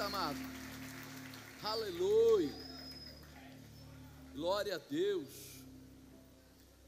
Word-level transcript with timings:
Amado. 0.00 0.38
Aleluia. 1.62 2.50
Glória 4.34 4.76
a 4.76 4.78
Deus. 4.78 5.28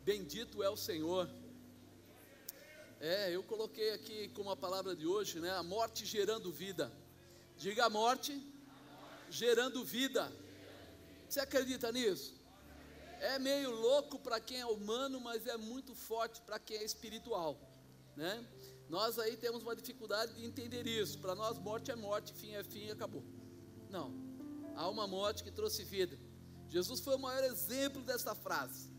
Bendito 0.02 0.62
é 0.62 0.70
o 0.70 0.76
Senhor. 0.76 1.28
É, 3.00 3.30
eu 3.34 3.42
coloquei 3.42 3.92
aqui 3.92 4.28
como 4.28 4.50
a 4.50 4.56
palavra 4.56 4.96
de 4.96 5.06
hoje, 5.06 5.38
né? 5.38 5.50
A 5.50 5.62
morte 5.62 6.06
gerando 6.06 6.50
vida. 6.50 6.90
Diga 7.58 7.84
a 7.84 7.90
morte, 7.90 8.42
gerando 9.28 9.84
vida. 9.84 10.32
Você 11.28 11.40
acredita 11.40 11.92
nisso? 11.92 12.34
É 13.20 13.38
meio 13.38 13.70
louco 13.70 14.18
para 14.18 14.40
quem 14.40 14.60
é 14.60 14.66
humano, 14.66 15.20
mas 15.20 15.46
é 15.46 15.56
muito 15.56 15.94
forte 15.94 16.40
para 16.40 16.58
quem 16.58 16.78
é 16.78 16.84
espiritual, 16.84 17.58
né? 18.16 18.44
Nós 18.88 19.18
aí 19.18 19.36
temos 19.36 19.62
uma 19.62 19.74
dificuldade 19.74 20.34
de 20.34 20.44
entender 20.44 20.86
isso. 20.86 21.18
Para 21.18 21.34
nós, 21.34 21.58
morte 21.58 21.90
é 21.90 21.96
morte, 21.96 22.32
fim 22.34 22.52
é 22.52 22.62
fim 22.62 22.86
e 22.86 22.90
acabou. 22.90 23.24
Não. 23.90 24.14
Há 24.76 24.88
uma 24.88 25.06
morte 25.06 25.42
que 25.42 25.50
trouxe 25.50 25.84
vida. 25.84 26.18
Jesus 26.68 27.00
foi 27.00 27.14
o 27.16 27.18
maior 27.18 27.44
exemplo 27.44 28.02
dessa 28.02 28.34
frase. 28.34 28.90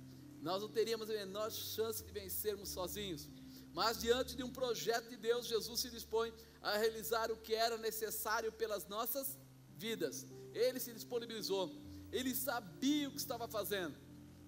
Nós 0.41 0.61
não 0.61 0.69
teríamos 0.69 1.09
a 1.09 1.13
menor 1.13 1.51
chance 1.51 2.03
de 2.03 2.11
vencermos 2.11 2.69
sozinhos. 2.69 3.29
Mas 3.73 3.99
diante 3.99 4.35
de 4.35 4.43
um 4.43 4.51
projeto 4.51 5.09
de 5.09 5.17
Deus, 5.17 5.47
Jesus 5.47 5.81
se 5.81 5.89
dispõe 5.89 6.33
a 6.61 6.77
realizar 6.77 7.31
o 7.31 7.37
que 7.37 7.53
era 7.53 7.77
necessário 7.77 8.51
pelas 8.51 8.87
nossas 8.87 9.37
vidas. 9.75 10.25
Ele 10.53 10.79
se 10.79 10.93
disponibilizou. 10.93 11.75
Ele 12.11 12.33
sabia 12.33 13.09
o 13.09 13.11
que 13.11 13.17
estava 13.17 13.47
fazendo. 13.47 13.95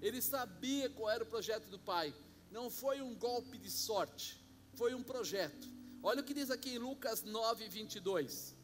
Ele 0.02 0.22
sabia 0.22 0.90
qual 0.90 1.10
era 1.10 1.24
o 1.24 1.28
projeto 1.28 1.68
do 1.68 1.78
Pai. 1.78 2.14
Não 2.50 2.70
foi 2.70 3.02
um 3.02 3.14
golpe 3.16 3.58
de 3.58 3.70
sorte, 3.70 4.40
foi 4.78 4.94
um 4.94 5.04
projeto. 5.04 5.68
Olha 6.04 6.22
o 6.22 6.24
que 6.24 6.34
diz 6.34 6.50
aqui 6.52 6.76
em 6.76 6.78
Lucas 6.78 7.24
9, 7.24 7.68
22. 7.68 8.56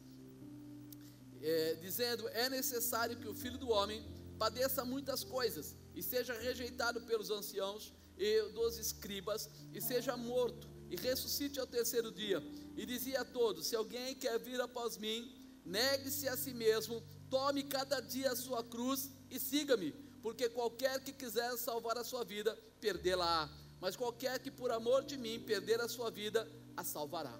É, 1.42 1.74
dizendo: 1.74 2.28
É 2.28 2.48
necessário 2.48 3.18
que 3.18 3.28
o 3.28 3.34
filho 3.34 3.58
do 3.58 3.68
homem 3.68 4.02
padeça 4.38 4.84
muitas 4.84 5.22
coisas 5.22 5.76
e 5.94 6.02
seja 6.02 6.32
rejeitado 6.46 7.00
pelos 7.02 7.30
anciãos 7.30 7.92
e 8.16 8.42
dos 8.58 8.78
escribas 8.78 9.50
e 9.72 9.80
seja 9.80 10.16
morto 10.16 10.68
e 10.88 10.96
ressuscite 10.96 11.58
ao 11.58 11.66
terceiro 11.66 12.10
dia. 12.10 12.40
E 12.76 12.86
dizia 12.86 13.20
a 13.22 13.24
todos: 13.24 13.66
Se 13.66 13.76
alguém 13.76 14.14
quer 14.14 14.38
vir 14.38 14.60
após 14.60 14.96
mim, 14.96 15.20
negue-se 15.64 16.28
a 16.28 16.36
si 16.36 16.54
mesmo, 16.54 17.02
tome 17.28 17.64
cada 17.64 18.00
dia 18.00 18.30
a 18.30 18.36
sua 18.36 18.62
cruz 18.62 19.10
e 19.30 19.38
siga-me 19.38 19.92
porque 20.24 20.48
qualquer 20.48 21.04
que 21.04 21.12
quiser 21.12 21.54
salvar 21.58 21.98
a 21.98 22.02
sua 22.02 22.24
vida, 22.24 22.58
perdê-la-á, 22.80 23.46
mas 23.84 23.96
qualquer 23.96 24.38
que 24.38 24.50
por 24.50 24.70
amor 24.72 25.04
de 25.04 25.16
mim 25.18 25.38
perder 25.38 25.78
a 25.78 25.86
sua 25.86 26.10
vida, 26.10 26.40
a 26.74 26.82
salvará. 26.82 27.38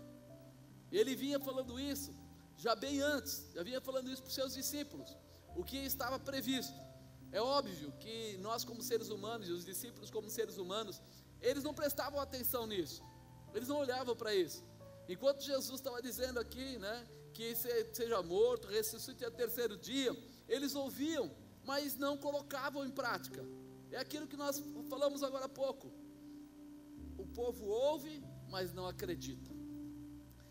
Ele 0.93 1.17
vinha 1.17 1.41
falando 1.41 1.81
isso 1.81 2.15
já 2.65 2.75
bem 2.77 3.01
antes, 3.01 3.51
já 3.55 3.63
vinha 3.63 3.81
falando 3.81 4.11
isso 4.13 4.21
para 4.21 4.29
os 4.29 4.35
seus 4.35 4.53
discípulos, 4.53 5.17
o 5.57 5.65
que 5.65 5.79
estava 5.79 6.19
previsto. 6.19 6.79
É 7.33 7.41
óbvio 7.41 7.91
que 7.93 8.37
nós, 8.43 8.63
como 8.63 8.83
seres 8.83 9.09
humanos, 9.09 9.49
e 9.49 9.53
os 9.53 9.65
discípulos, 9.65 10.11
como 10.11 10.29
seres 10.29 10.59
humanos, 10.59 11.01
eles 11.41 11.65
não 11.65 11.73
prestavam 11.73 12.21
atenção 12.21 12.67
nisso, 12.67 13.03
eles 13.55 13.67
não 13.67 13.79
olhavam 13.79 14.15
para 14.15 14.35
isso. 14.35 14.63
Enquanto 15.09 15.41
Jesus 15.43 15.81
estava 15.81 16.03
dizendo 16.03 16.39
aqui, 16.39 16.79
né, 16.79 17.09
que 17.33 17.55
seja 17.57 18.23
morto, 18.23 18.69
ressuscite 18.69 19.25
ao 19.25 19.31
terceiro 19.31 19.79
dia, 19.79 20.15
eles 20.47 20.75
ouviam, 20.75 21.35
mas 21.65 21.97
não 21.97 22.19
colocavam 22.19 22.85
em 22.85 22.91
prática. 22.91 23.43
É 23.91 23.97
aquilo 23.97 24.27
que 24.27 24.37
nós 24.37 24.63
falamos 24.91 25.23
agora 25.23 25.47
há 25.47 25.49
pouco. 25.49 26.04
Povo 27.35 27.67
ouve, 27.67 28.23
mas 28.49 28.73
não 28.73 28.87
acredita. 28.87 29.51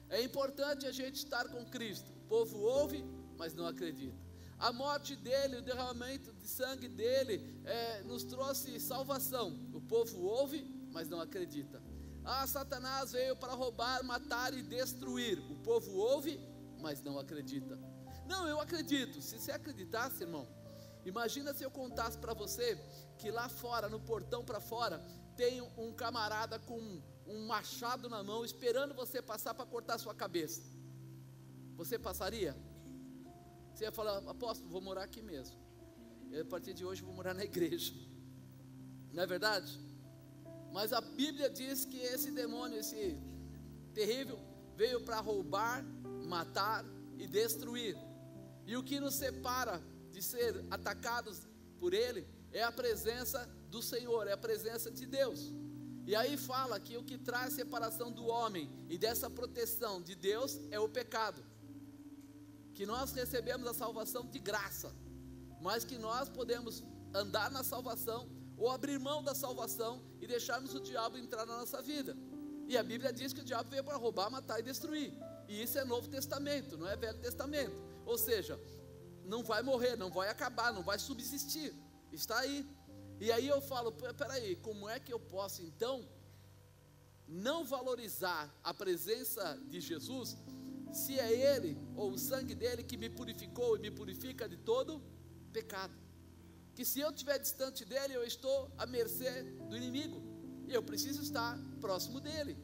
É 0.10 0.22
importante 0.22 0.86
a 0.86 0.92
gente 0.92 1.16
estar 1.16 1.48
com 1.48 1.66
Cristo. 1.66 2.12
O 2.12 2.28
povo 2.28 2.60
ouve, 2.60 3.04
mas 3.38 3.54
não 3.54 3.66
acredita. 3.66 4.22
A 4.60 4.72
morte 4.72 5.16
dele, 5.16 5.58
o 5.58 5.62
derramamento 5.62 6.32
de 6.34 6.48
sangue 6.48 6.88
dele, 6.88 7.62
é, 7.66 8.04
nos 8.04 8.24
trouxe 8.24 8.80
salvação. 8.80 9.58
O 9.74 9.82
povo 9.82 10.22
ouve, 10.22 10.64
mas 10.92 11.10
não 11.10 11.20
acredita. 11.20 11.82
Ah, 12.24 12.46
Satanás 12.48 13.12
veio 13.12 13.36
para 13.36 13.54
roubar, 13.54 14.04
matar 14.04 14.54
e 14.54 14.62
destruir. 14.62 15.40
O 15.52 15.56
povo 15.56 15.92
ouve, 15.92 16.40
mas 16.80 17.02
não 17.02 17.18
acredita. 17.18 17.80
Não, 18.28 18.48
eu 18.48 18.60
acredito. 18.60 19.22
Se 19.22 19.40
você 19.40 19.52
acreditasse, 19.52 20.24
irmão, 20.24 20.48
Imagina 21.06 21.54
se 21.54 21.64
eu 21.64 21.72
contasse 21.72 22.18
para 22.18 22.34
você 22.34 22.78
que 23.18 23.30
lá 23.30 23.50
fora, 23.50 23.90
no 23.90 24.00
portão 24.00 24.44
para 24.44 24.60
fora, 24.60 25.04
tem 25.36 25.62
um 25.78 25.94
camarada 25.94 26.60
com 26.60 27.02
um 27.26 27.46
machado 27.46 28.10
na 28.10 28.24
mão 28.24 28.44
esperando 28.44 28.94
você 28.94 29.22
passar 29.22 29.54
para 29.54 29.66
cortar 29.66 29.98
sua 29.98 30.14
cabeça. 30.14 30.62
Você 31.76 31.98
passaria? 31.98 32.56
Você 33.74 33.86
ia 33.86 33.92
falar, 33.92 34.18
apóstolo, 34.30 34.70
vou 34.70 34.82
morar 34.82 35.04
aqui 35.04 35.22
mesmo. 35.22 35.58
Eu, 36.32 36.44
a 36.44 36.46
partir 36.46 36.74
de 36.74 36.86
hoje 36.86 37.02
vou 37.02 37.14
morar 37.14 37.34
na 37.34 37.44
igreja. 37.44 37.94
Não 39.12 39.24
é 39.24 39.26
verdade? 39.26 39.80
Mas 40.72 40.92
a 40.92 41.02
Bíblia 41.02 41.50
diz 41.50 41.86
que 41.86 41.98
esse 41.98 42.32
demônio, 42.32 42.80
esse 42.80 43.20
terrível, 43.94 44.40
veio 44.76 45.02
para 45.02 45.20
roubar, 45.20 45.84
matar 46.26 46.84
e 47.18 47.28
destruir. 47.28 47.96
E 48.66 48.76
o 48.76 48.84
que 48.84 49.00
nos 49.00 49.16
separa 49.16 49.82
de 50.12 50.22
ser 50.22 50.66
atacados 50.72 51.48
por 51.80 51.94
ele 51.94 52.28
é 52.52 52.64
a 52.64 52.72
presença 52.72 53.48
do 53.74 53.82
Senhor, 53.82 54.24
é 54.28 54.34
a 54.34 54.38
presença 54.48 54.90
de 54.92 55.06
Deus. 55.18 55.52
E 56.06 56.16
aí 56.16 56.34
fala 56.38 56.80
que 56.80 56.96
o 56.96 57.04
que 57.10 57.18
traz 57.18 57.54
separação 57.54 58.10
do 58.12 58.26
homem 58.36 58.66
e 58.94 58.98
dessa 59.04 59.28
proteção 59.38 59.96
de 60.08 60.16
Deus 60.30 60.60
é 60.70 60.80
o 60.80 60.88
pecado. 60.98 61.42
Que 62.76 62.86
nós 62.86 63.12
recebemos 63.14 63.68
a 63.68 63.74
salvação 63.74 64.24
de 64.34 64.40
graça, 64.50 64.90
mas 65.60 65.84
que 65.84 65.98
nós 65.98 66.30
podemos 66.30 66.84
andar 67.22 67.50
na 67.58 67.64
salvação 67.64 68.22
ou 68.58 68.70
abrir 68.70 69.00
mão 69.00 69.24
da 69.24 69.34
salvação 69.34 69.94
e 70.22 70.28
deixarmos 70.28 70.76
o 70.76 70.80
diabo 70.80 71.18
entrar 71.18 71.46
na 71.46 71.58
nossa 71.58 71.82
vida. 71.82 72.16
E 72.68 72.78
a 72.78 72.84
Bíblia 72.84 73.12
diz 73.12 73.34
que 73.34 73.42
o 73.42 73.50
diabo 73.52 73.70
veio 73.72 73.84
para 73.84 73.98
roubar, 73.98 74.30
matar 74.30 74.60
e 74.60 74.64
destruir. 74.64 75.12
E 75.48 75.64
isso 75.64 75.80
é 75.80 75.84
Novo 75.84 76.08
Testamento, 76.08 76.78
não 76.78 76.88
é 76.88 76.96
Velho 76.96 77.20
Testamento. 77.28 77.78
Ou 78.06 78.18
seja, 78.18 78.60
não 79.26 79.44
vai 79.44 79.64
morrer, 79.64 79.96
não 79.96 80.12
vai 80.12 80.30
acabar, 80.30 80.72
não 80.72 80.84
vai 80.84 81.00
subsistir. 81.00 81.74
Está 82.12 82.38
aí. 82.40 82.64
E 83.26 83.32
aí 83.32 83.48
eu 83.48 83.62
falo, 83.62 83.90
peraí, 84.22 84.50
como 84.68 84.84
é 84.94 85.00
que 85.00 85.14
eu 85.16 85.20
posso 85.36 85.60
então 85.68 85.96
não 87.26 87.60
valorizar 87.64 88.42
a 88.62 88.74
presença 88.74 89.44
de 89.72 89.80
Jesus, 89.90 90.36
se 90.92 91.14
é 91.18 91.30
Ele 91.52 91.72
ou 91.96 92.08
o 92.12 92.20
sangue 92.20 92.54
dele 92.54 92.84
que 92.90 92.98
me 93.04 93.10
purificou 93.10 93.70
e 93.78 93.80
me 93.86 93.92
purifica 94.00 94.44
de 94.54 94.58
todo 94.58 95.02
pecado? 95.54 95.96
Que 96.76 96.84
se 96.84 97.00
eu 97.00 97.12
estiver 97.12 97.40
distante 97.40 97.86
dele, 97.86 98.14
eu 98.14 98.26
estou 98.26 98.58
à 98.78 98.86
mercê 98.86 99.32
do 99.70 99.78
inimigo, 99.82 100.20
e 100.68 100.74
eu 100.74 100.84
preciso 100.84 101.22
estar 101.22 101.58
próximo 101.80 102.20
dele. 102.20 102.58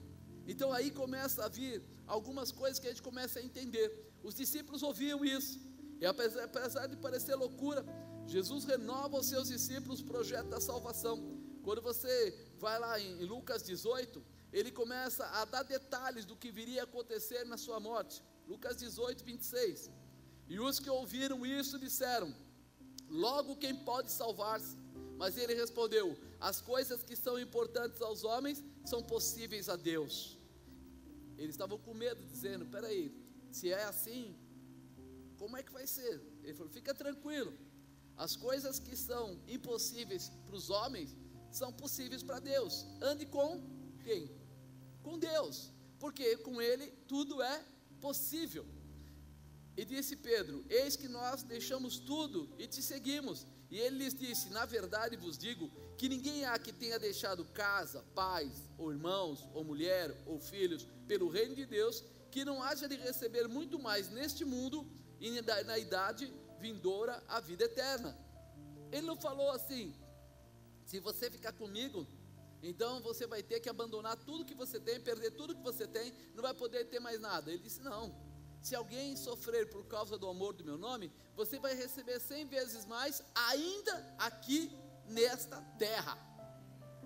Então 0.45 0.73
aí 0.73 0.91
começa 0.91 1.45
a 1.45 1.47
vir 1.47 1.81
algumas 2.05 2.51
coisas 2.51 2.79
que 2.79 2.87
a 2.87 2.89
gente 2.89 3.07
começa 3.09 3.39
a 3.39 3.45
entender. 3.49 3.87
Os 4.21 4.35
discípulos 4.35 4.83
ouviam 4.83 5.23
isso, 5.23 5.57
e 6.01 6.05
apesar, 6.05 6.43
apesar 6.43 6.85
de 6.87 6.97
parecer 6.97 7.35
loucura, 7.35 7.81
Jesus 8.29 8.63
renova 8.63 9.17
aos 9.17 9.25
seus 9.25 9.47
discípulos 9.47 10.01
o 10.01 10.05
projeto 10.05 10.49
da 10.49 10.61
salvação. 10.61 11.15
Quando 11.63 11.81
você 11.81 12.13
vai 12.59 12.77
lá 12.77 12.99
em, 12.99 13.21
em 13.21 13.25
Lucas 13.25 13.63
18, 13.63 14.23
ele 14.53 14.71
começa 14.71 15.25
a 15.25 15.45
dar 15.45 15.63
detalhes 15.63 16.25
do 16.25 16.35
que 16.35 16.51
viria 16.51 16.81
a 16.81 16.83
acontecer 16.83 17.43
na 17.45 17.57
sua 17.57 17.79
morte. 17.79 18.21
Lucas 18.47 18.77
18, 18.77 19.23
26. 19.23 19.89
E 20.47 20.59
os 20.59 20.79
que 20.79 20.89
ouviram 20.89 21.43
isso 21.43 21.79
disseram: 21.79 22.33
Logo 23.09 23.55
quem 23.55 23.75
pode 23.75 24.11
salvar-se? 24.11 24.77
Mas 25.17 25.35
ele 25.35 25.55
respondeu: 25.55 26.15
As 26.39 26.61
coisas 26.61 27.01
que 27.01 27.15
são 27.15 27.39
importantes 27.39 27.99
aos 28.01 28.23
homens 28.23 28.63
são 28.85 29.01
possíveis 29.01 29.69
a 29.69 29.75
Deus. 29.75 30.37
Eles 31.35 31.55
estavam 31.55 31.79
com 31.79 31.95
medo, 31.95 32.23
dizendo: 32.25 32.65
Peraí, 32.67 33.11
se 33.51 33.71
é 33.71 33.83
assim, 33.85 34.35
como 35.39 35.57
é 35.57 35.63
que 35.63 35.71
vai 35.71 35.87
ser? 35.87 36.21
Ele 36.43 36.53
falou: 36.53 36.71
fica 36.71 36.93
tranquilo. 36.93 37.51
As 38.25 38.35
coisas 38.35 38.79
que 38.85 38.95
são 38.97 39.25
impossíveis 39.47 40.23
para 40.45 40.57
os 40.61 40.69
homens 40.69 41.15
são 41.59 41.71
possíveis 41.71 42.21
para 42.21 42.39
Deus. 42.39 42.85
Ande 43.01 43.25
com 43.25 43.49
quem? 44.03 44.29
Com 45.01 45.17
Deus. 45.17 45.71
Porque 45.97 46.35
com 46.37 46.61
Ele 46.61 46.87
tudo 47.07 47.41
é 47.41 47.63
possível. 48.01 48.65
E 49.77 49.85
disse 49.85 50.17
Pedro: 50.17 50.65
Eis 50.69 50.97
que 50.97 51.07
nós 51.07 51.43
deixamos 51.43 51.97
tudo 51.97 52.53
e 52.57 52.67
te 52.67 52.81
seguimos. 52.81 53.47
E 53.71 53.77
ele 53.79 53.99
lhes 53.99 54.13
disse: 54.13 54.49
Na 54.49 54.65
verdade 54.65 55.15
vos 55.15 55.37
digo 55.37 55.71
que 55.97 56.09
ninguém 56.09 56.43
há 56.43 56.59
que 56.59 56.73
tenha 56.73 56.99
deixado 56.99 57.45
casa, 57.45 58.03
pais, 58.13 58.67
ou 58.77 58.91
irmãos, 58.91 59.47
ou 59.53 59.63
mulher, 59.63 60.07
ou 60.25 60.37
filhos, 60.39 60.85
pelo 61.07 61.29
reino 61.29 61.55
de 61.55 61.65
Deus, 61.65 62.03
que 62.29 62.43
não 62.43 62.61
haja 62.61 62.89
de 62.89 62.97
receber 62.97 63.47
muito 63.47 63.79
mais 63.79 64.09
neste 64.09 64.43
mundo 64.43 64.85
e 65.21 65.41
na 65.63 65.77
idade 65.77 66.33
vindoura 66.59 67.23
a 67.27 67.39
vida 67.39 67.63
eterna. 67.65 68.17
Ele 68.91 69.07
não 69.07 69.15
falou 69.15 69.49
assim: 69.51 69.95
se 70.85 70.99
você 70.99 71.29
ficar 71.29 71.53
comigo, 71.53 72.05
então 72.61 73.01
você 73.01 73.25
vai 73.25 73.41
ter 73.41 73.59
que 73.59 73.69
abandonar 73.69 74.17
tudo 74.17 74.45
que 74.45 74.55
você 74.63 74.79
tem, 74.79 74.99
perder 74.99 75.31
tudo 75.31 75.55
que 75.55 75.61
você 75.61 75.87
tem, 75.87 76.13
não 76.35 76.41
vai 76.41 76.53
poder 76.53 76.85
ter 76.85 76.99
mais 76.99 77.19
nada. 77.19 77.51
Ele 77.51 77.63
disse: 77.67 77.81
não. 77.81 78.05
se 78.61 78.75
alguém 78.75 79.15
sofrer 79.15 79.69
por 79.69 79.85
causa 79.85 80.17
do 80.17 80.27
amor 80.27 80.53
do 80.53 80.65
meu 80.65 80.77
nome, 80.77 81.11
você 81.35 81.59
vai 81.59 81.73
receber 81.73 82.19
cem 82.19 82.45
vezes 82.45 82.85
mais, 82.85 83.23
ainda 83.33 84.15
aqui 84.17 84.71
nesta 85.07 85.61
terra, 85.77 86.17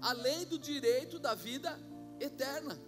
além 0.02 0.46
do 0.46 0.58
direito 0.58 1.20
da 1.20 1.36
vida 1.36 1.72
eterna. 2.20 2.80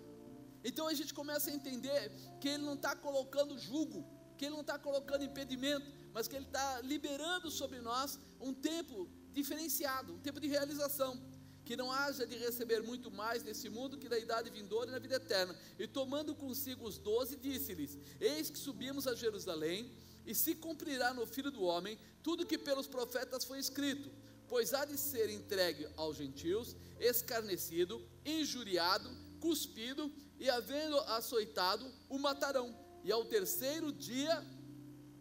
Então 0.63 0.87
a 0.87 0.93
gente 0.93 1.13
começa 1.13 1.51
a 1.51 1.53
entender 1.53 2.11
que 2.41 2.49
Ele 2.49 2.63
não 2.63 2.73
está 2.73 2.95
colocando 2.95 3.57
jugo, 3.57 4.03
que 4.37 4.45
Ele 4.45 4.55
não 4.55 4.61
está 4.61 4.79
colocando 4.79 5.23
impedimento, 5.23 5.85
mas 6.15 6.29
que 6.29 6.35
Ele 6.37 6.45
está 6.45 6.79
liberando 6.79 7.51
sobre 7.51 7.81
nós 7.81 8.17
um 8.39 8.53
tempo 8.53 9.05
diferenciado, 9.33 10.13
um 10.13 10.19
tempo 10.19 10.39
de 10.39 10.47
realização 10.47 11.21
que 11.65 11.75
não 11.75 11.91
haja 11.91 12.25
de 12.25 12.37
receber 12.37 12.81
muito 12.81 13.11
mais 13.11 13.43
nesse 13.43 13.67
mundo 13.67 13.97
que 13.97 14.07
da 14.07 14.17
idade 14.17 14.49
vindoura 14.49 14.89
e 14.89 14.93
na 14.93 14.99
vida 14.99 15.15
eterna. 15.15 15.53
E 15.77 15.85
tomando 15.85 16.33
consigo 16.33 16.87
os 16.87 16.97
doze, 16.97 17.35
disse-lhes: 17.35 17.97
Eis 18.17 18.49
que 18.49 18.57
subimos 18.57 19.07
a 19.07 19.13
Jerusalém, 19.13 19.91
e 20.25 20.33
se 20.33 20.55
cumprirá 20.55 21.13
no 21.13 21.25
filho 21.25 21.51
do 21.51 21.63
homem 21.63 21.99
tudo 22.23 22.45
que 22.45 22.57
pelos 22.57 22.87
profetas 22.87 23.43
foi 23.43 23.59
escrito, 23.59 24.09
pois 24.47 24.73
há 24.73 24.85
de 24.85 24.97
ser 24.97 25.29
entregue 25.29 25.85
aos 25.97 26.15
gentios, 26.15 26.77
escarnecido, 26.97 28.01
injuriado, 28.25 29.09
cuspido, 29.41 30.09
e 30.39 30.49
havendo 30.49 30.97
açoitado, 30.99 31.91
o 32.07 32.17
matarão. 32.17 32.73
E 33.03 33.11
ao 33.11 33.25
terceiro 33.25 33.91
dia, 33.91 34.39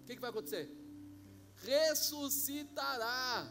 o 0.02 0.06
que, 0.06 0.14
que 0.14 0.20
vai 0.20 0.30
acontecer? 0.30 0.83
Ressuscitará. 1.64 3.48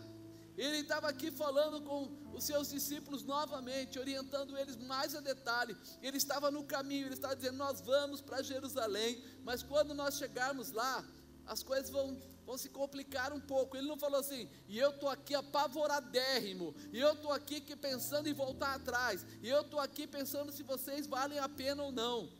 Ele 0.55 0.77
estava 0.77 1.07
aqui 1.09 1.31
falando 1.31 1.81
com 1.81 2.15
os 2.33 2.43
seus 2.43 2.69
discípulos 2.69 3.23
novamente, 3.23 3.97
orientando 3.97 4.57
eles 4.57 4.77
mais 4.77 5.15
a 5.15 5.19
detalhe. 5.19 5.75
Ele 6.01 6.17
estava 6.17 6.51
no 6.51 6.63
caminho, 6.63 7.07
ele 7.07 7.15
estava 7.15 7.35
dizendo: 7.35 7.57
Nós 7.57 7.81
vamos 7.81 8.21
para 8.21 8.43
Jerusalém, 8.43 9.23
mas 9.43 9.63
quando 9.63 9.93
nós 9.95 10.17
chegarmos 10.17 10.71
lá, 10.71 11.03
as 11.45 11.63
coisas 11.63 11.89
vão, 11.89 12.17
vão 12.45 12.57
se 12.57 12.69
complicar 12.69 13.33
um 13.33 13.39
pouco. 13.39 13.75
Ele 13.75 13.87
não 13.87 13.97
falou 13.97 14.19
assim, 14.19 14.49
e 14.67 14.77
eu 14.77 14.91
estou 14.91 15.09
aqui 15.09 15.33
apavoradérrimo, 15.35 16.75
e 16.91 16.99
eu 16.99 17.13
estou 17.13 17.31
aqui 17.31 17.59
que 17.59 17.75
pensando 17.75 18.29
em 18.29 18.33
voltar 18.33 18.75
atrás, 18.75 19.25
e 19.41 19.49
eu 19.49 19.61
estou 19.61 19.79
aqui 19.79 20.07
pensando 20.07 20.51
se 20.51 20.63
vocês 20.63 21.07
valem 21.07 21.39
a 21.39 21.49
pena 21.49 21.83
ou 21.83 21.91
não. 21.91 22.31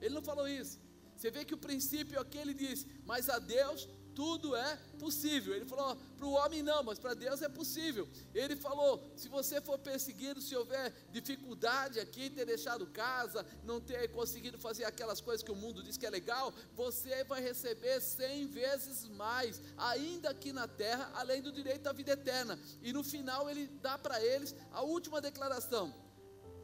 Ele 0.00 0.14
não 0.14 0.22
falou 0.22 0.48
isso. 0.48 0.78
Você 1.16 1.30
vê 1.30 1.44
que 1.44 1.54
o 1.54 1.58
princípio 1.58 2.18
aqui 2.18 2.38
ele 2.38 2.54
diz: 2.54 2.86
Mas 3.04 3.28
a 3.28 3.38
Deus 3.38 3.88
tudo 4.14 4.54
é 4.54 4.76
possível. 4.98 5.54
Ele 5.54 5.64
falou 5.64 5.96
para 6.16 6.26
o 6.26 6.32
homem 6.32 6.62
não, 6.62 6.82
mas 6.82 6.98
para 6.98 7.14
Deus 7.14 7.42
é 7.42 7.48
possível. 7.48 8.08
Ele 8.34 8.56
falou: 8.56 9.02
se 9.16 9.28
você 9.28 9.60
for 9.60 9.78
perseguido, 9.78 10.40
se 10.40 10.54
houver 10.54 10.92
dificuldade 11.10 11.98
aqui, 11.98 12.30
ter 12.30 12.44
deixado 12.44 12.86
casa, 12.86 13.46
não 13.64 13.80
ter 13.80 14.08
conseguido 14.12 14.58
fazer 14.58 14.84
aquelas 14.84 15.20
coisas 15.20 15.42
que 15.42 15.52
o 15.52 15.56
mundo 15.56 15.82
diz 15.82 15.96
que 15.96 16.06
é 16.06 16.10
legal, 16.10 16.52
você 16.74 17.24
vai 17.24 17.40
receber 17.40 18.00
cem 18.00 18.46
vezes 18.46 19.08
mais, 19.08 19.60
ainda 19.76 20.30
aqui 20.30 20.52
na 20.52 20.68
terra, 20.68 21.10
além 21.14 21.42
do 21.42 21.52
direito 21.52 21.86
à 21.86 21.92
vida 21.92 22.12
eterna. 22.12 22.58
E 22.82 22.92
no 22.92 23.02
final 23.02 23.48
ele 23.48 23.66
dá 23.80 23.96
para 23.98 24.22
eles 24.22 24.54
a 24.72 24.82
última 24.82 25.20
declaração. 25.20 25.94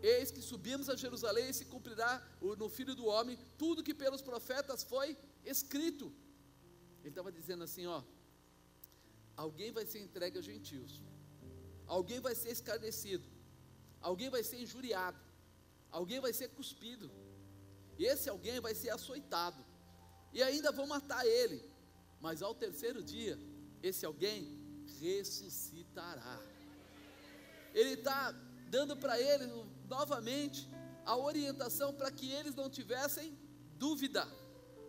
Eis 0.03 0.31
que 0.31 0.43
subimos 0.43 0.89
a 0.89 0.97
Jerusalém 0.97 1.51
e 1.51 1.55
se 1.55 1.65
cumprirá 1.65 2.23
no 2.41 2.69
Filho 2.69 2.95
do 2.95 3.07
Homem 3.07 3.39
tudo 3.57 3.83
que 3.83 3.95
pelos 3.95 4.23
profetas 4.23 4.85
foi 4.85 5.17
escrito. 5.45 6.13
Ele 7.07 7.13
estava 7.13 7.31
dizendo 7.31 7.63
assim: 7.63 7.87
ó, 7.87 8.03
alguém 9.37 9.71
vai 9.71 9.87
ser 9.87 10.01
entregue 10.01 10.39
aos 10.39 10.45
gentios, 10.45 11.01
alguém 11.87 12.19
vai 12.19 12.35
ser 12.35 12.51
escarnecido, 12.51 13.29
alguém 14.01 14.29
vai 14.29 14.43
ser 14.43 14.61
injuriado, 14.61 15.21
alguém 15.99 16.19
vai 16.19 16.33
ser 16.33 16.49
cuspido, 16.49 17.09
e 17.97 18.05
esse 18.05 18.29
alguém 18.29 18.59
vai 18.59 18.75
ser 18.75 18.91
açoitado, 18.91 19.65
e 20.33 20.43
ainda 20.43 20.73
vão 20.73 20.89
matar 20.89 21.25
ele, 21.25 21.63
mas 22.21 22.43
ao 22.43 22.53
terceiro 22.57 23.01
dia, 23.05 23.39
esse 23.81 24.05
alguém 24.05 24.41
ressuscitará. 25.01 26.41
Ele 27.73 27.93
está 27.93 28.33
dando 28.69 28.97
para 28.97 29.21
eles 29.21 29.49
novamente 29.89 30.69
a 31.05 31.17
orientação 31.17 31.95
para 31.95 32.11
que 32.11 32.29
eles 32.33 32.57
não 32.57 32.69
tivessem 32.69 33.39
dúvida, 33.79 34.27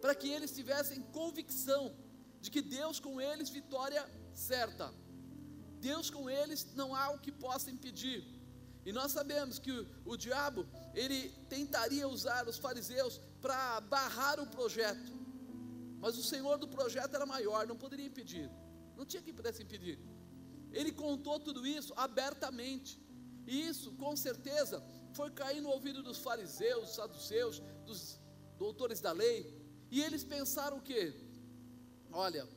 para 0.02 0.16
que 0.16 0.28
eles 0.30 0.52
tivessem 0.52 1.00
convicção 1.20 2.07
de 2.42 2.50
que 2.52 2.62
Deus 2.62 3.00
com 3.00 3.20
eles 3.20 3.50
vitória 3.50 4.04
certa. 4.34 4.94
Deus 5.80 6.10
com 6.10 6.30
eles 6.30 6.74
não 6.76 6.96
há 6.96 7.10
o 7.10 7.20
que 7.20 7.32
possa 7.32 7.70
impedir. 7.72 8.26
E 8.86 8.92
nós 8.92 9.12
sabemos 9.12 9.60
que 9.60 9.72
o, 9.72 9.88
o 10.06 10.18
diabo, 10.18 10.66
ele 10.94 11.30
tentaria 11.50 12.08
usar 12.08 12.48
os 12.48 12.58
fariseus 12.58 13.20
para 13.42 13.82
barrar 13.82 14.40
o 14.40 14.48
projeto. 14.48 15.12
Mas 16.00 16.18
o 16.18 16.24
Senhor 16.24 16.58
do 16.58 16.68
projeto 16.68 17.16
era 17.16 17.26
maior, 17.26 17.68
não 17.68 17.76
poderia 17.76 18.06
impedir. 18.06 18.50
Não 18.96 19.06
tinha 19.06 19.22
quem 19.22 19.34
pudesse 19.34 19.64
impedir. 19.64 20.00
Ele 20.72 20.92
contou 20.92 21.40
tudo 21.40 21.66
isso 21.66 21.94
abertamente. 21.96 23.00
E 23.46 23.68
isso, 23.68 23.92
com 23.94 24.16
certeza, 24.16 24.84
foi 25.14 25.32
cair 25.32 25.62
no 25.62 25.70
ouvido 25.70 26.02
dos 26.04 26.20
fariseus, 26.20 26.86
dos 26.86 26.96
saduceus, 26.96 27.62
dos 27.86 28.20
doutores 28.58 29.00
da 29.00 29.12
lei. 29.12 29.40
E 29.90 30.02
eles 30.02 30.24
pensaram 30.24 30.78
o 30.78 30.82
quê? 30.82 31.14
Olha, 32.12 32.48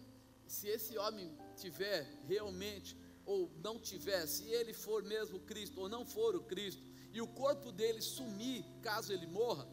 se 0.46 0.66
esse 0.68 0.96
homem 0.98 1.36
tiver 1.56 2.06
realmente 2.26 2.96
ou 3.24 3.50
não 3.62 3.78
tiver, 3.78 4.26
se 4.26 4.44
ele 4.44 4.72
for 4.72 5.02
mesmo 5.02 5.38
Cristo 5.40 5.80
ou 5.80 5.88
não 5.88 6.04
for 6.04 6.34
o 6.34 6.42
Cristo, 6.42 6.82
e 7.12 7.20
o 7.20 7.26
corpo 7.26 7.72
dele 7.72 8.00
sumir 8.00 8.64
caso 8.82 9.12
ele 9.12 9.26
morra, 9.26 9.66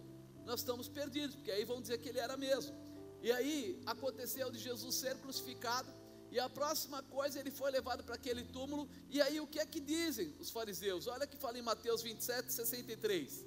nós 0.45 0.59
estamos 0.59 0.87
perdidos, 0.87 1.35
porque 1.35 1.51
aí 1.51 1.65
vão 1.65 1.81
dizer 1.81 1.97
que 1.99 2.09
ele 2.09 2.19
era 2.19 2.37
mesmo. 2.37 2.75
E 3.21 3.31
aí 3.31 3.81
aconteceu 3.85 4.49
de 4.51 4.59
Jesus 4.59 4.95
ser 4.95 5.17
crucificado, 5.17 5.91
e 6.29 6.39
a 6.39 6.49
próxima 6.49 7.01
coisa 7.03 7.39
ele 7.39 7.51
foi 7.51 7.71
levado 7.71 8.03
para 8.03 8.15
aquele 8.15 8.43
túmulo, 8.43 8.87
e 9.09 9.21
aí 9.21 9.39
o 9.39 9.47
que 9.47 9.59
é 9.59 9.65
que 9.65 9.79
dizem 9.79 10.33
os 10.39 10.49
fariseus? 10.49 11.07
Olha 11.07 11.25
que 11.25 11.37
fala 11.37 11.57
em 11.57 11.61
Mateus 11.61 12.01
27, 12.01 12.51
63, 12.51 13.45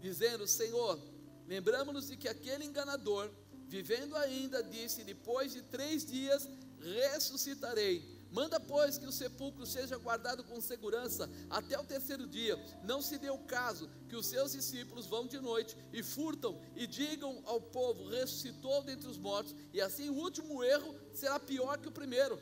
dizendo: 0.00 0.46
Senhor, 0.46 0.98
lembramos-nos 1.46 2.08
de 2.08 2.16
que 2.16 2.28
aquele 2.28 2.64
enganador 2.64 3.30
Vivendo 3.68 4.16
ainda, 4.16 4.62
disse: 4.62 5.04
Depois 5.04 5.52
de 5.52 5.62
três 5.62 6.04
dias 6.04 6.48
ressuscitarei. 6.80 8.18
Manda, 8.30 8.60
pois, 8.60 8.98
que 8.98 9.06
o 9.06 9.12
sepulcro 9.12 9.64
seja 9.64 9.96
guardado 9.96 10.44
com 10.44 10.60
segurança 10.60 11.30
até 11.48 11.78
o 11.78 11.84
terceiro 11.84 12.26
dia. 12.26 12.56
Não 12.82 13.00
se 13.00 13.18
dê 13.18 13.30
o 13.30 13.38
caso 13.38 13.88
que 14.08 14.16
os 14.16 14.26
seus 14.26 14.52
discípulos 14.52 15.06
vão 15.06 15.26
de 15.26 15.38
noite 15.38 15.76
e 15.92 16.02
furtam 16.02 16.60
e 16.76 16.86
digam 16.86 17.42
ao 17.46 17.60
povo: 17.60 18.08
ressuscitou 18.08 18.82
dentre 18.82 19.08
os 19.08 19.18
mortos, 19.18 19.54
e 19.72 19.80
assim 19.80 20.10
o 20.10 20.14
último 20.14 20.62
erro 20.62 20.94
será 21.12 21.38
pior 21.38 21.78
que 21.78 21.88
o 21.88 21.92
primeiro. 21.92 22.40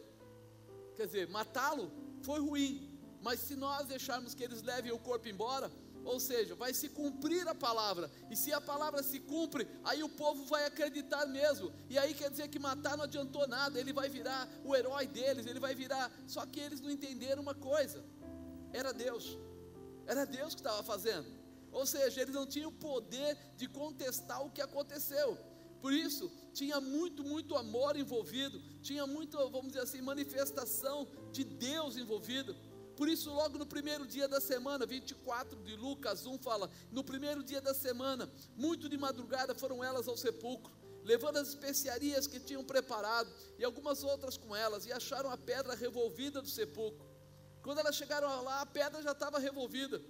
Quer 0.97 1.07
dizer, 1.07 1.29
matá-lo 1.29 1.93
foi 2.23 2.41
ruim, 2.41 2.99
mas 3.21 3.41
se 3.41 3.55
nós 3.55 3.87
deixarmos 3.87 4.35
que 4.35 4.43
eles 4.43 4.63
levem 4.63 4.93
o 4.93 4.99
corpo 4.99 5.29
embora, 5.29 5.71
ou 6.07 6.21
seja, 6.21 6.55
vai 6.55 6.73
se 6.73 6.89
cumprir 6.89 7.47
a 7.49 7.55
palavra, 7.55 8.11
e 8.31 8.37
se 8.37 8.53
a 8.53 8.61
palavra 8.61 9.03
se 9.03 9.19
cumpre, 9.21 9.69
aí 9.85 10.03
o 10.03 10.09
povo 10.09 10.45
vai 10.45 10.65
acreditar 10.65 11.27
mesmo, 11.27 11.73
e 11.91 11.99
aí 11.99 12.15
quer 12.15 12.31
dizer 12.31 12.49
que 12.49 12.59
matar 12.59 12.97
não 12.97 13.05
adiantou 13.05 13.47
nada, 13.49 13.79
ele 13.79 13.93
vai 13.93 14.09
virar 14.09 14.49
o 14.65 14.75
herói 14.75 15.07
deles, 15.07 15.47
ele 15.47 15.59
vai 15.59 15.75
virar. 15.75 16.11
Só 16.27 16.47
que 16.47 16.61
eles 16.61 16.81
não 16.81 16.91
entenderam 16.91 17.43
uma 17.43 17.55
coisa: 17.55 18.05
era 18.73 18.93
Deus, 18.93 19.37
era 20.07 20.25
Deus 20.25 20.55
que 20.55 20.61
estava 20.61 20.83
fazendo, 20.83 21.29
ou 21.73 21.85
seja, 21.85 22.23
eles 22.23 22.35
não 22.35 22.47
tinham 22.47 22.71
o 22.71 22.81
poder 22.89 23.37
de 23.57 23.69
contestar 23.69 24.45
o 24.47 24.51
que 24.51 24.63
aconteceu. 24.63 25.37
Por 25.81 25.93
isso, 25.93 26.33
tinha 26.53 26.81
muito, 26.81 27.23
muito 27.23 27.55
amor 27.55 27.97
envolvido, 27.97 28.61
tinha 28.81 29.07
muito, 29.07 29.37
vamos 29.51 29.69
dizer 29.69 29.81
assim, 29.81 30.01
manifestação 30.01 31.07
de 31.33 31.45
Deus 31.45 31.97
envolvido. 31.97 32.57
Por 32.97 33.09
isso, 33.09 33.31
logo 33.31 33.59
no 33.59 33.67
primeiro 33.67 34.07
dia 34.07 34.27
da 34.27 34.41
semana, 34.41 34.87
24 34.87 35.63
de 35.63 35.77
Lucas 35.77 36.25
1 36.27 36.39
fala: 36.39 36.71
No 36.91 37.05
primeiro 37.05 37.43
dia 37.43 37.61
da 37.61 37.75
semana, 37.75 38.31
muito 38.57 38.89
de 38.89 38.97
madrugada 38.97 39.55
foram 39.55 39.85
elas 39.85 40.09
ao 40.09 40.17
sepulcro, 40.17 40.73
levando 41.05 41.37
as 41.37 41.49
especiarias 41.49 42.27
que 42.27 42.41
tinham 42.41 42.65
preparado 42.65 43.31
e 43.59 43.65
algumas 43.65 44.03
outras 44.03 44.39
com 44.39 44.57
elas, 44.57 44.87
e 44.87 44.93
acharam 44.93 45.31
a 45.31 45.37
pedra 45.37 45.75
revolvida 45.75 46.41
do 46.41 46.49
sepulcro. 46.49 47.07
Quando 47.63 47.81
elas 47.81 47.97
chegaram 47.97 48.43
lá, 48.43 48.63
a 48.63 48.67
pedra 48.67 49.03
já 49.03 49.13
estava 49.13 49.39
revolvida, 49.39 50.01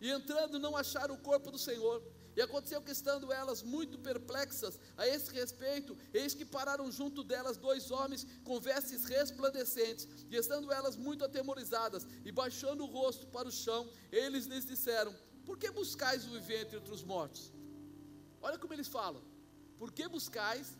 e 0.00 0.08
entrando, 0.08 0.60
não 0.60 0.76
acharam 0.76 1.16
o 1.16 1.18
corpo 1.18 1.50
do 1.50 1.58
Senhor. 1.58 2.00
E 2.38 2.40
aconteceu 2.40 2.80
que, 2.80 2.92
estando 2.92 3.32
elas 3.32 3.64
muito 3.64 3.98
perplexas 3.98 4.78
a 4.96 5.04
esse 5.08 5.28
respeito, 5.32 5.98
eis 6.14 6.34
que 6.34 6.44
pararam 6.44 6.88
junto 6.98 7.24
delas 7.24 7.56
dois 7.56 7.90
homens 7.90 8.24
com 8.44 8.60
vestes 8.60 9.04
resplandecentes, 9.06 10.06
e 10.30 10.36
estando 10.36 10.72
elas 10.72 10.94
muito 10.94 11.24
atemorizadas 11.24 12.06
e 12.24 12.30
baixando 12.30 12.84
o 12.84 12.86
rosto 12.86 13.26
para 13.26 13.48
o 13.48 13.50
chão, 13.50 13.90
eles 14.12 14.46
lhes 14.46 14.64
disseram: 14.64 15.12
Por 15.44 15.58
que 15.58 15.68
buscais 15.72 16.28
o 16.28 16.30
vivente 16.30 16.76
entre 16.76 16.94
os 16.94 17.02
mortos? 17.02 17.52
Olha 18.40 18.56
como 18.56 18.72
eles 18.72 18.86
falam: 18.86 19.20
Por 19.76 19.90
que 19.90 20.06
buscais 20.06 20.78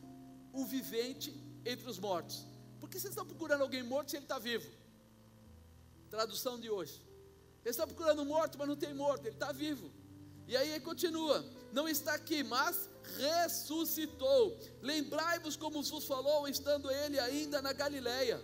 o 0.52 0.64
vivente 0.64 1.30
entre 1.64 1.90
os 1.90 1.98
mortos? 1.98 2.46
Por 2.78 2.88
que 2.88 3.00
vocês 3.00 3.10
estão 3.10 3.26
procurando 3.26 3.62
alguém 3.62 3.82
morto 3.82 4.12
se 4.12 4.16
ele 4.16 4.26
está 4.26 4.38
vivo? 4.38 4.70
Tradução 6.08 6.56
de 6.56 6.70
hoje. 6.70 7.04
Eles 7.64 7.74
estão 7.74 7.88
procurando 7.88 8.24
morto, 8.24 8.56
mas 8.56 8.68
não 8.68 8.76
tem 8.76 8.94
morto, 8.94 9.26
ele 9.26 9.34
está 9.34 9.50
vivo. 9.50 9.90
E 10.48 10.56
aí 10.56 10.70
ele 10.70 10.80
continua: 10.80 11.44
não 11.72 11.86
está 11.88 12.14
aqui, 12.14 12.42
mas 12.42 12.88
ressuscitou. 13.18 14.58
Lembrai-vos 14.80 15.56
como 15.56 15.82
vos 15.82 16.04
falou, 16.04 16.48
estando 16.48 16.90
ele 16.90 17.18
ainda 17.18 17.60
na 17.60 17.72
Galileia. 17.72 18.42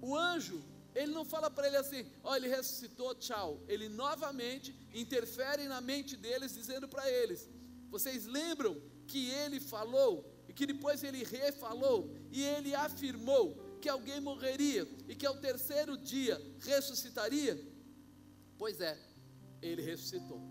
O 0.00 0.16
anjo, 0.16 0.62
ele 0.94 1.12
não 1.12 1.24
fala 1.24 1.50
para 1.50 1.66
ele 1.66 1.76
assim, 1.76 2.06
ó, 2.22 2.36
ele 2.36 2.48
ressuscitou, 2.48 3.14
tchau. 3.14 3.60
Ele 3.66 3.88
novamente 3.88 4.74
interfere 4.94 5.66
na 5.66 5.80
mente 5.80 6.16
deles, 6.16 6.54
dizendo 6.54 6.86
para 6.86 7.10
eles: 7.10 7.48
vocês 7.88 8.26
lembram 8.26 8.80
que 9.06 9.30
ele 9.30 9.58
falou, 9.58 10.24
e 10.48 10.52
que 10.52 10.66
depois 10.66 11.02
ele 11.02 11.24
refalou, 11.24 12.14
e 12.30 12.42
ele 12.42 12.74
afirmou 12.74 13.70
que 13.80 13.88
alguém 13.88 14.20
morreria 14.20 14.86
e 15.08 15.16
que 15.16 15.26
ao 15.26 15.36
terceiro 15.38 15.96
dia 15.96 16.40
ressuscitaria? 16.60 17.58
Pois 18.58 18.80
é, 18.80 18.98
ele 19.62 19.80
ressuscitou. 19.80 20.49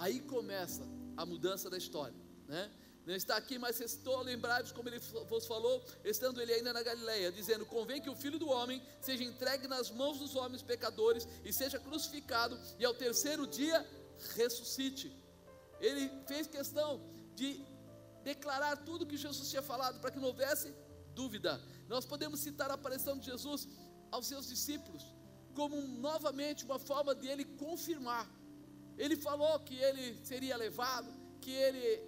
Aí 0.00 0.20
começa 0.20 0.82
a 1.16 1.26
mudança 1.26 1.68
da 1.68 1.76
história, 1.76 2.16
né? 2.46 2.70
Não 3.04 3.14
está 3.14 3.36
aqui, 3.36 3.58
mas 3.58 3.80
estou 3.80 4.20
lembrados 4.20 4.70
como 4.70 4.88
ele 4.88 4.98
vos 5.30 5.46
falou, 5.46 5.82
estando 6.04 6.42
ele 6.42 6.52
ainda 6.52 6.72
na 6.72 6.82
Galileia, 6.82 7.32
dizendo: 7.32 7.64
Convém 7.64 8.02
que 8.02 8.10
o 8.10 8.14
filho 8.14 8.38
do 8.38 8.48
homem 8.48 8.82
seja 9.00 9.24
entregue 9.24 9.66
nas 9.66 9.90
mãos 9.90 10.18
dos 10.18 10.36
homens 10.36 10.62
pecadores 10.62 11.26
e 11.44 11.52
seja 11.52 11.78
crucificado, 11.78 12.60
e 12.78 12.84
ao 12.84 12.94
terceiro 12.94 13.46
dia 13.46 13.78
ressuscite. 14.36 15.10
Ele 15.80 16.10
fez 16.26 16.46
questão 16.46 17.00
de 17.34 17.64
declarar 18.22 18.76
tudo 18.84 19.06
que 19.06 19.16
Jesus 19.16 19.48
tinha 19.48 19.62
falado, 19.62 20.00
para 20.00 20.10
que 20.10 20.18
não 20.18 20.28
houvesse 20.28 20.72
dúvida. 21.14 21.60
Nós 21.88 22.04
podemos 22.04 22.40
citar 22.40 22.70
a 22.70 22.74
aparição 22.74 23.18
de 23.18 23.26
Jesus 23.26 23.66
aos 24.12 24.26
seus 24.26 24.46
discípulos, 24.46 25.02
como 25.54 25.80
novamente 25.80 26.64
uma 26.64 26.78
forma 26.78 27.14
de 27.14 27.26
ele 27.26 27.44
confirmar 27.44 28.37
ele 28.98 29.16
falou 29.16 29.60
que 29.60 29.76
ele 29.76 30.18
seria 30.24 30.56
levado, 30.56 31.08
que 31.40 31.52
ele 31.52 32.02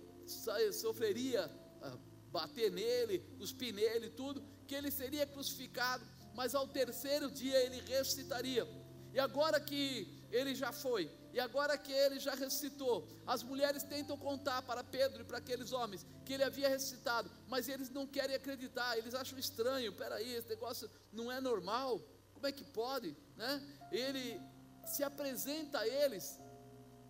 sofreria 0.73 1.50
ah, 1.82 1.97
bater 2.30 2.70
nele, 2.70 3.20
cuspir 3.38 3.73
nele 3.73 4.06
e 4.06 4.11
tudo, 4.11 4.44
que 4.66 4.75
ele 4.75 4.90
seria 4.90 5.26
crucificado, 5.26 6.04
mas 6.35 6.54
ao 6.54 6.66
terceiro 6.66 7.30
dia 7.30 7.59
ele 7.59 7.80
ressuscitaria. 7.82 8.66
E 9.12 9.18
agora 9.18 9.61
que 9.61 10.20
ele 10.30 10.54
já 10.54 10.73
foi, 10.73 11.11
e 11.32 11.40
agora 11.40 11.78
que 11.78 11.92
ele 11.92 12.18
já 12.18 12.35
ressuscitou, 12.35 13.09
as 13.26 13.42
mulheres 13.42 13.82
tentam 13.85 14.16
contar 14.16 14.62
para 14.62 14.82
Pedro 14.82 15.23
e 15.23 15.25
para 15.25 15.38
aqueles 15.38 15.73
homens 15.73 16.06
que 16.25 16.32
ele 16.32 16.44
havia 16.44 16.68
ressuscitado, 16.68 17.30
mas 17.49 17.68
eles 17.68 17.90
não 17.90 18.06
querem 18.06 18.35
acreditar, 18.35 18.97
eles 18.99 19.14
acham 19.14 19.38
estranho, 19.38 19.92
peraí, 19.92 20.35
esse 20.35 20.49
negócio 20.49 20.90
não 21.12 21.30
é 21.30 21.40
normal, 21.40 22.00
como 22.32 22.47
é 22.47 22.52
que 22.52 22.64
pode? 22.64 23.16
Né? 23.37 23.62
Ele 23.92 24.40
se 24.85 25.02
apresenta 25.02 25.78
a 25.80 25.87
eles 25.87 26.38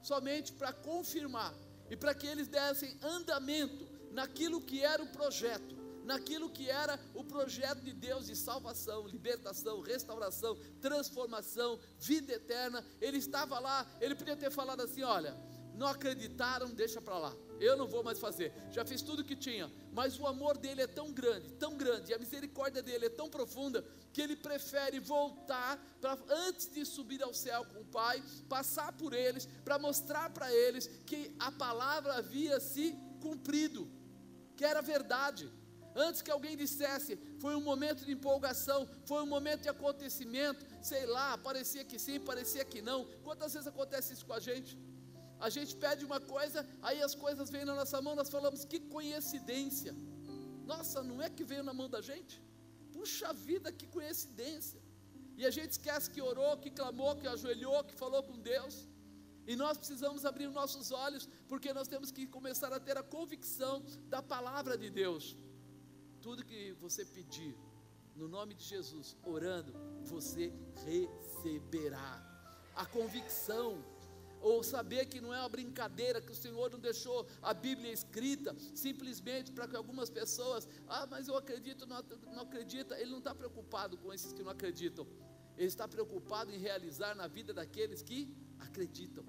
somente 0.02 0.52
para 0.52 0.72
confirmar 0.72 1.54
e 1.90 1.96
para 1.96 2.14
que 2.14 2.26
eles 2.26 2.48
dessem 2.48 2.96
andamento 3.02 3.88
naquilo 4.12 4.60
que 4.60 4.82
era 4.82 5.02
o 5.02 5.08
projeto, 5.08 5.76
naquilo 6.04 6.50
que 6.50 6.68
era 6.68 6.98
o 7.14 7.22
projeto 7.24 7.80
de 7.80 7.92
Deus 7.92 8.26
de 8.26 8.36
salvação, 8.36 9.06
libertação, 9.06 9.80
restauração, 9.80 10.56
transformação, 10.80 11.78
vida 11.98 12.32
eterna. 12.32 12.84
Ele 13.00 13.18
estava 13.18 13.58
lá, 13.58 13.86
ele 14.00 14.14
podia 14.14 14.36
ter 14.36 14.50
falado 14.50 14.80
assim: 14.80 15.02
olha, 15.02 15.36
não 15.74 15.86
acreditaram, 15.86 16.70
deixa 16.70 17.00
para 17.00 17.18
lá. 17.18 17.36
Eu 17.58 17.76
não 17.76 17.86
vou 17.86 18.02
mais 18.02 18.18
fazer. 18.18 18.52
Já 18.70 18.84
fiz 18.84 19.02
tudo 19.02 19.24
que 19.24 19.36
tinha. 19.36 19.70
Mas 19.92 20.18
o 20.18 20.26
amor 20.26 20.56
dele 20.56 20.82
é 20.82 20.86
tão 20.86 21.12
grande, 21.12 21.52
tão 21.52 21.76
grande, 21.76 22.10
e 22.10 22.14
a 22.14 22.18
misericórdia 22.18 22.82
dele 22.82 23.06
é 23.06 23.10
tão 23.10 23.28
profunda, 23.28 23.84
que 24.12 24.20
ele 24.20 24.36
prefere 24.36 24.98
voltar 25.00 25.78
para 26.00 26.18
antes 26.28 26.70
de 26.72 26.84
subir 26.84 27.22
ao 27.22 27.34
céu 27.34 27.64
com 27.64 27.80
o 27.80 27.84
Pai, 27.84 28.22
passar 28.48 28.92
por 28.92 29.12
eles, 29.12 29.46
para 29.64 29.78
mostrar 29.78 30.30
para 30.30 30.52
eles 30.52 30.86
que 31.04 31.34
a 31.38 31.50
palavra 31.50 32.14
havia 32.14 32.60
se 32.60 32.96
cumprido, 33.20 33.90
que 34.56 34.64
era 34.64 34.80
verdade. 34.80 35.50
Antes 35.94 36.22
que 36.22 36.30
alguém 36.30 36.56
dissesse, 36.56 37.18
foi 37.40 37.56
um 37.56 37.60
momento 37.60 38.04
de 38.04 38.12
empolgação, 38.12 38.88
foi 39.04 39.22
um 39.22 39.26
momento 39.26 39.62
de 39.62 39.68
acontecimento, 39.68 40.64
sei 40.80 41.04
lá, 41.04 41.36
parecia 41.36 41.84
que 41.84 41.98
sim, 41.98 42.20
parecia 42.20 42.64
que 42.64 42.80
não. 42.80 43.04
Quantas 43.24 43.52
vezes 43.52 43.66
acontece 43.66 44.12
isso 44.12 44.24
com 44.24 44.32
a 44.32 44.40
gente? 44.40 44.78
A 45.40 45.48
gente 45.48 45.74
pede 45.84 46.04
uma 46.04 46.20
coisa, 46.20 46.66
aí 46.82 47.02
as 47.08 47.14
coisas 47.14 47.48
vêm 47.54 47.64
na 47.64 47.74
nossa 47.74 48.00
mão, 48.02 48.14
nós 48.14 48.28
falamos, 48.28 48.64
que 48.64 48.78
coincidência. 48.78 49.92
Nossa, 50.72 51.02
não 51.02 51.20
é 51.26 51.28
que 51.30 51.44
veio 51.50 51.64
na 51.68 51.72
mão 51.72 51.88
da 51.88 52.00
gente? 52.00 52.34
Puxa 52.92 53.32
vida, 53.32 53.72
que 53.72 53.86
coincidência. 53.86 54.80
E 55.40 55.46
a 55.46 55.50
gente 55.50 55.70
esquece 55.70 56.10
que 56.10 56.20
orou, 56.20 56.52
que 56.58 56.70
clamou, 56.70 57.16
que 57.16 57.26
ajoelhou, 57.26 57.82
que 57.84 57.94
falou 57.94 58.22
com 58.22 58.38
Deus. 58.38 58.86
E 59.46 59.56
nós 59.56 59.78
precisamos 59.78 60.24
abrir 60.30 60.46
os 60.46 60.54
nossos 60.54 60.90
olhos, 60.92 61.28
porque 61.48 61.72
nós 61.72 61.88
temos 61.88 62.10
que 62.10 62.26
começar 62.26 62.72
a 62.72 62.78
ter 62.78 62.96
a 62.98 63.02
convicção 63.02 63.82
da 64.08 64.22
palavra 64.22 64.76
de 64.76 64.90
Deus. 64.90 65.36
Tudo 66.20 66.44
que 66.44 66.72
você 66.72 67.04
pedir, 67.06 67.56
no 68.14 68.28
nome 68.28 68.52
de 68.54 68.64
Jesus, 68.64 69.16
orando, 69.24 69.72
você 70.04 70.52
receberá. 70.84 72.10
A 72.76 72.84
convicção 72.84 73.82
ou 74.40 74.62
saber 74.62 75.06
que 75.06 75.20
não 75.20 75.32
é 75.34 75.38
uma 75.38 75.48
brincadeira, 75.48 76.20
que 76.20 76.32
o 76.32 76.34
Senhor 76.34 76.70
não 76.70 76.78
deixou 76.78 77.26
a 77.42 77.52
Bíblia 77.52 77.92
escrita 77.92 78.54
simplesmente 78.74 79.52
para 79.52 79.68
que 79.68 79.76
algumas 79.76 80.10
pessoas, 80.10 80.68
ah, 80.88 81.06
mas 81.10 81.28
eu 81.28 81.36
acredito, 81.36 81.86
não, 81.86 82.02
não 82.34 82.42
acredita. 82.42 82.98
Ele 82.98 83.10
não 83.10 83.18
está 83.18 83.34
preocupado 83.34 83.96
com 83.98 84.12
esses 84.12 84.32
que 84.32 84.42
não 84.42 84.50
acreditam, 84.50 85.06
ele 85.56 85.68
está 85.68 85.86
preocupado 85.86 86.50
em 86.52 86.58
realizar 86.58 87.14
na 87.14 87.26
vida 87.26 87.52
daqueles 87.52 88.02
que 88.02 88.34
acreditam. 88.58 89.24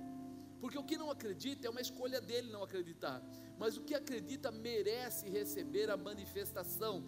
Porque 0.61 0.77
o 0.77 0.83
que 0.83 0.95
não 0.95 1.09
acredita 1.09 1.65
é 1.65 1.69
uma 1.71 1.81
escolha 1.81 2.21
dele 2.21 2.51
não 2.51 2.61
acreditar. 2.61 3.19
Mas 3.57 3.77
o 3.77 3.81
que 3.81 3.95
acredita 3.95 4.51
merece 4.51 5.27
receber 5.27 5.89
a 5.89 5.97
manifestação. 5.97 7.03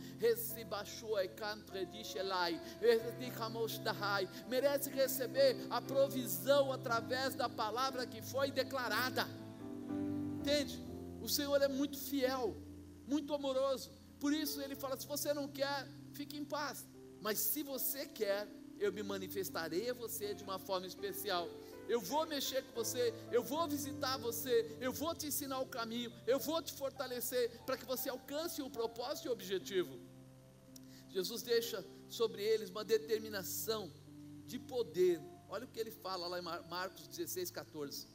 Merece 4.50 4.90
receber 4.90 5.56
a 5.70 5.80
provisão 5.80 6.72
através 6.72 7.36
da 7.36 7.48
palavra 7.48 8.08
que 8.08 8.24
foi 8.24 8.50
declarada. 8.50 9.28
Entende? 10.40 10.84
O 11.22 11.30
Senhor 11.30 11.62
é 11.62 11.68
muito 11.68 11.98
fiel, 11.98 12.58
muito 13.08 13.36
amoroso. 13.36 13.92
Por 14.20 14.34
isso 14.34 14.60
ele 14.62 14.76
fala: 14.76 15.00
se 15.00 15.06
você 15.06 15.32
não 15.32 15.48
quer, 15.48 15.88
fique 16.12 16.36
em 16.36 16.44
paz. 16.44 16.88
Mas 17.22 17.38
se 17.38 17.62
você 17.62 18.08
quer, 18.08 18.48
eu 18.80 18.92
me 18.92 19.04
manifestarei 19.04 19.92
a 19.92 19.94
você 19.94 20.34
de 20.34 20.44
uma 20.44 20.58
forma 20.58 20.88
especial 20.88 21.48
eu 21.88 22.02
vou 22.02 22.26
mexer 22.26 22.64
com 22.64 22.74
você, 22.74 23.14
eu 23.32 23.44
vou 23.44 23.68
visitar 23.68 24.18
você, 24.18 24.78
eu 24.80 24.92
vou 24.92 25.14
te 25.16 25.28
ensinar 25.28 25.60
o 25.60 25.66
caminho, 25.66 26.12
eu 26.26 26.40
vou 26.40 26.62
te 26.62 26.74
fortalecer 26.74 27.62
para 27.66 27.78
que 27.78 27.86
você 27.86 28.10
alcance 28.10 28.62
o 28.62 28.70
propósito 28.70 29.26
e 29.26 29.30
o 29.30 29.34
objetivo. 29.34 30.00
Jesus 31.10 31.44
deixa 31.44 31.86
sobre 32.10 32.42
eles 32.44 32.70
uma 32.70 32.84
determinação 32.84 33.92
de 34.46 34.58
poder. 34.60 35.22
Olha 35.48 35.66
o 35.66 35.68
que 35.68 35.80
ele 35.80 35.92
fala 35.92 36.28
lá 36.28 36.40
em 36.40 36.70
Marcos 36.70 37.08
16, 37.08 37.52
14. 37.52 38.08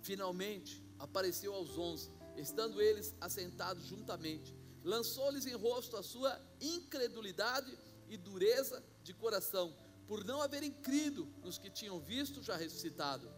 Finalmente 0.00 0.84
apareceu 0.98 1.52
aos 1.52 1.76
onze, 1.76 2.10
estando 2.36 2.80
eles 2.80 3.14
assentados 3.20 3.86
juntamente, 3.86 4.54
lançou-lhes 4.82 5.46
em 5.46 5.54
rosto 5.54 5.96
a 5.96 6.02
sua 6.02 6.40
incredulidade 6.60 7.76
e 8.08 8.16
dureza 8.16 8.84
de 9.02 9.12
coração 9.14 9.74
por 10.06 10.24
não 10.24 10.40
haverem 10.42 10.70
crido 10.70 11.26
nos 11.42 11.58
que 11.58 11.70
tinham 11.70 11.98
visto 12.00 12.42
já 12.42 12.56
ressuscitado. 12.56 13.30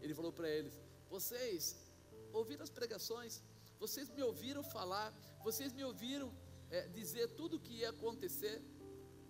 Ele 0.00 0.14
falou 0.14 0.32
para 0.32 0.48
eles: 0.48 0.78
Vocês 1.08 1.76
ouviram 2.32 2.62
as 2.62 2.70
pregações, 2.70 3.42
vocês 3.78 4.08
me 4.10 4.22
ouviram 4.22 4.62
falar, 4.62 5.12
vocês 5.42 5.72
me 5.72 5.84
ouviram 5.84 6.32
é, 6.70 6.88
dizer 6.88 7.28
tudo 7.34 7.56
o 7.56 7.60
que 7.60 7.74
ia 7.80 7.90
acontecer. 7.90 8.62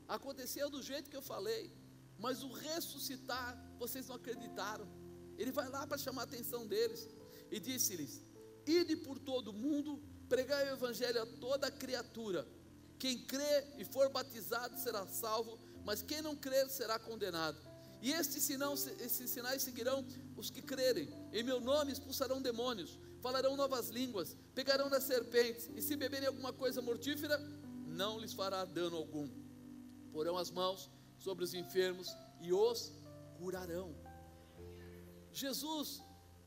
Aconteceu 0.07 0.69
do 0.69 0.83
jeito 0.83 1.11
que 1.11 1.17
eu 1.17 1.23
falei, 1.23 1.73
mas 2.19 2.43
o 2.43 2.53
ressuscitar, 2.53 3.57
vocês 3.79 4.07
não 4.09 4.17
acreditaram. 4.17 4.87
Ele 5.39 5.51
vai 5.51 5.69
lá 5.69 5.87
para 5.87 5.99
chamar 5.99 6.23
a 6.23 6.25
atenção 6.25 6.67
deles 6.67 7.09
e 7.51 7.61
disse-lhes: 7.61 8.23
Ide 8.67 8.97
por 8.97 9.19
todo 9.19 9.49
o 9.49 9.53
mundo, 9.53 10.03
pregai 10.29 10.65
o 10.71 10.75
evangelho 10.75 11.23
a 11.23 11.27
toda 11.27 11.71
criatura. 11.71 12.47
Quem 12.99 13.19
crê 13.19 13.67
e 13.77 13.85
for 13.85 14.09
batizado 14.09 14.79
será 14.79 15.07
salvo 15.07 15.59
mas 15.85 16.03
quem 16.03 16.23
não 16.23 16.35
crer 16.35 16.69
será 16.69 16.99
condenado. 16.99 17.59
E 18.01 18.13
estes, 18.13 18.43
sinais 18.43 19.63
seguirão 19.63 20.05
os 20.37 20.51
que 20.51 20.61
crerem. 20.61 21.09
Em 21.33 21.43
meu 21.43 21.61
nome 21.61 21.93
expulsarão 21.93 22.43
demônios, 22.43 22.99
falarão 23.21 23.57
novas 23.57 23.89
línguas, 23.89 24.37
pegarão 24.55 24.91
das 24.91 25.05
serpentes, 25.05 25.71
e 25.75 25.81
se 25.81 25.97
beberem 25.97 26.29
alguma 26.29 26.53
coisa 26.53 26.83
mortífera, 26.83 27.39
não 27.87 28.19
lhes 28.19 28.35
fará 28.35 28.65
dano 28.65 28.97
algum. 28.97 29.29
Porão 30.13 30.37
as 30.37 30.51
mãos 30.51 30.91
sobre 31.19 31.45
os 31.45 31.55
enfermos 31.55 32.15
e 32.41 32.53
os 32.53 32.93
curarão. 33.39 33.95
Jesus 35.33 36.03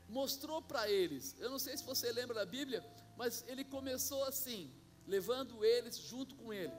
mostrou 0.08 0.62
para 0.62 0.88
eles, 0.88 1.34
eu 1.38 1.50
não 1.50 1.58
sei 1.58 1.76
se 1.76 1.84
você 1.84 2.10
lembra 2.12 2.34
da 2.34 2.46
Bíblia, 2.46 2.84
mas 3.16 3.44
ele 3.48 3.64
começou 3.64 4.22
assim, 4.24 4.72
levando 5.06 5.64
eles 5.64 5.98
junto 5.98 6.36
com 6.36 6.52
ele. 6.52 6.72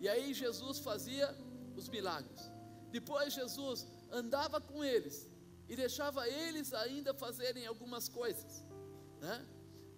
E 0.00 0.08
aí 0.08 0.34
Jesus 0.34 0.80
fazia 0.80 1.32
os 1.76 1.88
milagres. 1.88 2.50
Depois 2.90 3.32
Jesus 3.32 3.86
andava 4.10 4.60
com 4.60 4.84
eles 4.84 5.28
e 5.68 5.76
deixava 5.76 6.28
eles 6.28 6.72
ainda 6.72 7.12
fazerem 7.14 7.66
algumas 7.66 8.08
coisas. 8.08 8.64
Né? 9.20 9.46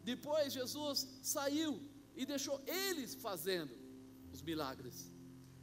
Depois 0.02 0.52
Jesus 0.52 1.06
saiu 1.22 1.82
e 2.14 2.24
deixou 2.24 2.60
eles 2.66 3.14
fazendo 3.14 3.74
os 4.32 4.42
milagres. 4.42 5.12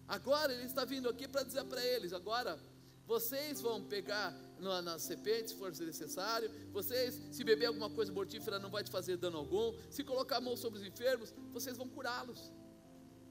Agora 0.08 0.53
ele 0.53 0.65
está 0.65 0.86
vindo 0.86 1.10
aqui 1.10 1.27
para 1.27 1.43
dizer 1.43 1.63
para 1.65 1.84
eles: 1.84 2.13
agora 2.13 2.60
vocês 3.05 3.62
vão 3.62 3.84
pegar 3.84 4.34
na, 4.60 4.82
na 4.82 5.00
serpente 5.00 5.50
se 5.50 5.55
for 5.55 5.72
necessário, 5.72 6.50
vocês, 6.72 7.20
se 7.32 7.43
beber 7.43 7.67
alguma 7.67 7.89
coisa 7.89 8.12
mortífera, 8.12 8.60
não 8.60 8.70
vai 8.70 8.84
te 8.84 8.91
fazer 8.91 9.17
dano 9.17 9.38
algum, 9.38 9.74
se 9.89 10.03
colocar 10.03 10.38
a 10.38 10.41
mão 10.41 10.55
sobre 10.55 10.79
os 10.79 10.86
enfermos, 10.86 11.34
vocês 11.51 11.77
vão 11.77 11.88
curá-los. 11.88 12.51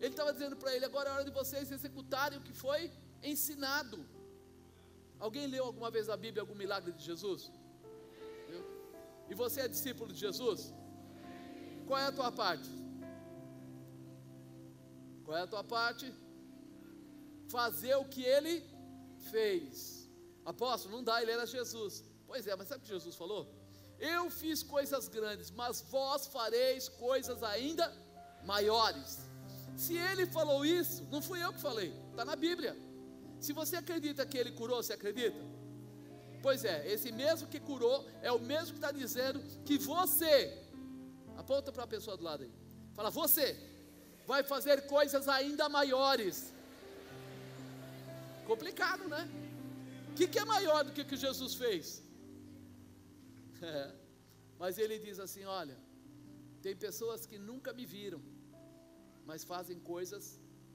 Ele 0.02 0.14
estava 0.14 0.32
dizendo 0.36 0.56
para 0.60 0.74
ele: 0.74 0.84
agora 0.90 1.08
é 1.08 1.12
hora 1.14 1.24
de 1.30 1.34
vocês 1.40 1.70
executarem 1.78 2.38
o 2.38 2.42
que 2.46 2.54
foi 2.64 2.80
ensinado. 3.32 3.98
Alguém 5.26 5.46
leu 5.54 5.64
alguma 5.70 5.90
vez 5.96 6.08
na 6.12 6.16
Bíblia 6.24 6.42
algum 6.42 6.58
milagre 6.62 6.92
de 6.98 7.04
Jesus? 7.10 7.42
E 9.30 9.34
você 9.42 9.60
é 9.62 9.68
discípulo 9.68 10.12
de 10.12 10.18
Jesus? 10.26 10.60
Qual 11.86 11.98
é 12.04 12.06
a 12.06 12.16
tua 12.18 12.32
parte? 12.42 12.70
Qual 15.24 15.36
é 15.40 15.42
a 15.42 15.50
tua 15.54 15.64
parte? 15.76 16.06
Fazer 17.56 17.94
o 18.02 18.06
que 18.12 18.24
ele 18.36 18.54
fez. 19.30 19.72
Apóstolo, 20.44 20.96
não 20.96 21.04
dá, 21.04 21.22
ele 21.22 21.30
era 21.30 21.46
Jesus. 21.46 22.04
Pois 22.26 22.46
é, 22.46 22.56
mas 22.56 22.66
sabe 22.68 22.80
o 22.80 22.82
que 22.82 22.88
Jesus 22.88 23.14
falou? 23.14 23.42
Eu 24.00 24.28
fiz 24.30 24.64
coisas 24.64 25.06
grandes, 25.06 25.50
mas 25.52 25.80
vós 25.94 26.26
fareis 26.26 26.88
coisas 26.88 27.40
ainda 27.44 27.86
maiores. 28.44 29.31
Se 29.76 29.96
ele 29.96 30.26
falou 30.26 30.64
isso, 30.64 31.06
não 31.10 31.22
fui 31.22 31.42
eu 31.42 31.52
que 31.52 31.60
falei, 31.60 31.92
está 32.10 32.24
na 32.24 32.36
Bíblia. 32.36 32.76
Se 33.40 33.52
você 33.52 33.76
acredita 33.76 34.24
que 34.24 34.38
ele 34.38 34.52
curou, 34.52 34.82
você 34.82 34.92
acredita? 34.92 35.38
Pois 36.42 36.64
é, 36.64 36.90
esse 36.92 37.10
mesmo 37.12 37.48
que 37.48 37.60
curou 37.60 38.06
é 38.20 38.30
o 38.32 38.38
mesmo 38.38 38.72
que 38.74 38.78
está 38.84 38.92
dizendo 38.92 39.40
que 39.64 39.78
você, 39.78 40.58
aponta 41.36 41.72
para 41.72 41.84
a 41.84 41.86
pessoa 41.86 42.16
do 42.16 42.24
lado 42.24 42.42
aí, 42.42 42.52
fala, 42.94 43.10
você 43.10 43.56
vai 44.26 44.42
fazer 44.42 44.86
coisas 44.86 45.28
ainda 45.28 45.68
maiores. 45.68 46.52
Complicado, 48.46 49.08
né? 49.08 49.28
O 50.10 50.14
que, 50.14 50.26
que, 50.26 50.38
é 50.38 50.44
maior 50.44 50.84
do 50.84 50.92
que 50.92 51.00
o 51.00 51.06
que 51.06 51.16
Jesus 51.16 51.54
fez? 51.54 52.02
É, 53.62 53.92
mas 54.58 54.78
ele 54.78 54.98
diz 54.98 55.18
assim: 55.18 55.44
olha, 55.44 55.76
tem 56.60 56.76
pessoas 56.76 57.24
que 57.24 57.38
nunca 57.38 57.72
me 57.72 57.86
viram, 57.86 58.20
mas 59.32 59.44
fazem 59.44 59.78
coisas 59.80 60.24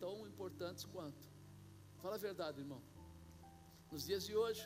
tão 0.04 0.16
importantes 0.30 0.84
quanto. 0.94 1.24
Fala 2.02 2.16
a 2.16 2.18
verdade, 2.18 2.60
irmão. 2.64 2.82
Nos 3.92 4.04
dias 4.08 4.24
de 4.26 4.36
hoje, 4.36 4.64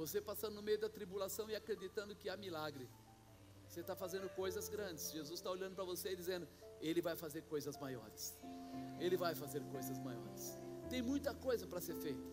você 0.00 0.20
passando 0.20 0.56
no 0.56 0.64
meio 0.68 0.78
da 0.78 0.90
tribulação 0.90 1.48
e 1.48 1.56
acreditando 1.56 2.14
que 2.14 2.28
há 2.28 2.36
milagre, 2.36 2.86
você 3.66 3.80
está 3.80 3.96
fazendo 3.96 4.28
coisas 4.42 4.68
grandes. 4.68 5.10
Jesus 5.10 5.38
está 5.40 5.50
olhando 5.50 5.74
para 5.74 5.84
você 5.92 6.10
e 6.12 6.16
dizendo: 6.16 6.46
Ele 6.82 7.00
vai 7.00 7.16
fazer 7.16 7.40
coisas 7.54 7.78
maiores. 7.78 8.24
Ele 9.00 9.16
vai 9.16 9.34
fazer 9.34 9.62
coisas 9.74 9.98
maiores. 9.98 10.58
Tem 10.90 11.00
muita 11.00 11.32
coisa 11.46 11.66
para 11.66 11.80
ser 11.80 11.94
feita, 11.94 12.28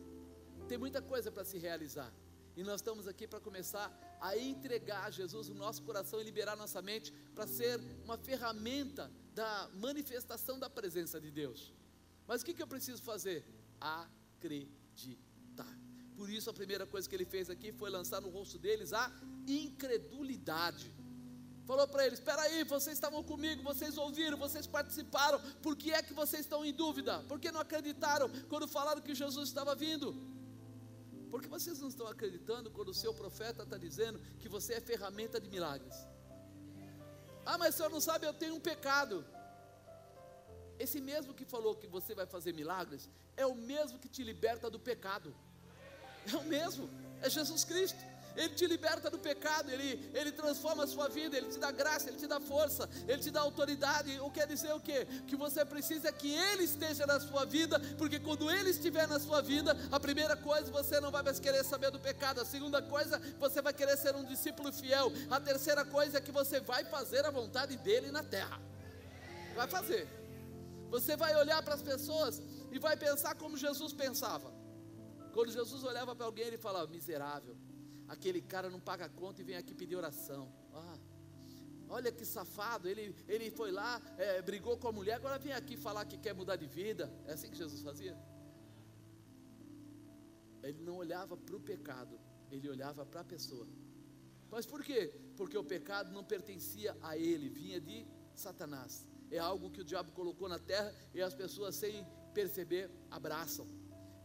tem 0.67 0.77
muita 0.77 1.01
coisa 1.01 1.31
para 1.31 1.45
se 1.45 1.57
realizar. 1.57 2.11
E 2.57 2.63
nós 2.63 2.81
estamos 2.81 3.07
aqui 3.07 3.25
para 3.29 3.39
começar 3.39 3.87
a 4.19 4.37
entregar 4.37 5.05
a 5.05 5.09
Jesus 5.09 5.47
o 5.47 5.53
nosso 5.53 5.83
coração 5.83 6.19
e 6.19 6.25
liberar 6.25 6.57
nossa 6.57 6.81
mente 6.81 7.13
para 7.33 7.47
ser 7.47 7.79
uma 8.03 8.17
ferramenta 8.17 9.09
da 9.33 9.69
manifestação 9.73 10.59
da 10.59 10.69
presença 10.69 11.19
de 11.19 11.31
Deus. 11.31 11.73
Mas 12.27 12.41
o 12.41 12.45
que, 12.45 12.53
que 12.53 12.61
eu 12.61 12.67
preciso 12.67 13.01
fazer? 13.01 13.45
Acreditar. 13.79 15.77
Por 16.15 16.29
isso, 16.29 16.49
a 16.49 16.53
primeira 16.53 16.85
coisa 16.85 17.09
que 17.09 17.15
ele 17.15 17.25
fez 17.25 17.49
aqui 17.49 17.71
foi 17.71 17.89
lançar 17.89 18.21
no 18.21 18.29
rosto 18.29 18.59
deles 18.59 18.93
a 18.93 19.11
incredulidade. 19.47 20.93
Falou 21.65 21.87
para 21.87 22.05
eles: 22.05 22.19
Espera 22.19 22.41
aí, 22.41 22.63
vocês 22.63 22.95
estavam 22.95 23.23
comigo, 23.23 23.63
vocês 23.63 23.97
ouviram, 23.97 24.37
vocês 24.37 24.67
participaram, 24.67 25.39
por 25.61 25.75
que 25.75 25.91
é 25.91 26.01
que 26.01 26.13
vocês 26.13 26.41
estão 26.41 26.65
em 26.65 26.73
dúvida? 26.73 27.23
Por 27.23 27.39
que 27.39 27.51
não 27.51 27.61
acreditaram 27.61 28.29
quando 28.49 28.67
falaram 28.67 29.01
que 29.01 29.15
Jesus 29.15 29.49
estava 29.49 29.73
vindo? 29.73 30.15
Porque 31.29 31.47
vocês 31.47 31.79
não 31.79 31.87
estão 31.87 32.07
acreditando 32.07 32.69
quando 32.69 32.89
o 32.89 32.93
seu 32.93 33.13
profeta 33.13 33.63
está 33.63 33.77
dizendo 33.77 34.19
que 34.39 34.49
você 34.49 34.73
é 34.73 34.81
ferramenta 34.81 35.39
de 35.39 35.49
milagres. 35.49 35.95
Ah, 37.45 37.57
mas 37.57 37.73
o 37.73 37.77
senhor 37.77 37.89
não 37.89 38.01
sabe, 38.01 38.25
eu 38.25 38.33
tenho 38.33 38.55
um 38.55 38.59
pecado. 38.59 39.25
Esse 40.79 40.99
mesmo 40.99 41.33
que 41.33 41.45
falou 41.45 41.75
que 41.75 41.87
você 41.87 42.15
vai 42.15 42.25
fazer 42.25 42.53
milagres, 42.53 43.09
é 43.37 43.45
o 43.45 43.55
mesmo 43.55 43.99
que 43.99 44.09
te 44.09 44.23
liberta 44.23 44.69
do 44.69 44.79
pecado. 44.79 45.35
É 46.31 46.35
o 46.35 46.43
mesmo, 46.43 46.89
é 47.21 47.29
Jesus 47.29 47.63
Cristo. 47.63 48.10
Ele 48.35 48.49
te 48.49 48.65
liberta 48.65 49.09
do 49.09 49.19
pecado, 49.19 49.69
ele, 49.69 50.09
ele 50.13 50.31
transforma 50.31 50.83
a 50.83 50.87
sua 50.87 51.07
vida, 51.09 51.37
ele 51.37 51.47
te 51.47 51.59
dá 51.59 51.71
graça, 51.71 52.09
ele 52.09 52.17
te 52.17 52.27
dá 52.27 52.39
força, 52.39 52.89
ele 53.07 53.21
te 53.21 53.29
dá 53.29 53.41
autoridade. 53.41 54.19
O 54.19 54.29
quer 54.29 54.47
dizer 54.47 54.73
o 54.73 54.79
quê? 54.79 55.05
Que 55.27 55.35
você 55.35 55.65
precisa 55.65 56.11
que 56.11 56.31
ele 56.33 56.63
esteja 56.63 57.05
na 57.05 57.19
sua 57.19 57.45
vida, 57.45 57.79
porque 57.97 58.19
quando 58.19 58.49
ele 58.49 58.69
estiver 58.69 59.07
na 59.07 59.19
sua 59.19 59.41
vida, 59.41 59.77
a 59.91 59.99
primeira 59.99 60.35
coisa 60.35 60.71
você 60.71 60.99
não 60.99 61.11
vai 61.11 61.23
mais 61.23 61.39
querer 61.39 61.63
saber 61.63 61.91
do 61.91 61.99
pecado, 61.99 62.39
a 62.39 62.45
segunda 62.45 62.81
coisa 62.81 63.19
você 63.39 63.61
vai 63.61 63.73
querer 63.73 63.97
ser 63.97 64.15
um 64.15 64.23
discípulo 64.23 64.71
fiel, 64.71 65.11
a 65.29 65.39
terceira 65.39 65.83
coisa 65.83 66.17
é 66.17 66.21
que 66.21 66.31
você 66.31 66.59
vai 66.59 66.85
fazer 66.85 67.25
a 67.25 67.31
vontade 67.31 67.75
dele 67.77 68.11
na 68.11 68.23
terra. 68.23 68.61
Vai 69.55 69.67
fazer. 69.67 70.07
Você 70.89 71.15
vai 71.15 71.35
olhar 71.35 71.61
para 71.63 71.75
as 71.75 71.81
pessoas 71.81 72.41
e 72.71 72.79
vai 72.79 72.95
pensar 72.95 73.35
como 73.35 73.57
Jesus 73.57 73.93
pensava. 73.93 74.51
Quando 75.33 75.51
Jesus 75.51 75.83
olhava 75.83 76.15
para 76.15 76.25
alguém, 76.25 76.45
ele 76.45 76.57
falava: 76.57 76.87
miserável 76.87 77.55
aquele 78.13 78.41
cara 78.41 78.69
não 78.69 78.79
paga 78.79 79.07
conta 79.07 79.41
e 79.41 79.45
vem 79.49 79.55
aqui 79.55 79.73
pedir 79.73 79.95
oração. 79.95 80.43
Ah, 80.73 80.97
olha 81.87 82.11
que 82.11 82.25
safado, 82.25 82.89
ele, 82.89 83.15
ele 83.25 83.49
foi 83.49 83.71
lá, 83.71 84.01
é, 84.17 84.41
brigou 84.41 84.75
com 84.77 84.89
a 84.89 84.91
mulher, 84.91 85.13
agora 85.13 85.39
vem 85.39 85.53
aqui 85.53 85.77
falar 85.77 86.03
que 86.05 86.17
quer 86.17 86.33
mudar 86.33 86.57
de 86.57 86.67
vida. 86.67 87.09
É 87.25 87.31
assim 87.33 87.49
que 87.49 87.57
Jesus 87.57 87.81
fazia? 87.81 88.17
Ele 90.61 90.81
não 90.83 90.97
olhava 90.97 91.37
para 91.37 91.55
o 91.55 91.59
pecado, 91.59 92.19
ele 92.51 92.67
olhava 92.69 93.05
para 93.05 93.21
a 93.21 93.23
pessoa. 93.23 93.65
Mas 94.49 94.65
por 94.65 94.83
quê? 94.83 95.01
Porque 95.37 95.57
o 95.57 95.63
pecado 95.63 96.11
não 96.11 96.23
pertencia 96.23 96.95
a 97.01 97.17
ele, 97.17 97.47
vinha 97.47 97.79
de 97.79 98.05
Satanás. 98.35 99.07
É 99.31 99.39
algo 99.39 99.71
que 99.71 99.79
o 99.79 99.85
diabo 99.85 100.11
colocou 100.11 100.49
na 100.49 100.59
terra 100.59 100.93
e 101.13 101.21
as 101.21 101.33
pessoas, 101.33 101.75
sem 101.75 102.05
perceber, 102.33 102.91
abraçam. 103.09 103.65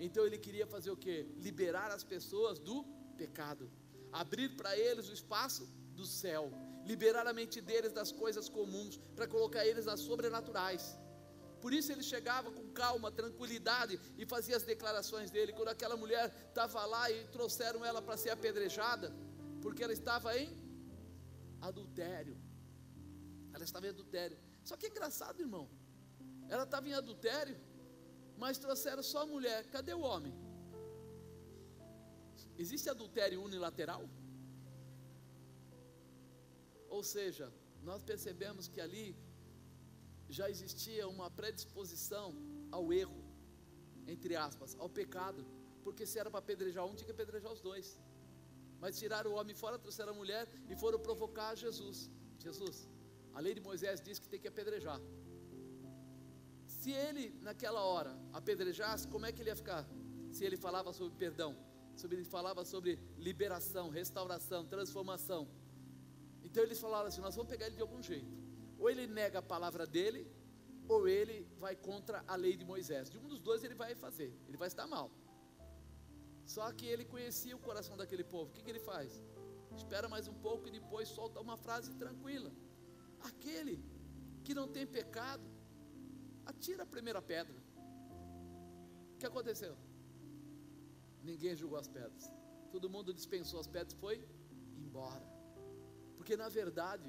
Então 0.01 0.27
ele 0.27 0.39
queria 0.39 0.67
fazer 0.67 0.91
o 0.91 0.97
que? 0.97 1.23
Liberar 1.37 1.93
as 1.93 2.03
pessoas 2.03 2.59
do 2.59 2.96
pecado, 3.23 3.71
abrir 4.13 4.51
para 4.59 4.77
eles 4.87 5.09
o 5.09 5.17
espaço 5.21 5.65
do 5.99 6.07
céu, 6.21 6.45
liberar 6.91 7.27
a 7.27 7.33
mente 7.33 7.61
deles 7.61 7.93
das 7.93 8.13
coisas 8.23 8.49
comuns, 8.49 8.97
para 9.17 9.27
colocar 9.35 9.67
eles 9.71 9.87
nas 9.91 10.01
sobrenaturais. 10.01 10.85
Por 11.61 11.73
isso 11.73 11.91
ele 11.93 12.03
chegava 12.03 12.51
com 12.57 12.65
calma, 12.83 13.11
tranquilidade 13.11 13.99
e 14.19 14.27
fazia 14.35 14.57
as 14.57 14.63
declarações 14.63 15.31
dele. 15.31 15.53
Quando 15.53 15.69
aquela 15.69 15.97
mulher 15.97 16.27
estava 16.49 16.85
lá 16.85 17.11
e 17.11 17.27
trouxeram 17.29 17.85
ela 17.85 18.01
para 18.01 18.17
ser 18.17 18.31
apedrejada, 18.31 19.13
porque 19.63 19.83
ela 19.83 19.93
estava 19.93 20.37
em 20.39 20.49
adultério. 21.61 22.37
Ela 23.55 23.65
estava 23.65 23.87
em 23.87 23.91
adultério. 23.91 24.39
Só 24.63 24.77
que 24.77 24.87
é 24.87 24.91
engraçado, 24.91 25.41
irmão. 25.41 25.69
Ela 26.49 26.65
estava 26.65 26.89
em 26.89 26.93
adultério, 26.93 27.57
mas 28.37 28.59
trouxeram 28.59 29.03
só 29.03 29.23
a 29.23 29.27
mulher. 29.27 29.67
Cadê 29.77 29.95
o 29.95 30.01
homem? 30.01 30.35
Existe 32.59 32.89
adultério 32.89 33.43
unilateral? 33.43 34.03
Ou 36.89 37.03
seja, 37.03 37.53
nós 37.83 38.03
percebemos 38.03 38.67
que 38.69 38.81
ali 38.81 39.17
já 40.29 40.49
existia 40.55 41.07
uma 41.07 41.31
predisposição 41.31 42.35
ao 42.77 42.93
erro, 42.93 43.21
entre 44.07 44.35
aspas, 44.35 44.77
ao 44.79 44.89
pecado, 44.89 45.47
porque 45.85 46.05
se 46.07 46.19
era 46.19 46.31
para 46.31 46.41
apedrejar 46.41 46.85
um, 46.87 46.95
tinha 46.95 47.07
que 47.07 47.17
apedrejar 47.19 47.53
os 47.53 47.61
dois. 47.61 48.01
Mas 48.81 48.99
tiraram 48.99 49.31
o 49.33 49.37
homem 49.41 49.55
fora, 49.55 49.79
trouxeram 49.79 50.13
a 50.13 50.17
mulher 50.23 50.49
e 50.69 50.77
foram 50.77 50.99
provocar 50.99 51.55
Jesus. 51.55 52.11
Jesus, 52.39 52.89
a 53.35 53.41
lei 53.41 53.55
de 53.55 53.61
Moisés 53.61 54.01
diz 54.01 54.19
que 54.19 54.29
tem 54.29 54.41
que 54.41 54.49
apedrejar. 54.49 55.01
Se 56.67 56.91
ele, 56.91 57.25
naquela 57.41 57.83
hora, 57.85 58.13
apedrejasse, 58.33 59.07
como 59.09 59.27
é 59.27 59.33
que 59.33 59.41
ele 59.43 59.51
ia 59.51 59.57
ficar? 59.57 59.87
Se 60.31 60.45
ele 60.45 60.57
falava 60.57 60.93
sobre 60.93 61.17
perdão 61.17 61.57
sobre, 62.01 62.17
ele 62.19 62.25
falava 62.25 62.65
sobre 62.65 62.99
liberação, 63.17 63.89
restauração, 63.89 64.67
transformação. 64.67 65.49
Então 66.43 66.63
eles 66.63 66.81
falaram 66.81 67.09
assim: 67.09 67.21
nós 67.21 67.35
vamos 67.35 67.51
pegar 67.51 67.67
ele 67.67 67.77
de 67.77 67.83
algum 67.83 68.03
jeito. 68.03 68.35
Ou 68.79 68.91
ele 68.91 69.07
nega 69.07 69.39
a 69.39 69.43
palavra 69.43 69.87
dele, 69.87 70.31
ou 70.89 71.09
ele 71.09 71.49
vai 71.59 71.75
contra 71.75 72.23
a 72.27 72.37
lei 72.37 72.57
de 72.57 72.65
Moisés. 72.65 73.11
De 73.11 73.19
um 73.19 73.27
dos 73.27 73.41
dois 73.41 73.65
ele 73.65 73.75
vai 73.75 73.95
fazer, 73.95 74.33
ele 74.47 74.57
vai 74.57 74.69
estar 74.69 74.87
mal. 74.87 75.11
Só 76.45 76.71
que 76.73 76.87
ele 76.87 77.05
conhecia 77.05 77.57
o 77.57 77.59
coração 77.59 77.97
daquele 77.97 78.23
povo. 78.23 78.51
O 78.51 78.53
que, 78.55 78.63
que 78.63 78.71
ele 78.71 78.79
faz? 78.79 79.25
Espera 79.75 80.09
mais 80.09 80.29
um 80.29 80.35
pouco 80.35 80.69
e 80.69 80.71
depois 80.71 81.09
solta 81.09 81.41
uma 81.41 81.57
frase 81.57 81.95
tranquila. 81.95 82.53
Aquele 83.21 83.85
que 84.45 84.55
não 84.55 84.69
tem 84.69 84.87
pecado, 84.87 85.45
atira 86.45 86.85
a 86.85 86.87
primeira 86.87 87.21
pedra. 87.21 87.57
O 89.15 89.19
que 89.19 89.27
aconteceu? 89.27 89.77
Ninguém 91.31 91.55
jogou 91.63 91.79
as 91.83 91.89
pedras. 91.97 92.25
Todo 92.75 92.93
mundo 92.95 93.13
dispensou 93.21 93.59
as 93.65 93.69
pedras 93.75 93.95
e 93.97 94.03
foi 94.05 94.17
embora. 94.85 95.27
Porque 96.17 96.37
na 96.43 96.49
verdade, 96.59 97.09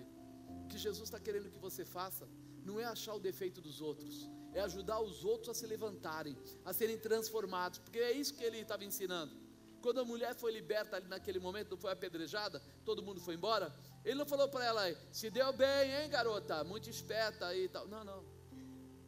O 0.64 0.68
que 0.68 0.78
Jesus 0.78 1.08
está 1.08 1.20
querendo 1.20 1.50
que 1.50 1.60
você 1.60 1.84
faça 1.86 2.28
não 2.64 2.80
é 2.80 2.86
achar 2.86 3.14
o 3.14 3.20
defeito 3.20 3.62
dos 3.62 3.80
outros, 3.82 4.30
é 4.54 4.60
ajudar 4.62 5.00
os 5.02 5.24
outros 5.24 5.50
a 5.50 5.54
se 5.54 5.66
levantarem, 5.66 6.38
a 6.66 6.74
serem 6.74 6.98
transformados, 6.98 7.80
porque 7.80 8.00
é 8.00 8.12
isso 8.12 8.34
que 8.34 8.44
ele 8.44 8.60
estava 8.60 8.84
ensinando. 8.84 9.34
Quando 9.82 10.00
a 10.00 10.06
mulher 10.06 10.36
foi 10.36 10.52
liberta 10.52 10.98
ali 10.98 11.08
naquele 11.08 11.40
momento, 11.40 11.72
não 11.72 11.78
foi 11.78 11.92
apedrejada, 11.92 12.62
todo 12.84 13.04
mundo 13.04 13.22
foi 13.22 13.36
embora. 13.36 13.74
Ele 14.04 14.16
não 14.16 14.26
falou 14.26 14.50
para 14.50 14.66
ela, 14.66 14.84
se 15.12 15.30
deu 15.30 15.54
bem, 15.54 15.86
hein, 15.96 16.10
garota, 16.10 16.64
muito 16.64 16.90
esperta 16.90 17.56
e 17.56 17.70
tal. 17.70 17.88
Não, 17.88 18.04
não. 18.04 18.26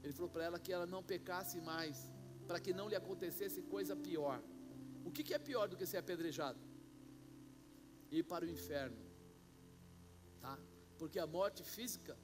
Ele 0.04 0.14
falou 0.14 0.30
para 0.30 0.46
ela 0.46 0.60
que 0.60 0.72
ela 0.72 0.86
não 0.86 1.04
pecasse 1.04 1.60
mais, 1.60 2.10
para 2.48 2.60
que 2.60 2.72
não 2.72 2.88
lhe 2.88 2.96
acontecesse 2.96 3.62
coisa 3.64 3.96
pior. 3.96 4.42
O 5.10 5.12
que, 5.12 5.24
que 5.24 5.34
é 5.34 5.40
pior 5.40 5.68
do 5.68 5.76
que 5.76 5.88
ser 5.88 5.98
apedrejado? 5.98 6.60
Ir 8.12 8.24
para 8.24 8.46
o 8.46 8.50
inferno, 8.50 9.02
tá? 10.40 10.56
Porque 11.00 11.18
a 11.18 11.26
morte 11.26 11.64
física, 11.64 12.16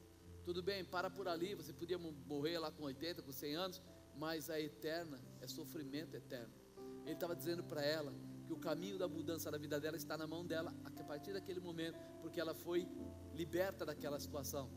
tudo 0.44 0.62
bem, 0.62 0.84
para 0.84 1.10
por 1.10 1.26
ali, 1.26 1.54
você 1.56 1.72
podia 1.72 1.98
morrer 1.98 2.60
lá 2.60 2.70
com 2.70 2.84
80, 2.84 3.22
com 3.22 3.32
100 3.32 3.56
anos, 3.56 3.82
mas 4.14 4.48
a 4.48 4.60
eterna 4.60 5.20
é 5.40 5.48
sofrimento 5.48 6.14
eterno. 6.14 6.54
Ele 7.04 7.14
estava 7.14 7.34
dizendo 7.34 7.64
para 7.64 7.84
ela 7.84 8.14
que 8.46 8.52
o 8.52 8.56
caminho 8.56 8.96
da 8.96 9.08
mudança 9.08 9.50
da 9.50 9.58
vida 9.58 9.80
dela 9.80 9.96
está 9.96 10.16
na 10.16 10.26
mão 10.26 10.46
dela 10.46 10.72
a 10.84 11.04
partir 11.04 11.32
daquele 11.32 11.58
momento, 11.58 11.98
porque 12.22 12.40
ela 12.40 12.54
foi 12.54 12.88
liberta 13.34 13.84
daquela 13.84 14.20
situação. 14.20 14.70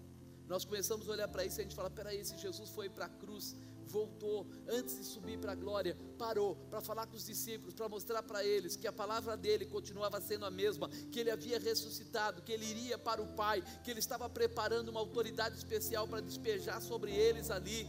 Nós 0.48 0.66
começamos 0.66 1.08
a 1.08 1.12
olhar 1.12 1.28
para 1.28 1.46
isso 1.46 1.60
e 1.60 1.62
a 1.62 1.64
gente 1.64 1.76
fala: 1.76 1.92
peraí, 1.92 2.26
se 2.26 2.36
Jesus 2.38 2.72
foi 2.72 2.90
para 2.90 3.06
a 3.06 3.10
cruz, 3.10 3.56
voltou, 3.90 4.48
antes 4.68 4.98
de 4.98 5.04
subir 5.04 5.38
para 5.40 5.52
a 5.54 5.56
glória, 5.56 5.98
parou 6.18 6.56
para 6.70 6.80
falar 6.80 7.08
com 7.08 7.16
os 7.16 7.26
discípulos, 7.26 7.74
para 7.74 7.90
mostrar 7.90 8.22
para 8.24 8.46
eles 8.46 8.76
que 8.76 8.88
a 8.88 8.94
palavra 8.94 9.36
dele 9.36 9.66
continuava 9.66 10.22
sendo 10.22 10.46
a 10.46 10.52
mesma, 10.52 10.88
que 11.12 11.20
ele 11.20 11.32
havia 11.32 11.60
ressuscitado, 11.60 12.42
que 12.42 12.52
ele 12.52 12.66
iria 12.66 12.98
para 12.98 13.22
o 13.22 13.28
Pai, 13.36 13.64
que 13.84 13.90
ele 13.92 14.00
estava 14.00 14.30
preparando 14.30 14.90
uma 14.90 15.00
autoridade 15.00 15.58
especial 15.58 16.08
para 16.08 16.22
despejar 16.22 16.82
sobre 16.82 17.12
eles 17.12 17.50
ali, 17.50 17.88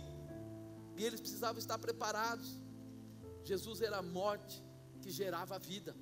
e 0.97 1.05
eles 1.05 1.21
precisavam 1.21 1.59
estar 1.59 1.79
preparados. 1.79 2.59
Jesus 3.45 3.81
era 3.81 3.99
a 3.99 4.03
morte 4.03 4.63
que 5.01 5.11
gerava 5.11 5.57
a 5.57 5.59
vida. 5.59 5.95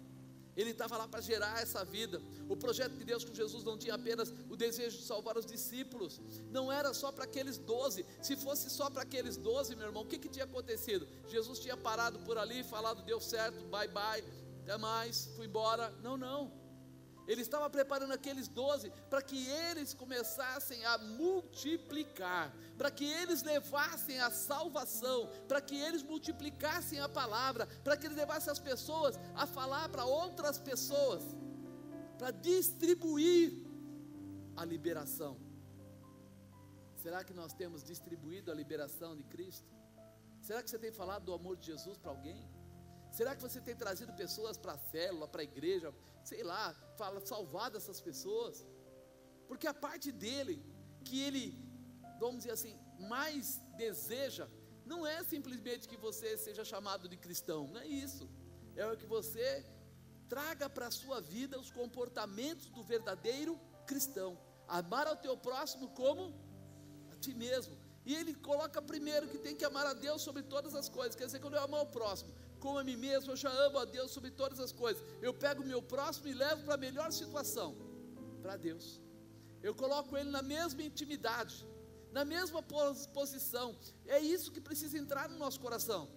Ele 0.58 0.70
estava 0.70 0.98
lá 0.98 1.06
para 1.06 1.20
gerar 1.20 1.62
essa 1.62 1.84
vida. 1.84 2.20
O 2.48 2.56
projeto 2.56 2.94
de 2.94 3.04
Deus 3.04 3.24
com 3.24 3.32
Jesus 3.32 3.62
não 3.62 3.78
tinha 3.78 3.94
apenas 3.94 4.34
o 4.50 4.56
desejo 4.56 4.98
de 4.98 5.04
salvar 5.04 5.38
os 5.38 5.46
discípulos, 5.46 6.20
não 6.50 6.70
era 6.70 6.92
só 6.92 7.12
para 7.12 7.24
aqueles 7.24 7.58
doze. 7.58 8.04
Se 8.20 8.34
fosse 8.36 8.68
só 8.68 8.90
para 8.90 9.02
aqueles 9.02 9.36
doze, 9.36 9.76
meu 9.76 9.86
irmão, 9.86 10.02
o 10.02 10.06
que, 10.06 10.18
que 10.18 10.28
tinha 10.28 10.44
acontecido? 10.44 11.06
Jesus 11.28 11.60
tinha 11.60 11.76
parado 11.76 12.18
por 12.20 12.36
ali, 12.36 12.64
falado, 12.64 13.04
deu 13.04 13.20
certo, 13.20 13.64
bye 13.66 13.86
bye, 13.86 14.24
até 14.62 14.76
mais, 14.76 15.30
fui 15.36 15.46
embora. 15.46 15.94
Não, 16.02 16.16
não. 16.16 16.57
Ele 17.28 17.42
estava 17.42 17.68
preparando 17.68 18.12
aqueles 18.12 18.48
doze 18.48 18.90
para 19.10 19.20
que 19.20 19.46
eles 19.46 19.92
começassem 19.92 20.82
a 20.86 20.96
multiplicar, 20.96 22.50
para 22.78 22.90
que 22.90 23.04
eles 23.04 23.42
levassem 23.42 24.18
a 24.18 24.30
salvação, 24.30 25.28
para 25.46 25.60
que 25.60 25.76
eles 25.78 26.02
multiplicassem 26.02 26.98
a 27.00 27.08
palavra, 27.08 27.66
para 27.84 27.98
que 27.98 28.06
eles 28.06 28.16
levassem 28.16 28.50
as 28.50 28.58
pessoas 28.58 29.16
a 29.34 29.46
falar 29.46 29.90
para 29.90 30.06
outras 30.06 30.58
pessoas, 30.58 31.22
para 32.16 32.30
distribuir 32.30 33.52
a 34.56 34.64
liberação. 34.64 35.36
Será 36.96 37.22
que 37.22 37.34
nós 37.34 37.52
temos 37.52 37.84
distribuído 37.84 38.50
a 38.50 38.54
liberação 38.54 39.14
de 39.14 39.22
Cristo? 39.24 39.68
Será 40.40 40.62
que 40.62 40.70
você 40.70 40.78
tem 40.78 40.90
falado 40.90 41.24
do 41.26 41.34
amor 41.34 41.56
de 41.58 41.66
Jesus 41.66 41.98
para 41.98 42.10
alguém? 42.10 42.42
Será 43.10 43.36
que 43.36 43.42
você 43.42 43.60
tem 43.60 43.76
trazido 43.76 44.12
pessoas 44.14 44.56
para 44.56 44.72
a 44.72 44.78
célula, 44.78 45.28
para 45.28 45.42
a 45.42 45.44
igreja, 45.44 45.92
sei 46.30 46.42
lá, 46.52 46.64
fala, 47.00 47.24
salvar 47.32 47.68
dessas 47.74 48.00
pessoas? 48.08 48.56
Porque 49.48 49.66
a 49.66 49.76
parte 49.86 50.10
dele, 50.24 50.56
que 51.06 51.18
ele, 51.26 51.44
vamos 52.22 52.38
dizer 52.40 52.54
assim, 52.58 52.74
mais 53.12 53.44
deseja, 53.82 54.46
não 54.90 55.00
é 55.14 55.18
simplesmente 55.32 55.88
que 55.90 55.98
você 56.06 56.28
seja 56.46 56.64
chamado 56.72 57.08
de 57.12 57.16
cristão, 57.24 57.60
não 57.72 57.80
é 57.80 57.88
isso. 58.06 58.24
É 58.76 58.84
o 58.86 58.96
que 59.00 59.08
você 59.16 59.46
traga 60.34 60.66
para 60.68 60.86
a 60.88 60.96
sua 61.02 61.20
vida 61.20 61.58
os 61.64 61.70
comportamentos 61.80 62.66
do 62.76 62.82
verdadeiro 62.82 63.58
cristão. 63.90 64.30
Amar 64.80 65.06
ao 65.06 65.16
teu 65.16 65.36
próximo 65.48 65.88
como 66.00 66.22
a 67.12 67.16
ti 67.16 67.32
mesmo. 67.34 67.74
E 68.08 68.14
ele 68.18 68.34
coloca 68.34 68.80
primeiro 68.92 69.28
que 69.32 69.38
tem 69.46 69.54
que 69.54 69.64
amar 69.70 69.86
a 69.86 69.94
Deus 70.06 70.20
sobre 70.22 70.42
todas 70.42 70.74
as 70.74 70.88
coisas. 70.88 71.14
Quer 71.14 71.26
dizer, 71.26 71.40
quando 71.40 71.56
eu 71.58 71.62
amar 71.62 71.82
o 71.82 71.92
próximo, 71.98 72.32
como 72.58 72.78
a 72.78 72.84
mim 72.84 72.96
mesmo, 72.96 73.32
eu 73.32 73.36
já 73.36 73.50
amo 73.66 73.78
a 73.78 73.84
Deus 73.84 74.10
sobre 74.10 74.30
todas 74.30 74.58
as 74.60 74.72
coisas. 74.72 75.02
Eu 75.22 75.32
pego 75.32 75.62
o 75.62 75.66
meu 75.66 75.80
próximo 75.80 76.28
e 76.28 76.34
levo 76.34 76.64
para 76.64 76.74
a 76.74 76.84
melhor 76.86 77.10
situação, 77.12 77.76
para 78.42 78.56
Deus. 78.56 79.00
Eu 79.62 79.74
coloco 79.74 80.16
ele 80.16 80.30
na 80.30 80.42
mesma 80.42 80.82
intimidade, 80.82 81.66
na 82.12 82.24
mesma 82.24 82.62
posição. 82.62 83.76
É 84.06 84.18
isso 84.18 84.52
que 84.52 84.60
precisa 84.60 84.96
entrar 84.98 85.28
no 85.28 85.38
nosso 85.38 85.60
coração. 85.60 86.08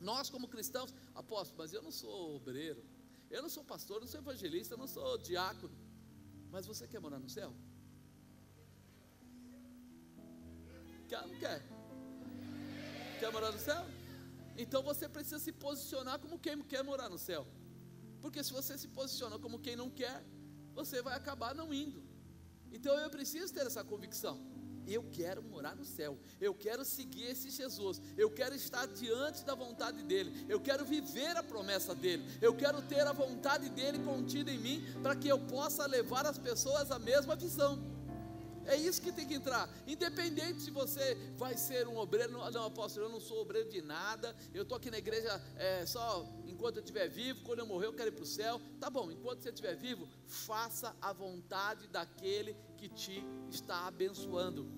Nós, 0.00 0.28
como 0.28 0.48
cristãos, 0.48 0.94
apóstolo, 1.14 1.58
mas 1.58 1.72
eu 1.72 1.82
não 1.82 1.92
sou 1.92 2.36
obreiro, 2.36 2.82
eu 3.30 3.42
não 3.42 3.48
sou 3.48 3.64
pastor, 3.64 3.96
eu 3.96 4.00
não 4.02 4.08
sou 4.08 4.20
evangelista, 4.20 4.74
eu 4.74 4.78
não 4.78 4.86
sou 4.86 5.18
diácono. 5.18 5.74
Mas 6.50 6.66
você 6.66 6.86
quer 6.86 7.00
morar 7.00 7.18
no 7.18 7.30
céu? 7.30 7.54
Quer, 11.08 11.26
não 11.26 11.38
quer? 11.38 11.62
Quer 13.20 13.30
morar 13.32 13.52
no 13.52 13.58
céu? 13.58 14.01
Então 14.56 14.82
você 14.82 15.08
precisa 15.08 15.38
se 15.38 15.52
posicionar 15.52 16.18
como 16.18 16.38
quem 16.38 16.60
quer 16.62 16.82
morar 16.84 17.08
no 17.08 17.18
céu. 17.18 17.46
Porque 18.20 18.42
se 18.44 18.52
você 18.52 18.78
se 18.78 18.88
posiciona 18.88 19.38
como 19.38 19.58
quem 19.58 19.76
não 19.76 19.90
quer, 19.90 20.24
você 20.74 21.02
vai 21.02 21.16
acabar 21.16 21.54
não 21.54 21.72
indo. 21.72 22.02
Então 22.72 22.98
eu 22.98 23.10
preciso 23.10 23.52
ter 23.52 23.66
essa 23.66 23.84
convicção. 23.84 24.40
Eu 24.86 25.04
quero 25.12 25.42
morar 25.42 25.76
no 25.76 25.84
céu. 25.84 26.18
Eu 26.40 26.54
quero 26.54 26.84
seguir 26.84 27.24
esse 27.24 27.50
Jesus. 27.50 28.00
Eu 28.16 28.30
quero 28.30 28.54
estar 28.54 28.86
diante 28.86 29.44
da 29.44 29.54
vontade 29.54 30.02
dele. 30.02 30.46
Eu 30.48 30.60
quero 30.60 30.84
viver 30.84 31.36
a 31.36 31.42
promessa 31.42 31.94
dele. 31.94 32.24
Eu 32.40 32.54
quero 32.54 32.82
ter 32.82 33.06
a 33.06 33.12
vontade 33.12 33.68
dele 33.68 33.98
contida 34.00 34.50
em 34.50 34.58
mim 34.58 34.84
para 35.02 35.14
que 35.14 35.28
eu 35.28 35.38
possa 35.38 35.86
levar 35.86 36.26
as 36.26 36.38
pessoas 36.38 36.90
à 36.90 36.98
mesma 36.98 37.36
visão. 37.36 37.91
É 38.66 38.76
isso 38.76 39.02
que 39.02 39.12
tem 39.12 39.26
que 39.26 39.34
entrar. 39.34 39.68
Independente 39.86 40.62
se 40.62 40.70
você 40.70 41.14
vai 41.36 41.56
ser 41.56 41.88
um 41.88 41.96
obreiro, 41.96 42.32
não, 42.32 42.64
apóstolo, 42.64 43.06
eu 43.06 43.10
não 43.10 43.20
sou 43.20 43.40
obreiro 43.42 43.68
de 43.68 43.82
nada, 43.82 44.36
eu 44.54 44.62
estou 44.62 44.76
aqui 44.76 44.90
na 44.90 44.98
igreja 44.98 45.40
é, 45.56 45.84
só 45.86 46.26
enquanto 46.46 46.76
eu 46.76 46.82
estiver 46.82 47.08
vivo, 47.08 47.42
quando 47.42 47.58
eu 47.58 47.66
morrer 47.66 47.86
eu 47.86 47.92
quero 47.92 48.08
ir 48.08 48.12
para 48.12 48.22
o 48.22 48.26
céu. 48.26 48.60
Tá 48.80 48.88
bom, 48.88 49.10
enquanto 49.10 49.42
você 49.42 49.48
estiver 49.48 49.74
vivo, 49.74 50.08
faça 50.26 50.94
a 51.00 51.12
vontade 51.12 51.88
daquele 51.88 52.56
que 52.76 52.88
te 52.88 53.24
está 53.50 53.86
abençoando. 53.86 54.70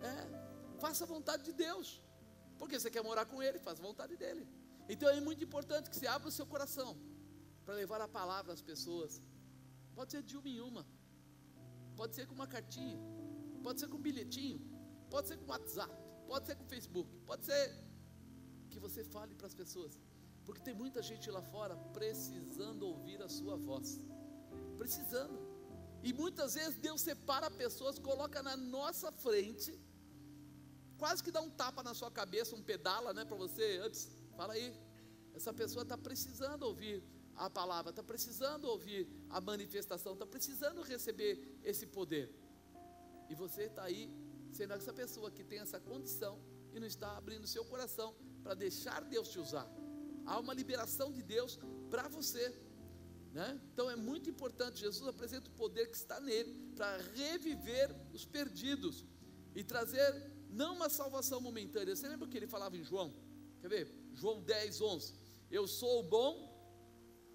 É, 0.00 0.78
faça 0.78 1.04
a 1.04 1.06
vontade 1.06 1.42
de 1.44 1.52
Deus. 1.52 2.00
Porque 2.58 2.78
você 2.78 2.90
quer 2.90 3.02
morar 3.02 3.24
com 3.24 3.42
Ele, 3.42 3.58
faça 3.58 3.82
a 3.82 3.86
vontade 3.86 4.16
dele. 4.16 4.46
Então 4.88 5.08
é 5.08 5.20
muito 5.20 5.42
importante 5.42 5.88
que 5.90 5.96
você 5.96 6.06
abra 6.06 6.28
o 6.28 6.32
seu 6.32 6.46
coração 6.46 6.96
para 7.64 7.74
levar 7.74 8.00
a 8.00 8.08
palavra 8.08 8.52
às 8.52 8.62
pessoas. 8.62 9.22
Pode 9.94 10.12
ser 10.12 10.22
de 10.22 10.36
uma 10.36 10.48
em 10.48 10.60
uma 10.60 10.86
pode 11.96 12.14
ser 12.14 12.26
com 12.26 12.34
uma 12.34 12.46
cartinha, 12.46 12.98
pode 13.62 13.80
ser 13.80 13.88
com 13.88 13.96
um 13.96 14.00
bilhetinho, 14.08 14.60
pode 15.10 15.28
ser 15.28 15.36
com 15.38 15.46
WhatsApp, 15.50 15.94
pode 16.26 16.46
ser 16.46 16.56
com 16.56 16.64
Facebook, 16.64 17.10
pode 17.26 17.44
ser 17.44 17.62
que 18.70 18.78
você 18.78 19.02
fale 19.04 19.34
para 19.34 19.46
as 19.46 19.54
pessoas, 19.54 19.98
porque 20.44 20.62
tem 20.62 20.74
muita 20.74 21.02
gente 21.02 21.30
lá 21.30 21.42
fora 21.42 21.76
precisando 21.92 22.86
ouvir 22.86 23.20
a 23.22 23.28
sua 23.28 23.56
voz, 23.56 24.00
precisando, 24.76 25.38
e 26.02 26.12
muitas 26.12 26.54
vezes 26.54 26.76
Deus 26.76 27.00
separa 27.00 27.50
pessoas, 27.50 27.98
coloca 27.98 28.42
na 28.42 28.56
nossa 28.56 29.12
frente, 29.12 29.78
quase 30.96 31.22
que 31.22 31.30
dá 31.30 31.40
um 31.40 31.50
tapa 31.50 31.82
na 31.82 31.94
sua 31.94 32.10
cabeça, 32.10 32.54
um 32.54 32.62
pedala, 32.62 33.12
né, 33.12 33.24
para 33.24 33.36
você. 33.36 33.78
Antes, 33.84 34.08
fala 34.36 34.54
aí, 34.54 34.74
essa 35.34 35.52
pessoa 35.52 35.82
está 35.82 35.96
precisando 35.96 36.62
ouvir 36.62 37.02
a 37.40 37.48
palavra, 37.48 37.88
está 37.88 38.02
precisando 38.02 38.64
ouvir 38.66 39.08
a 39.30 39.40
manifestação, 39.40 40.12
está 40.12 40.26
precisando 40.26 40.82
receber 40.82 41.58
esse 41.64 41.86
poder. 41.86 42.30
E 43.30 43.34
você 43.34 43.62
está 43.62 43.84
aí 43.84 44.12
sendo 44.52 44.74
essa 44.74 44.92
pessoa 44.92 45.30
que 45.30 45.42
tem 45.42 45.58
essa 45.58 45.80
condição 45.80 46.38
e 46.74 46.78
não 46.78 46.86
está 46.86 47.16
abrindo 47.16 47.46
seu 47.46 47.64
coração 47.64 48.14
para 48.42 48.52
deixar 48.52 49.02
Deus 49.04 49.28
te 49.30 49.38
usar. 49.38 49.66
Há 50.26 50.38
uma 50.38 50.52
liberação 50.52 51.10
de 51.10 51.22
Deus 51.22 51.58
para 51.88 52.08
você. 52.08 52.54
Né? 53.32 53.58
Então 53.72 53.90
é 53.90 53.96
muito 53.96 54.28
importante. 54.28 54.80
Jesus 54.80 55.08
apresenta 55.08 55.48
o 55.48 55.52
poder 55.52 55.86
que 55.86 55.96
está 55.96 56.20
nele 56.20 56.52
para 56.76 56.98
reviver 57.14 57.88
os 58.12 58.26
perdidos 58.26 59.06
e 59.54 59.64
trazer 59.64 60.30
não 60.50 60.74
uma 60.76 60.90
salvação 60.90 61.40
momentânea. 61.40 61.96
Você 61.96 62.06
lembra 62.06 62.26
o 62.26 62.28
que 62.28 62.36
ele 62.36 62.46
falava 62.46 62.76
em 62.76 62.84
João? 62.84 63.14
Quer 63.62 63.68
ver? 63.68 63.94
João 64.12 64.42
10, 64.42 64.82
11. 64.82 65.14
Eu 65.50 65.66
sou 65.66 66.00
o 66.00 66.02
bom 66.02 66.49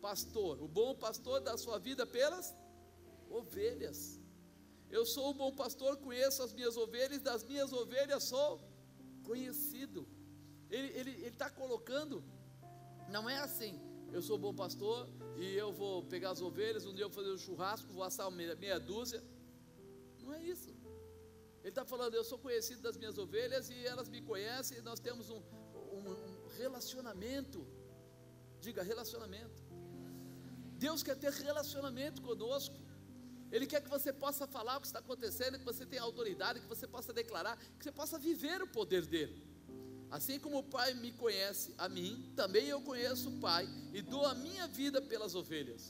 pastor. 0.07 0.53
O 0.65 0.67
bom 0.79 0.91
pastor 1.05 1.37
dá 1.47 1.53
sua 1.65 1.77
vida 1.87 2.03
pelas 2.05 2.45
ovelhas. 3.39 3.99
Eu 4.97 5.03
sou 5.13 5.27
o 5.31 5.37
bom 5.41 5.51
pastor, 5.61 5.91
conheço 6.07 6.39
as 6.43 6.53
minhas 6.57 6.75
ovelhas, 6.83 7.21
das 7.29 7.43
minhas 7.51 7.71
ovelhas 7.73 8.21
sou 8.23 8.49
conhecido. 9.29 10.01
Ele 10.69 11.13
está 11.33 11.49
colocando, 11.49 12.23
não 13.15 13.23
é 13.35 13.37
assim, 13.47 13.73
eu 14.15 14.21
sou 14.21 14.37
bom 14.45 14.53
pastor 14.63 15.09
e 15.43 15.45
eu 15.63 15.71
vou 15.81 15.95
pegar 16.13 16.31
as 16.35 16.41
ovelhas, 16.49 16.85
um 16.85 16.93
dia 16.93 17.05
eu 17.05 17.09
vou 17.09 17.17
fazer 17.19 17.33
um 17.37 17.43
churrasco, 17.45 17.91
vou 17.97 18.03
assar 18.03 18.29
meia, 18.29 18.55
meia 18.55 18.79
dúzia. 18.79 19.21
Não 20.21 20.31
é 20.33 20.41
isso. 20.53 20.69
Ele 21.61 21.73
está 21.75 21.83
falando, 21.93 22.13
eu 22.13 22.23
sou 22.31 22.37
conhecido 22.37 22.81
das 22.87 22.95
minhas 22.95 23.17
ovelhas 23.17 23.71
e 23.71 23.77
elas 23.93 24.07
me 24.07 24.21
conhecem, 24.21 24.77
e 24.77 24.81
nós 24.89 24.99
temos 24.99 25.31
um, 25.31 25.41
um, 25.97 26.03
um 26.11 26.47
relacionamento. 26.59 27.59
Diga 28.65 28.83
relacionamento. 28.83 29.64
Deus 30.85 31.01
quer 31.07 31.17
ter 31.23 31.31
relacionamento 31.49 32.19
conosco. 32.29 32.75
Ele 33.55 33.65
quer 33.71 33.81
que 33.85 33.89
você 33.97 34.11
possa 34.23 34.45
falar 34.55 34.73
o 34.77 34.81
que 34.81 34.87
está 34.91 34.99
acontecendo, 35.05 35.59
que 35.61 35.69
você 35.71 35.83
tenha 35.91 36.03
autoridade, 36.09 36.61
que 36.63 36.71
você 36.73 36.87
possa 36.95 37.11
declarar, 37.21 37.55
que 37.77 37.83
você 37.83 37.93
possa 38.01 38.17
viver 38.27 38.61
o 38.61 38.67
poder 38.79 39.03
dele. 39.13 39.35
Assim 40.17 40.37
como 40.43 40.57
o 40.59 40.67
Pai 40.75 40.89
me 41.03 41.11
conhece 41.23 41.73
a 41.85 41.87
mim, 41.89 42.11
também 42.35 42.67
eu 42.67 42.81
conheço 42.89 43.29
o 43.29 43.39
Pai 43.39 43.67
e 43.97 44.01
dou 44.01 44.25
a 44.25 44.35
minha 44.35 44.67
vida 44.67 45.01
pelas 45.01 45.33
ovelhas. 45.41 45.83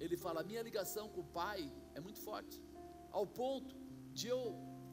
Ele 0.00 0.16
fala: 0.16 0.40
a 0.40 0.44
minha 0.50 0.62
ligação 0.68 1.06
com 1.14 1.20
o 1.20 1.30
Pai 1.40 1.60
é 1.94 2.00
muito 2.00 2.20
forte, 2.28 2.56
ao 3.18 3.26
ponto 3.26 3.74
de 4.18 4.28
eu 4.28 4.42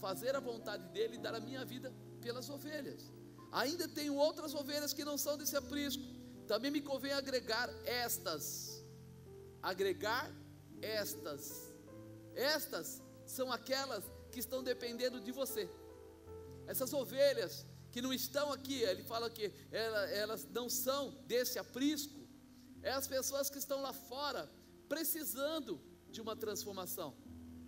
fazer 0.02 0.36
a 0.36 0.42
vontade 0.52 0.86
dele 0.96 1.16
e 1.16 1.24
dar 1.26 1.36
a 1.36 1.46
minha 1.50 1.64
vida 1.74 1.94
pelas 2.26 2.50
ovelhas. 2.50 3.04
Ainda 3.64 3.88
tenho 3.88 4.16
outras 4.28 4.54
ovelhas 4.54 4.94
que 4.98 5.06
não 5.12 5.18
são 5.18 5.38
desse 5.38 5.56
aprisco. 5.56 6.04
Também 6.52 6.72
me 6.72 6.82
convém 6.82 7.14
agregar 7.14 7.70
estas. 7.86 8.69
Agregar 9.62 10.32
estas. 10.82 11.74
Estas 12.36 13.02
são 13.26 13.52
aquelas 13.52 14.04
que 14.32 14.40
estão 14.40 14.64
dependendo 14.64 15.20
de 15.20 15.32
você. 15.32 15.70
Essas 16.68 16.94
ovelhas 16.94 17.66
que 17.92 18.02
não 18.02 18.14
estão 18.14 18.52
aqui, 18.52 18.82
ele 18.82 19.04
fala 19.04 19.30
que 19.30 19.52
elas 19.72 20.48
não 20.52 20.70
são 20.70 21.12
desse 21.26 21.58
aprisco, 21.58 22.20
é 22.82 22.92
as 22.92 23.08
pessoas 23.08 23.50
que 23.50 23.58
estão 23.58 23.82
lá 23.82 23.92
fora, 23.92 24.50
precisando 24.88 25.82
de 26.10 26.22
uma 26.22 26.36
transformação, 26.36 27.16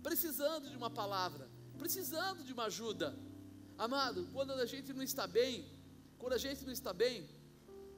precisando 0.02 0.70
de 0.70 0.76
uma 0.76 0.90
palavra, 0.90 1.50
precisando 1.78 2.42
de 2.44 2.52
uma 2.52 2.64
ajuda. 2.64 3.14
Amado, 3.76 4.28
quando 4.32 4.52
a 4.52 4.66
gente 4.66 4.92
não 4.92 5.02
está 5.02 5.26
bem, 5.26 5.66
quando 6.18 6.34
a 6.34 6.38
gente 6.38 6.64
não 6.64 6.72
está 6.72 6.92
bem, 6.92 7.28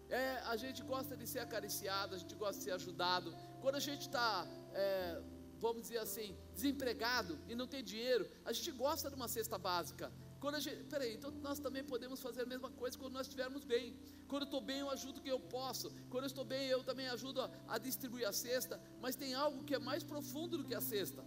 é, 0.09 0.39
a 0.47 0.57
gente 0.57 0.83
gosta 0.83 1.17
de 1.17 1.27
ser 1.27 1.41
acariciado, 1.41 2.15
a 2.15 2.19
gente 2.19 2.35
gosta 2.35 2.59
de 2.59 2.65
ser 2.65 2.73
ajudado. 2.73 3.35
Quando 3.65 3.77
a 3.77 3.87
gente 3.89 4.03
está, 4.09 4.47
é, 4.75 5.23
vamos 5.59 5.81
dizer 5.85 6.01
assim, 6.07 6.37
desempregado 6.57 7.39
e 7.49 7.55
não 7.61 7.67
tem 7.67 7.83
dinheiro, 7.83 8.25
a 8.45 8.53
gente 8.53 8.71
gosta 8.73 9.09
de 9.11 9.17
uma 9.21 9.27
cesta 9.27 9.57
básica. 9.57 10.13
Quando 10.39 10.57
a 10.57 10.61
gente, 10.65 10.81
peraí, 10.91 11.15
então 11.15 11.31
nós 11.47 11.59
também 11.67 11.83
podemos 11.93 12.21
fazer 12.27 12.43
a 12.43 12.47
mesma 12.53 12.71
coisa 12.81 12.99
quando 12.99 13.15
nós 13.15 13.27
estivermos 13.27 13.65
bem. 13.65 13.87
Quando 14.29 14.43
eu 14.43 14.51
estou 14.51 14.61
bem, 14.61 14.81
eu 14.81 14.91
ajudo 14.91 15.23
quem 15.23 15.33
eu 15.37 15.41
posso. 15.41 15.91
Quando 16.11 16.25
eu 16.25 16.33
estou 16.33 16.45
bem, 16.45 16.67
eu 16.67 16.85
também 16.85 17.09
ajudo 17.09 17.41
a, 17.41 17.51
a 17.67 17.79
distribuir 17.79 18.29
a 18.29 18.35
cesta. 18.35 18.79
Mas 19.01 19.17
tem 19.17 19.33
algo 19.33 19.65
que 19.65 19.75
é 19.75 19.79
mais 19.79 20.05
profundo 20.05 20.59
do 20.59 20.65
que 20.71 20.75
a 20.75 20.83
cesta, 20.83 21.25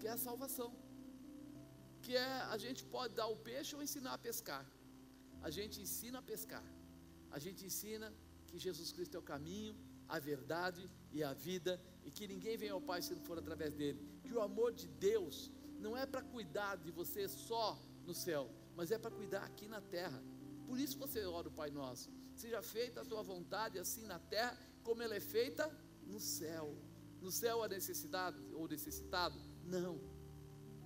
que 0.00 0.06
é 0.06 0.12
a 0.12 0.16
salvação. 0.16 0.70
Que 2.00 2.16
é 2.16 2.30
a 2.54 2.56
gente 2.56 2.82
pode 2.96 3.12
dar 3.20 3.26
o 3.26 3.36
peixe 3.50 3.76
ou 3.76 3.82
ensinar 3.82 4.14
a 4.14 4.18
pescar. 4.28 4.64
A 5.42 5.50
gente 5.50 5.82
ensina 5.82 6.20
a 6.20 6.22
pescar. 6.22 6.64
A 7.30 7.38
gente 7.38 7.62
ensina 7.70 8.10
que 8.46 8.58
Jesus 8.58 8.90
Cristo 8.90 9.16
é 9.16 9.20
o 9.20 9.28
caminho, 9.34 9.76
a 10.08 10.18
verdade 10.18 10.88
e 11.12 11.22
a 11.22 11.32
vida, 11.32 11.80
e 12.04 12.10
que 12.10 12.26
ninguém 12.26 12.56
vem 12.56 12.70
ao 12.70 12.80
Pai 12.80 13.02
se 13.02 13.14
não 13.14 13.22
for 13.22 13.38
através 13.38 13.74
dele. 13.74 14.00
Que 14.22 14.32
o 14.32 14.40
amor 14.40 14.72
de 14.72 14.86
Deus 14.86 15.50
não 15.78 15.96
é 15.96 16.06
para 16.06 16.22
cuidar 16.22 16.76
de 16.76 16.90
você 16.90 17.28
só 17.28 17.78
no 18.04 18.14
céu, 18.14 18.50
mas 18.76 18.90
é 18.90 18.98
para 18.98 19.10
cuidar 19.10 19.42
aqui 19.44 19.66
na 19.68 19.80
terra. 19.80 20.22
Por 20.66 20.78
isso 20.78 20.98
você 20.98 21.24
ora 21.24 21.48
o 21.48 21.52
Pai 21.52 21.70
Nosso. 21.70 22.10
Seja 22.34 22.60
feita 22.62 23.00
a 23.00 23.04
tua 23.04 23.22
vontade 23.22 23.78
assim 23.78 24.04
na 24.04 24.18
terra, 24.18 24.58
como 24.82 25.02
ela 25.02 25.14
é 25.14 25.20
feita 25.20 25.70
no 26.06 26.20
céu. 26.20 26.76
No 27.20 27.30
céu 27.30 27.62
a 27.62 27.68
necessidade 27.68 28.38
ou 28.52 28.68
necessitado? 28.68 29.40
Não. 29.64 30.00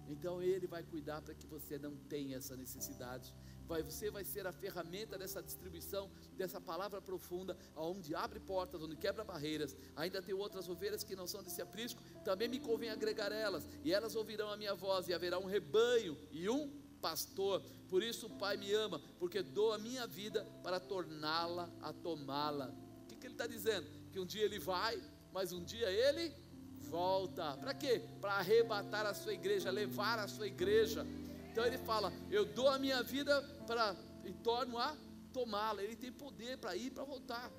Então 0.08 0.42
ele 0.42 0.66
vai 0.66 0.82
cuidar 0.82 1.22
para 1.22 1.34
que 1.34 1.46
você 1.46 1.78
não 1.78 1.96
tenha 1.96 2.36
essa 2.36 2.56
necessidade. 2.56 3.34
Vai, 3.70 3.84
você 3.84 4.10
vai 4.10 4.24
ser 4.24 4.48
a 4.48 4.52
ferramenta 4.52 5.16
dessa 5.16 5.40
distribuição, 5.40 6.10
dessa 6.36 6.60
palavra 6.60 7.00
profunda, 7.00 7.56
onde 7.76 8.16
abre 8.16 8.40
portas, 8.40 8.82
onde 8.82 8.96
quebra 8.96 9.22
barreiras. 9.22 9.76
Ainda 9.94 10.20
tem 10.20 10.34
outras 10.34 10.68
ovelhas 10.68 11.04
que 11.04 11.14
não 11.14 11.24
são 11.24 11.40
desse 11.40 11.62
aprisco, 11.62 12.02
também 12.24 12.48
me 12.48 12.58
convém 12.58 12.90
agregar 12.90 13.30
elas, 13.30 13.68
e 13.84 13.92
elas 13.92 14.16
ouvirão 14.16 14.50
a 14.50 14.56
minha 14.56 14.74
voz, 14.74 15.06
e 15.06 15.14
haverá 15.14 15.38
um 15.38 15.46
rebanho 15.46 16.18
e 16.32 16.50
um 16.50 16.68
pastor. 17.00 17.62
Por 17.88 18.02
isso 18.02 18.26
o 18.26 18.30
Pai 18.30 18.56
me 18.56 18.72
ama, 18.72 19.00
porque 19.20 19.40
dou 19.40 19.72
a 19.72 19.78
minha 19.78 20.04
vida 20.04 20.44
para 20.64 20.80
torná-la 20.80 21.70
a 21.80 21.92
tomá-la. 21.92 22.74
O 23.04 23.06
que, 23.06 23.14
que 23.14 23.26
ele 23.28 23.34
está 23.34 23.46
dizendo? 23.46 23.86
Que 24.10 24.18
um 24.18 24.26
dia 24.26 24.44
ele 24.44 24.58
vai, 24.58 25.00
mas 25.32 25.52
um 25.52 25.62
dia 25.62 25.88
ele 25.88 26.34
volta. 26.80 27.56
Para 27.58 27.72
quê? 27.72 28.02
Para 28.20 28.32
arrebatar 28.32 29.06
a 29.06 29.14
sua 29.14 29.32
igreja, 29.32 29.70
levar 29.70 30.18
a 30.18 30.26
sua 30.26 30.48
igreja. 30.48 31.06
Então 31.50 31.64
ele 31.64 31.78
fala: 31.78 32.12
Eu 32.30 32.44
dou 32.44 32.68
a 32.68 32.78
minha 32.78 33.02
vida 33.02 33.42
para 33.66 33.96
e 34.24 34.32
torno 34.32 34.78
a 34.78 34.96
tomá-la. 35.32 35.82
Ele 35.82 35.96
tem 35.96 36.12
poder 36.12 36.58
para 36.58 36.76
ir 36.76 36.86
e 36.86 36.90
para 36.90 37.04
voltar. 37.04 37.50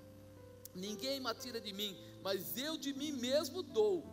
Ninguém 0.74 1.20
me 1.20 1.34
tira 1.36 1.60
de 1.60 1.74
mim, 1.74 1.98
mas 2.24 2.58
eu 2.58 2.78
de 2.78 2.94
mim 2.94 3.12
mesmo 3.12 3.62
dou. 3.62 4.06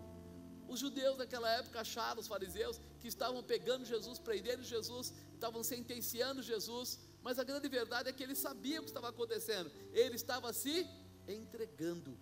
Os 0.68 0.80
judeus 0.80 1.16
naquela 1.16 1.50
época 1.50 1.80
acharam, 1.80 2.20
os 2.20 2.26
fariseus, 2.26 2.80
que 3.00 3.08
estavam 3.08 3.42
pegando 3.42 3.86
Jesus, 3.86 4.18
prendendo 4.18 4.62
Jesus, 4.62 5.14
estavam 5.32 5.62
sentenciando 5.62 6.42
Jesus, 6.42 6.98
mas 7.22 7.38
a 7.38 7.44
grande 7.44 7.68
verdade 7.68 8.08
é 8.08 8.12
que 8.12 8.22
ele 8.22 8.34
sabia 8.34 8.80
o 8.80 8.82
que 8.82 8.90
estava 8.90 9.08
acontecendo, 9.08 9.70
ele 9.92 10.16
estava 10.16 10.52
se 10.52 10.86
entregando, 11.26 12.18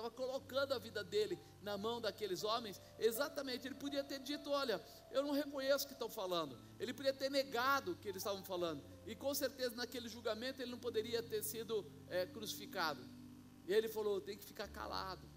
estava 0.00 0.10
colocando 0.10 0.72
a 0.72 0.78
vida 0.78 1.04
dele 1.04 1.38
na 1.62 1.76
mão 1.76 2.00
daqueles 2.00 2.42
homens, 2.42 2.80
exatamente, 2.98 3.66
ele 3.66 3.74
podia 3.74 4.02
ter 4.02 4.18
dito: 4.18 4.50
Olha, 4.50 4.82
eu 5.10 5.22
não 5.22 5.32
reconheço 5.32 5.84
o 5.84 5.88
que 5.88 5.92
estão 5.92 6.08
falando, 6.08 6.58
ele 6.78 6.94
podia 6.94 7.12
ter 7.12 7.30
negado 7.30 7.92
o 7.92 7.96
que 7.96 8.08
eles 8.08 8.22
estavam 8.22 8.42
falando, 8.42 8.82
e 9.06 9.14
com 9.14 9.32
certeza 9.34 9.76
naquele 9.76 10.08
julgamento 10.08 10.62
ele 10.62 10.70
não 10.70 10.78
poderia 10.78 11.22
ter 11.22 11.42
sido 11.42 11.86
é, 12.08 12.26
crucificado, 12.26 13.02
e 13.66 13.72
ele 13.72 13.88
falou: 13.88 14.20
Tem 14.20 14.36
que 14.36 14.44
ficar 14.44 14.68
calado, 14.68 15.28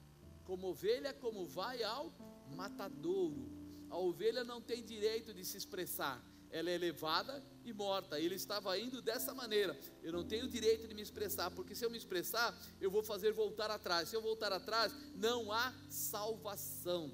como 0.46 0.68
ovelha, 0.68 1.14
como 1.14 1.46
vai 1.46 1.84
ao 1.84 2.14
matadouro. 2.56 3.52
A 3.90 3.98
ovelha 3.98 4.44
não 4.44 4.60
tem 4.60 4.84
direito 4.84 5.34
de 5.34 5.46
se 5.46 5.58
expressar, 5.58 6.24
ela 6.50 6.70
é 6.70 6.78
levada 6.78 7.44
e 7.66 7.74
morta. 7.74 8.20
Ele 8.20 8.36
estava 8.36 8.78
indo 8.78 9.02
dessa 9.02 9.34
maneira. 9.34 9.78
Eu 10.02 10.12
não 10.12 10.24
tenho 10.24 10.48
direito 10.48 10.88
de 10.88 10.94
me 10.94 11.02
expressar, 11.02 11.52
porque 11.52 11.76
se 11.76 11.86
eu 11.86 11.90
me 11.90 11.98
expressar, 11.98 12.58
eu 12.80 12.92
vou 12.92 13.04
fazer 13.04 13.32
voltar 13.32 13.70
atrás. 13.72 14.10
Se 14.10 14.16
eu 14.16 14.22
voltar 14.22 14.52
atrás, 14.52 14.94
não 15.16 15.52
há 15.52 15.74
salvação. 15.90 17.14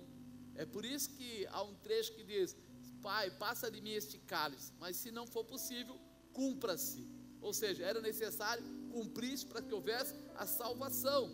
É 0.55 0.65
por 0.65 0.83
isso 0.83 1.09
que 1.11 1.47
há 1.47 1.63
um 1.63 1.75
trecho 1.75 2.13
que 2.13 2.23
diz: 2.23 2.55
Pai, 3.01 3.31
passa 3.31 3.71
de 3.71 3.81
mim 3.81 3.91
este 3.91 4.17
cálice, 4.19 4.73
mas 4.79 4.97
se 4.97 5.11
não 5.11 5.25
for 5.25 5.45
possível, 5.45 5.97
cumpra-se. 6.33 7.07
Ou 7.41 7.53
seja, 7.53 7.83
era 7.83 8.01
necessário 8.01 8.63
cumprir-se 8.91 9.45
para 9.45 9.61
que 9.61 9.73
houvesse 9.73 10.13
a 10.35 10.45
salvação. 10.45 11.29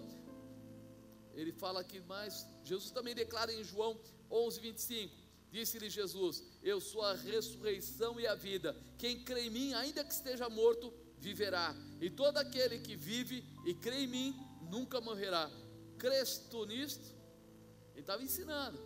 Ele 1.34 1.52
fala 1.52 1.82
aqui 1.82 2.00
mais, 2.02 2.46
Jesus 2.64 2.92
também 2.92 3.16
declara 3.16 3.52
em 3.52 3.64
João 3.64 4.00
11, 4.30 4.60
25: 4.62 5.16
Disse-lhe 5.52 5.90
Jesus: 5.90 6.44
Eu 6.66 6.82
sou 6.82 7.04
a 7.04 7.14
ressurreição 7.14 8.20
e 8.20 8.26
a 8.26 8.34
vida. 8.34 8.76
Quem 8.98 9.24
crê 9.24 9.42
em 9.42 9.52
mim, 9.52 9.74
ainda 9.76 10.04
que 10.04 10.12
esteja 10.12 10.50
morto, 10.50 10.92
viverá. 11.20 11.76
E 12.02 12.10
todo 12.10 12.38
aquele 12.38 12.80
que 12.80 12.96
vive 12.96 13.46
e 13.68 13.76
crê 13.76 13.98
em 14.06 14.08
mim, 14.08 14.36
nunca 14.64 15.00
morrerá. 15.00 15.48
Crês 16.00 16.40
tu 16.50 16.66
nisto? 16.66 17.14
Ele 17.94 18.02
estava 18.02 18.24
ensinando. 18.24 18.80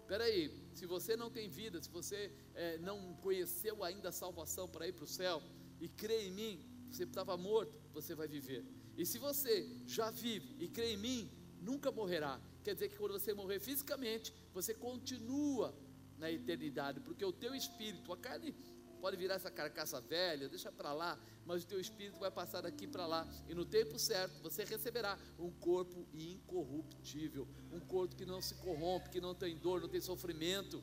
Espera 0.00 0.24
aí, 0.24 0.50
se 0.72 0.86
você 0.86 1.16
não 1.16 1.30
tem 1.30 1.50
vida, 1.50 1.82
se 1.82 1.90
você 1.90 2.32
é, 2.54 2.78
não 2.78 3.14
conheceu 3.16 3.84
ainda 3.84 4.08
a 4.08 4.12
salvação 4.12 4.66
para 4.66 4.88
ir 4.88 4.94
para 4.94 5.04
o 5.04 5.06
céu 5.06 5.42
e 5.82 5.86
crê 5.86 6.28
em 6.28 6.30
mim, 6.30 6.66
você 6.90 7.02
estava 7.02 7.36
morto, 7.36 7.78
você 7.92 8.14
vai 8.14 8.26
viver. 8.26 8.64
E 8.96 9.04
se 9.04 9.18
você 9.18 9.68
já 9.86 10.10
vive 10.10 10.56
e 10.58 10.66
crê 10.66 10.94
em 10.94 10.96
mim, 10.96 11.30
nunca 11.60 11.92
morrerá. 11.92 12.40
Quer 12.64 12.72
dizer 12.72 12.88
que 12.88 12.96
quando 12.96 13.12
você 13.12 13.34
morrer 13.34 13.60
fisicamente, 13.60 14.32
você 14.54 14.72
continua 14.72 15.74
na 16.18 16.30
eternidade, 16.30 17.00
porque 17.00 17.24
o 17.24 17.32
teu 17.32 17.54
espírito, 17.54 18.12
a 18.12 18.16
carne 18.16 18.54
pode 19.00 19.16
virar 19.16 19.36
essa 19.36 19.50
carcaça 19.50 20.00
velha, 20.00 20.48
deixa 20.48 20.70
para 20.72 20.92
lá, 20.92 21.18
mas 21.46 21.62
o 21.62 21.66
teu 21.66 21.80
espírito 21.80 22.18
vai 22.18 22.30
passar 22.30 22.62
daqui 22.62 22.86
para 22.86 23.06
lá, 23.06 23.26
e 23.48 23.54
no 23.54 23.64
tempo 23.64 23.98
certo 23.98 24.42
você 24.42 24.64
receberá 24.64 25.18
um 25.38 25.50
corpo 25.50 26.06
incorruptível, 26.12 27.48
um 27.72 27.80
corpo 27.80 28.16
que 28.16 28.26
não 28.26 28.42
se 28.42 28.54
corrompe, 28.56 29.10
que 29.10 29.20
não 29.20 29.34
tem 29.34 29.56
dor, 29.56 29.80
não 29.80 29.88
tem 29.88 30.00
sofrimento. 30.00 30.82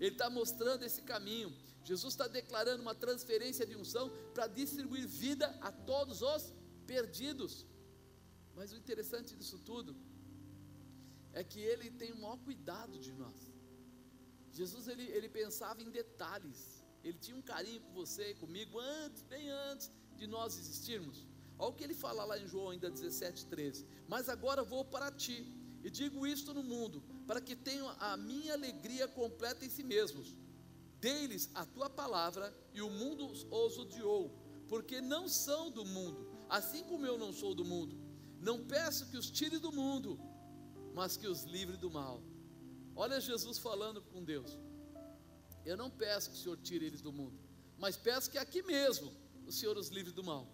Ele 0.00 0.12
está 0.12 0.30
mostrando 0.30 0.82
esse 0.82 1.02
caminho. 1.02 1.54
Jesus 1.84 2.14
está 2.14 2.26
declarando 2.26 2.82
uma 2.82 2.94
transferência 2.94 3.66
de 3.66 3.76
unção 3.76 4.10
para 4.32 4.46
distribuir 4.46 5.06
vida 5.06 5.46
a 5.60 5.70
todos 5.70 6.22
os 6.22 6.54
perdidos. 6.86 7.66
Mas 8.54 8.72
o 8.72 8.76
interessante 8.76 9.34
disso 9.34 9.58
tudo 9.58 9.94
é 11.32 11.44
que 11.44 11.60
ele 11.60 11.90
tem 11.90 12.12
o 12.12 12.20
maior 12.20 12.38
cuidado 12.38 12.98
de 12.98 13.12
nós. 13.12 13.49
Jesus 14.52 14.88
ele, 14.88 15.04
ele 15.04 15.28
pensava 15.28 15.82
em 15.82 15.90
detalhes. 15.90 16.84
Ele 17.02 17.18
tinha 17.18 17.36
um 17.36 17.42
carinho 17.42 17.80
com 17.80 17.92
você 17.92 18.30
e 18.30 18.34
comigo 18.34 18.78
antes, 18.78 19.22
bem 19.22 19.48
antes 19.48 19.90
de 20.16 20.26
nós 20.26 20.58
existirmos. 20.58 21.26
Olha 21.58 21.70
o 21.70 21.74
que 21.74 21.84
ele 21.84 21.94
fala 21.94 22.24
lá 22.24 22.38
em 22.38 22.46
João 22.46 22.70
ainda 22.70 22.90
17, 22.90 23.46
13. 23.46 23.86
Mas 24.08 24.28
agora 24.28 24.62
vou 24.62 24.84
para 24.84 25.10
ti, 25.10 25.46
e 25.82 25.90
digo 25.90 26.26
isto 26.26 26.52
no 26.52 26.62
mundo, 26.62 27.02
para 27.26 27.40
que 27.40 27.56
tenham 27.56 27.88
a 27.98 28.16
minha 28.16 28.52
alegria 28.52 29.06
completa 29.08 29.64
em 29.64 29.70
si 29.70 29.82
mesmos. 29.82 30.36
Dei-lhes 31.00 31.50
a 31.54 31.64
tua 31.64 31.88
palavra 31.88 32.54
e 32.74 32.82
o 32.82 32.90
mundo 32.90 33.26
os 33.26 33.78
odiou, 33.78 34.30
porque 34.68 35.00
não 35.00 35.28
são 35.28 35.70
do 35.70 35.84
mundo, 35.84 36.28
assim 36.48 36.82
como 36.84 37.06
eu 37.06 37.16
não 37.16 37.32
sou 37.32 37.54
do 37.54 37.64
mundo. 37.64 37.96
Não 38.38 38.64
peço 38.64 39.06
que 39.06 39.16
os 39.16 39.30
tire 39.30 39.58
do 39.58 39.72
mundo, 39.72 40.18
mas 40.94 41.16
que 41.16 41.26
os 41.26 41.44
livre 41.44 41.76
do 41.76 41.90
mal. 41.90 42.22
Olha 42.94 43.20
Jesus 43.20 43.58
falando 43.58 44.02
com 44.02 44.24
Deus. 44.24 44.58
Eu 45.64 45.76
não 45.76 45.90
peço 45.90 46.30
que 46.30 46.36
o 46.36 46.38
Senhor 46.38 46.56
tire 46.58 46.86
eles 46.86 47.02
do 47.02 47.12
mundo, 47.12 47.38
mas 47.78 47.96
peço 47.96 48.30
que 48.30 48.38
aqui 48.38 48.62
mesmo 48.62 49.12
o 49.46 49.52
Senhor 49.52 49.76
os 49.76 49.88
livre 49.88 50.12
do 50.12 50.24
mal. 50.24 50.46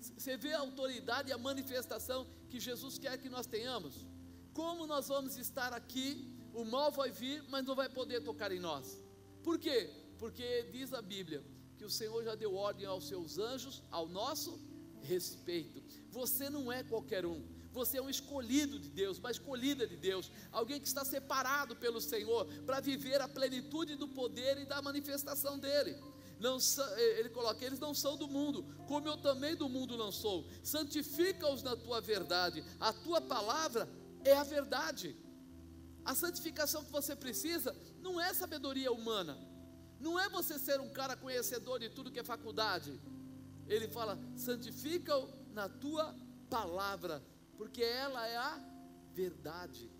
Você 0.00 0.36
vê 0.36 0.52
a 0.52 0.60
autoridade 0.60 1.30
e 1.30 1.32
a 1.32 1.38
manifestação 1.38 2.26
que 2.50 2.60
Jesus 2.60 2.98
quer 2.98 3.16
que 3.18 3.28
nós 3.28 3.46
tenhamos? 3.46 4.06
Como 4.52 4.86
nós 4.86 5.08
vamos 5.08 5.36
estar 5.36 5.72
aqui, 5.72 6.30
o 6.52 6.64
mal 6.64 6.92
vai 6.92 7.10
vir, 7.10 7.42
mas 7.48 7.64
não 7.64 7.74
vai 7.74 7.88
poder 7.88 8.22
tocar 8.22 8.52
em 8.52 8.60
nós. 8.60 9.02
Por 9.42 9.58
quê? 9.58 9.90
Porque 10.18 10.64
diz 10.70 10.92
a 10.92 11.02
Bíblia 11.02 11.44
que 11.76 11.84
o 11.84 11.90
Senhor 11.90 12.22
já 12.22 12.34
deu 12.34 12.54
ordem 12.54 12.86
aos 12.86 13.08
seus 13.08 13.38
anjos 13.38 13.82
ao 13.90 14.06
nosso 14.08 14.60
respeito. 15.00 15.82
Você 16.10 16.48
não 16.48 16.70
é 16.70 16.82
qualquer 16.82 17.26
um. 17.26 17.42
Você 17.74 17.98
é 17.98 18.02
um 18.02 18.08
escolhido 18.08 18.78
de 18.78 18.88
Deus, 18.88 19.18
uma 19.18 19.30
escolhida 19.30 19.86
de 19.86 19.96
Deus, 19.96 20.30
alguém 20.50 20.80
que 20.80 20.86
está 20.86 21.04
separado 21.04 21.76
pelo 21.76 22.00
Senhor 22.00 22.46
para 22.64 22.80
viver 22.80 23.20
a 23.20 23.28
plenitude 23.28 23.96
do 23.96 24.08
poder 24.08 24.58
e 24.58 24.64
da 24.64 24.80
manifestação 24.80 25.58
dele 25.58 25.94
não, 26.40 26.58
ele 27.18 27.30
coloca, 27.30 27.64
eles 27.64 27.78
não 27.78 27.94
são 27.94 28.16
do 28.16 28.28
mundo, 28.28 28.64
como 28.86 29.08
eu 29.08 29.16
também 29.16 29.54
do 29.56 29.68
mundo 29.68 29.96
não 29.96 30.10
sou. 30.10 30.46
Santifica-os 30.62 31.62
na 31.62 31.76
tua 31.76 32.00
verdade, 32.00 32.64
a 32.80 32.92
tua 32.92 33.20
palavra 33.20 33.88
é 34.24 34.34
a 34.34 34.44
verdade. 34.44 35.16
A 36.04 36.14
santificação 36.14 36.84
que 36.84 36.92
você 36.92 37.16
precisa 37.16 37.74
não 38.00 38.20
é 38.20 38.34
sabedoria 38.34 38.92
humana, 38.92 39.38
não 39.98 40.18
é 40.18 40.28
você 40.28 40.58
ser 40.58 40.80
um 40.80 40.90
cara 40.90 41.16
conhecedor 41.16 41.78
de 41.78 41.88
tudo 41.88 42.10
que 42.10 42.20
é 42.20 42.24
faculdade. 42.24 43.00
Ele 43.66 43.88
fala: 43.88 44.18
santifica-o 44.36 45.28
na 45.52 45.68
tua 45.68 46.14
palavra, 46.50 47.22
porque 47.56 47.82
ela 47.82 48.26
é 48.26 48.36
a 48.36 48.54
verdade. 49.12 49.90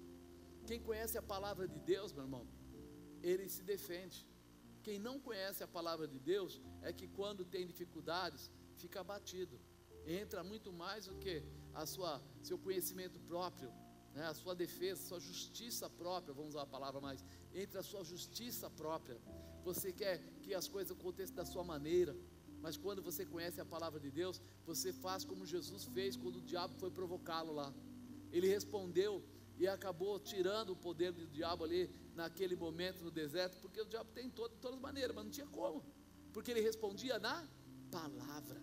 Quem 0.67 0.81
conhece 0.81 1.17
a 1.19 1.23
palavra 1.23 1.67
de 1.69 1.79
Deus, 1.79 2.13
meu 2.13 2.25
irmão, 2.25 2.47
ele 3.23 3.49
se 3.49 3.63
defende. 3.63 4.27
Quem 4.83 4.99
não 4.99 5.19
conhece 5.19 5.63
a 5.63 5.69
palavra 5.69 6.07
de 6.07 6.19
Deus 6.19 6.61
é 6.83 6.93
que 6.93 7.07
quando 7.09 7.45
tem 7.45 7.67
dificuldades, 7.67 8.51
fica 8.77 9.01
abatido. 9.01 9.59
Entra 10.07 10.45
muito 10.45 10.71
mais 10.73 11.07
do 11.07 11.17
que 11.17 11.43
a 11.73 11.87
sua 11.87 12.21
seu 12.43 12.59
conhecimento 12.59 13.19
próprio, 13.21 13.73
né, 14.15 14.27
a 14.27 14.35
sua 14.35 14.55
defesa, 14.55 15.03
a 15.03 15.07
sua 15.07 15.21
justiça 15.21 15.89
própria, 15.89 16.35
vamos 16.35 16.51
usar 16.51 16.63
a 16.63 16.67
palavra 16.67 17.01
mais, 17.01 17.25
entra 17.53 17.81
a 17.81 17.83
sua 17.83 18.05
justiça 18.05 18.69
própria. 18.71 19.19
Você 19.65 19.93
quer 19.93 20.19
que 20.43 20.55
as 20.55 20.69
coisas 20.69 20.97
aconteçam 20.97 21.35
da 21.35 21.45
sua 21.45 21.65
maneira, 21.65 22.15
mas 22.65 22.79
quando 22.79 23.03
você 23.03 23.27
conhece 23.27 23.61
a 23.61 23.65
palavra 23.73 24.01
de 24.01 24.11
Deus, 24.11 24.41
você 24.65 24.91
faz 24.91 25.23
como 25.23 25.45
Jesus 25.45 25.85
fez 25.97 26.17
quando 26.17 26.37
o 26.37 26.41
diabo 26.41 26.75
foi 26.83 26.91
provocá-lo 26.91 27.53
lá. 27.53 27.71
Ele 28.33 28.49
respondeu 28.49 29.23
e 29.59 29.69
acabou 29.69 30.19
tirando 30.19 30.71
o 30.71 30.77
poder 30.77 31.13
do 31.13 31.27
diabo 31.27 31.63
ali 31.65 31.91
naquele 32.15 32.57
momento 32.57 33.05
no 33.05 33.11
deserto, 33.11 33.59
porque 33.61 33.83
o 33.83 33.85
diabo 33.85 34.11
tem 34.13 34.31
todo, 34.31 34.53
de 34.55 34.61
todas 34.63 34.81
maneiras, 34.81 35.15
mas 35.15 35.25
não 35.27 35.31
tinha 35.31 35.47
como, 35.47 35.85
porque 36.33 36.53
ele 36.53 36.63
respondia 36.63 37.19
na 37.19 37.47
palavra. 37.91 38.63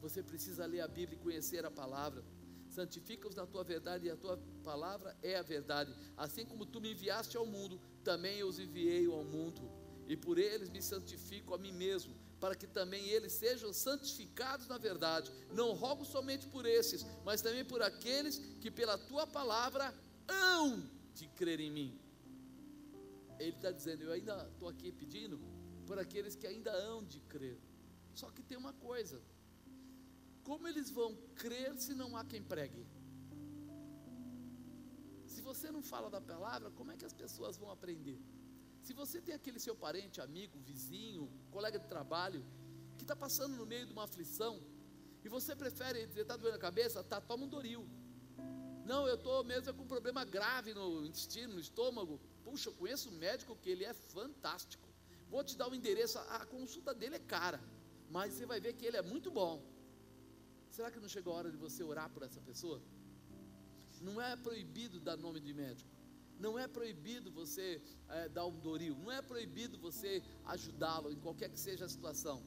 Você 0.00 0.24
precisa 0.24 0.66
ler 0.66 0.80
a 0.80 0.88
Bíblia 0.88 1.16
e 1.16 1.22
conhecer 1.22 1.64
a 1.64 1.70
palavra. 1.70 2.24
Santifica-os 2.68 3.36
na 3.36 3.46
tua 3.46 3.62
verdade, 3.62 4.06
e 4.08 4.10
a 4.10 4.16
tua 4.16 4.36
palavra 4.64 5.16
é 5.22 5.36
a 5.36 5.42
verdade. 5.42 5.94
Assim 6.16 6.44
como 6.44 6.66
tu 6.66 6.80
me 6.80 6.90
enviaste 6.90 7.36
ao 7.36 7.46
mundo, 7.46 7.80
também 8.02 8.38
eu 8.38 8.48
os 8.48 8.58
enviei 8.58 9.06
ao 9.06 9.22
mundo. 9.22 9.62
E 10.08 10.16
por 10.16 10.36
eles 10.36 10.68
me 10.68 10.82
santifico 10.82 11.54
a 11.54 11.58
mim 11.58 11.72
mesmo, 11.72 12.12
para 12.40 12.54
que 12.54 12.66
também 12.66 13.06
eles 13.08 13.32
sejam 13.32 13.72
santificados 13.72 14.66
na 14.66 14.78
verdade. 14.78 15.30
Não 15.52 15.72
rogo 15.72 16.04
somente 16.04 16.46
por 16.48 16.64
esses, 16.64 17.04
mas 17.24 17.42
também 17.42 17.64
por 17.64 17.82
aqueles 17.82 18.38
que 18.60 18.70
pela 18.70 18.96
tua 18.96 19.26
palavra 19.26 19.94
hão 20.26 20.82
de 21.14 21.28
crer 21.28 21.60
em 21.60 21.70
mim. 21.70 22.00
Ele 23.38 23.56
está 23.56 23.70
dizendo: 23.70 24.02
Eu 24.02 24.12
ainda 24.12 24.48
estou 24.52 24.68
aqui 24.68 24.90
pedindo 24.90 25.38
por 25.86 25.98
aqueles 25.98 26.34
que 26.34 26.46
ainda 26.46 26.72
hão 26.72 27.04
de 27.04 27.20
crer. 27.20 27.58
Só 28.14 28.30
que 28.30 28.42
tem 28.42 28.56
uma 28.56 28.72
coisa: 28.72 29.22
como 30.42 30.66
eles 30.66 30.90
vão 30.90 31.14
crer 31.34 31.76
se 31.76 31.94
não 31.94 32.16
há 32.16 32.24
quem 32.24 32.42
pregue? 32.42 32.86
Se 35.26 35.40
você 35.42 35.70
não 35.70 35.82
fala 35.82 36.08
da 36.10 36.20
palavra, 36.20 36.70
como 36.70 36.90
é 36.92 36.96
que 36.96 37.04
as 37.04 37.12
pessoas 37.12 37.56
vão 37.56 37.70
aprender? 37.70 38.20
Se 38.82 38.92
você 38.92 39.20
tem 39.20 39.34
aquele 39.34 39.58
seu 39.58 39.74
parente, 39.74 40.20
amigo, 40.20 40.58
vizinho, 40.60 41.30
colega 41.50 41.78
de 41.78 41.86
trabalho, 41.86 42.44
que 42.96 43.04
está 43.04 43.14
passando 43.14 43.56
no 43.56 43.66
meio 43.66 43.86
de 43.86 43.92
uma 43.92 44.04
aflição, 44.04 44.60
e 45.24 45.28
você 45.28 45.54
prefere 45.54 46.06
dizer, 46.06 46.22
está 46.22 46.36
doendo 46.36 46.56
a 46.56 46.60
cabeça? 46.60 47.02
Tá, 47.04 47.20
toma 47.20 47.44
um 47.44 47.48
Doril. 47.48 47.86
Não, 48.84 49.06
eu 49.06 49.16
estou 49.16 49.44
mesmo 49.44 49.72
com 49.74 49.82
um 49.82 49.86
problema 49.86 50.24
grave 50.24 50.72
no 50.74 51.04
intestino, 51.04 51.54
no 51.54 51.60
estômago. 51.60 52.18
Puxa, 52.42 52.70
eu 52.70 52.74
conheço 52.74 53.08
um 53.10 53.12
médico 53.12 53.54
que 53.56 53.70
ele 53.70 53.84
é 53.84 53.92
fantástico. 53.92 54.88
Vou 55.28 55.44
te 55.44 55.56
dar 55.56 55.68
o 55.68 55.70
um 55.70 55.74
endereço, 55.74 56.18
a 56.18 56.44
consulta 56.46 56.92
dele 56.92 57.16
é 57.16 57.20
cara, 57.20 57.60
mas 58.10 58.32
você 58.32 58.46
vai 58.46 58.60
ver 58.60 58.72
que 58.72 58.84
ele 58.84 58.96
é 58.96 59.02
muito 59.02 59.30
bom. 59.30 59.62
Será 60.70 60.90
que 60.90 60.98
não 60.98 61.08
chegou 61.08 61.32
a 61.32 61.36
hora 61.36 61.50
de 61.50 61.56
você 61.56 61.84
orar 61.84 62.10
por 62.10 62.22
essa 62.22 62.40
pessoa? 62.40 62.82
Não 64.00 64.20
é 64.20 64.34
proibido 64.36 64.98
dar 64.98 65.16
nome 65.16 65.38
de 65.40 65.52
médico. 65.52 65.90
Não 66.40 66.58
é 66.58 66.66
proibido 66.66 67.30
você 67.30 67.82
é, 68.08 68.28
dar 68.28 68.46
um 68.46 68.58
doril. 68.58 68.96
Não 68.96 69.12
é 69.12 69.20
proibido 69.20 69.78
você 69.78 70.22
ajudá-lo 70.46 71.12
em 71.12 71.20
qualquer 71.20 71.50
que 71.50 71.60
seja 71.60 71.84
a 71.84 71.88
situação. 71.88 72.42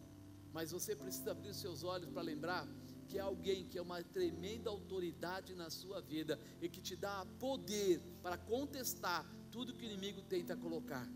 Mas 0.51 0.71
você 0.71 0.95
precisa 0.95 1.31
abrir 1.31 1.49
os 1.49 1.57
seus 1.57 1.83
olhos 1.83 2.09
para 2.09 2.23
lembrar 2.23 2.67
que 3.07 3.17
é 3.19 3.21
alguém 3.21 3.65
que 3.67 3.77
é 3.77 3.81
uma 3.81 4.01
tremenda 4.01 4.69
autoridade 4.69 5.53
na 5.53 5.69
sua 5.69 6.01
vida 6.01 6.39
e 6.61 6.67
que 6.67 6.81
te 6.81 6.95
dá 6.95 7.25
poder 7.39 8.01
para 8.23 8.37
contestar 8.37 9.23
tudo 9.51 9.73
que 9.73 9.85
o 9.85 9.89
inimigo 9.89 10.21
tenta 10.23 10.55
colocar. 10.55 11.07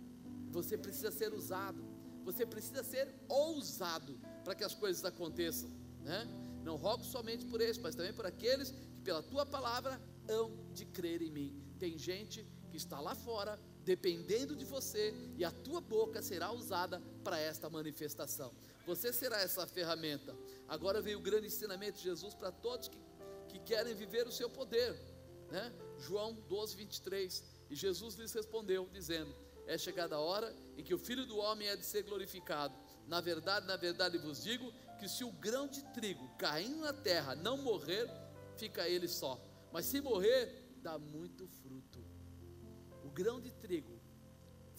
Você 0.52 0.78
precisa 0.78 1.12
ser 1.12 1.34
usado, 1.34 1.84
você 2.24 2.46
precisa 2.46 2.84
ser 2.84 3.13
ousado 3.28 4.20
para 4.44 4.54
que 4.54 4.63
as 4.63 4.76
coisas 4.76 5.04
aconteçam, 5.04 5.70
né? 6.02 6.28
Não 6.63 6.76
rogo 6.76 7.04
somente 7.04 7.46
por 7.46 7.62
eles, 7.62 7.78
mas 7.78 7.96
também 7.96 8.13
por 8.13 8.26
aqueles 8.26 8.72
que 8.72 9.02
pela 9.04 9.24
tua 9.24 9.46
palavra 9.46 10.00
hão 10.30 10.52
de 10.74 10.86
crer 10.86 11.22
em 11.22 11.32
mim. 11.32 11.63
Tem 11.80 11.98
gente 11.98 12.46
que 12.78 12.84
está 12.84 13.00
lá 13.00 13.16
fora 13.16 13.60
dependendo 13.84 14.56
de 14.56 14.63
você 14.63 15.12
e 15.36 15.44
a 15.44 15.50
tua 15.50 15.82
boca 15.82 16.22
será 16.22 16.52
usada 16.52 17.02
para 17.24 17.40
esta 17.40 17.68
manifestação. 17.68 18.54
Você 18.86 19.12
será 19.12 19.42
essa 19.42 19.66
ferramenta. 19.66 20.36
Agora 20.68 21.02
vem 21.02 21.16
o 21.16 21.20
grande 21.20 21.48
ensinamento 21.48 21.98
de 21.98 22.04
Jesus 22.04 22.36
para 22.36 22.52
todos 22.52 22.88
que, 22.88 22.98
que 23.48 23.60
querem 23.60 23.96
viver 23.96 24.28
o 24.28 24.32
seu 24.32 24.48
poder. 24.48 24.94
Né? 25.50 25.74
João 25.98 26.36
12, 26.48 26.76
23. 26.76 27.44
E 27.72 27.76
Jesus 27.76 28.13
lhes 28.13 28.32
respondeu, 28.32 28.88
dizendo: 28.94 29.34
É 29.66 29.76
chegada 29.76 30.16
a 30.16 30.20
hora 30.20 30.56
em 30.78 30.84
que 30.84 30.94
o 30.94 31.00
filho 31.00 31.26
do 31.26 31.38
homem 31.38 31.68
é 31.68 31.76
de 31.76 31.86
ser 31.86 32.04
glorificado. 32.04 32.76
Na 33.08 33.22
verdade, 33.22 33.66
na 33.66 33.76
verdade 33.76 34.20
vos 34.20 34.44
digo 34.44 34.72
que 35.00 35.10
se 35.10 35.24
o 35.24 35.32
grão 35.32 35.68
de 35.68 35.82
trigo 35.94 36.30
caindo 36.38 36.82
na 36.82 36.94
terra 36.94 37.34
não 37.34 37.58
morrer, 37.58 38.08
fica 38.56 38.88
ele 38.88 39.08
só. 39.08 39.42
Mas 39.72 39.86
se 39.86 40.00
morrer, 40.00 40.68
dá 40.84 41.00
muito 41.00 41.48
fruto. 41.48 41.77
Grão 43.20 43.38
de 43.46 43.52
trigo, 43.63 43.96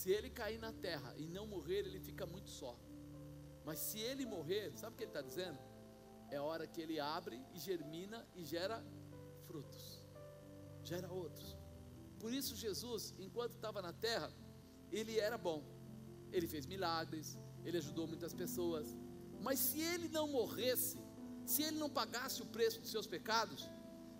se 0.00 0.08
ele 0.16 0.30
cair 0.40 0.58
na 0.66 0.72
terra 0.86 1.10
e 1.22 1.26
não 1.36 1.46
morrer, 1.54 1.80
ele 1.88 2.00
fica 2.08 2.24
muito 2.34 2.50
só. 2.60 2.74
Mas 3.66 3.78
se 3.86 3.98
ele 4.10 4.24
morrer, 4.36 4.64
sabe 4.80 4.94
o 4.94 4.96
que 4.96 5.04
ele 5.04 5.10
está 5.14 5.22
dizendo? 5.30 5.58
é 6.30 6.40
hora 6.40 6.66
que 6.66 6.80
ele 6.80 7.00
abre 7.00 7.40
e 7.54 7.58
germina 7.58 8.26
e 8.34 8.44
gera 8.44 8.84
frutos, 9.46 10.02
gera 10.84 11.10
outros. 11.10 11.56
Por 12.18 12.32
isso, 12.32 12.54
Jesus, 12.56 13.14
enquanto 13.18 13.54
estava 13.54 13.80
na 13.80 13.92
terra, 13.92 14.30
ele 14.90 15.18
era 15.18 15.38
bom, 15.38 15.62
ele 16.32 16.46
fez 16.46 16.66
milagres, 16.66 17.38
ele 17.64 17.78
ajudou 17.78 18.06
muitas 18.06 18.34
pessoas, 18.34 18.96
mas 19.40 19.58
se 19.58 19.80
ele 19.80 20.08
não 20.08 20.28
morresse, 20.28 20.98
se 21.46 21.62
ele 21.62 21.78
não 21.78 21.88
pagasse 21.88 22.42
o 22.42 22.46
preço 22.46 22.80
dos 22.80 22.90
seus 22.90 23.06
pecados, 23.06 23.68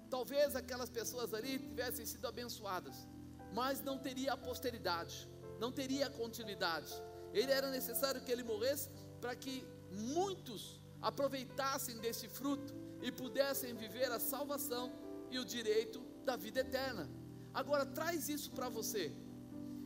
talvez 0.09 0.57
aquelas 0.57 0.89
pessoas 0.89 1.35
ali 1.35 1.59
tivessem 1.59 2.07
sido 2.07 2.27
abençoadas, 2.27 3.07
mas 3.53 3.83
não 3.83 3.99
teria 3.99 4.33
a 4.33 4.37
posteridade, 4.37 5.29
não 5.59 5.73
teria 5.73 6.07
a 6.07 6.11
continuidade. 6.11 6.93
Ele 7.33 7.53
era 7.53 7.71
necessário 7.71 8.23
que 8.23 8.33
ele 8.33 8.43
morresse 8.43 8.89
para 9.21 9.35
que 9.35 9.67
muitos 9.91 10.81
aproveitassem 11.01 11.99
desse 11.99 12.29
fruto 12.29 12.75
e 13.03 13.11
pudessem 13.13 13.75
viver 13.75 14.11
a 14.11 14.19
salvação 14.19 14.93
e 15.31 15.39
o 15.39 15.45
direito 15.45 16.01
da 16.25 16.37
vida 16.37 16.61
eterna. 16.61 17.09
Agora 17.53 17.87
traz 17.87 18.29
isso 18.29 18.51
para 18.51 18.69
você. 18.69 19.13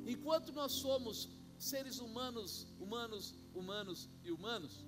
Enquanto 0.04 0.52
nós 0.52 0.72
somos 0.72 1.28
seres 1.58 1.98
humanos, 2.00 2.66
humanos, 2.80 3.34
humanos 3.54 4.08
e 4.24 4.32
humanos, 4.32 4.84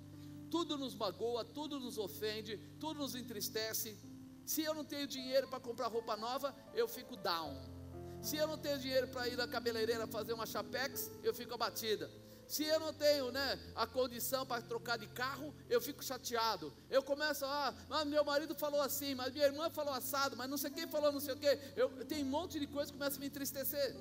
tudo 0.51 0.77
nos 0.77 0.95
magoa, 0.95 1.45
tudo 1.45 1.79
nos 1.79 1.99
ofende, 1.99 2.59
tudo 2.79 3.01
nos 3.01 3.15
entristece. 3.15 3.99
Se 4.45 4.63
eu 4.63 4.75
não 4.75 4.85
tenho 4.85 5.07
dinheiro 5.07 5.49
para 5.49 5.61
comprar 5.61 5.89
roupa 5.89 6.17
nova, 6.17 6.55
eu 6.75 6.87
fico 6.87 7.17
down. 7.17 7.74
Se 8.25 8.39
eu 8.39 8.47
não 8.47 8.57
tenho 8.57 8.79
dinheiro 8.79 9.07
para 9.09 9.29
ir 9.29 9.39
à 9.39 9.47
cabeleireira 9.47 10.07
fazer 10.07 10.33
uma 10.33 10.47
chapex, 10.47 11.11
eu 11.23 11.35
fico 11.35 11.53
abatida. 11.53 12.11
Se 12.49 12.65
eu 12.65 12.81
não 12.81 12.93
tenho 12.93 13.31
né, 13.31 13.59
a 13.75 13.87
condição 13.87 14.47
para 14.47 14.63
trocar 14.63 14.97
de 14.97 15.07
carro, 15.09 15.55
eu 15.69 15.79
fico 15.79 16.03
chateado. 16.03 16.73
Eu 16.89 17.03
começo, 17.03 17.45
ah, 17.45 17.75
mas 17.87 18.07
meu 18.07 18.25
marido 18.25 18.55
falou 18.55 18.81
assim, 18.81 19.15
mas 19.15 19.31
minha 19.35 19.45
irmã 19.45 19.69
falou 19.69 19.93
assado, 19.93 20.39
mas 20.39 20.49
não 20.49 20.57
sei 20.57 20.71
quem 20.71 20.89
falou 20.89 21.13
não 21.13 21.21
sei 21.21 21.35
o 21.35 21.37
quê. 21.37 21.59
Eu, 21.77 21.93
eu 21.99 22.05
tenho 22.07 22.25
um 22.25 22.31
monte 22.31 22.59
de 22.59 22.67
coisa 22.67 22.91
que 22.91 22.97
começa 22.97 23.19
a 23.19 23.21
me 23.21 23.27
entristecer. 23.27 23.95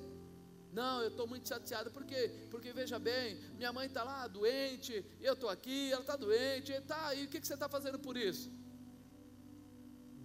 Não, 0.71 1.01
eu 1.01 1.09
estou 1.09 1.27
muito 1.27 1.49
chateado, 1.49 1.91
por 1.91 2.05
quê? 2.05 2.47
Porque 2.49 2.71
veja 2.71 2.97
bem, 2.97 3.35
minha 3.57 3.73
mãe 3.73 3.87
está 3.87 4.03
lá 4.05 4.25
doente, 4.27 5.05
eu 5.19 5.33
estou 5.33 5.49
aqui, 5.49 5.91
ela 5.91 6.01
está 6.01 6.15
doente, 6.15 6.71
tá, 6.87 7.13
e 7.13 7.25
o 7.25 7.27
que, 7.27 7.41
que 7.41 7.47
você 7.47 7.55
está 7.55 7.67
fazendo 7.67 7.99
por 7.99 8.15
isso? 8.15 8.49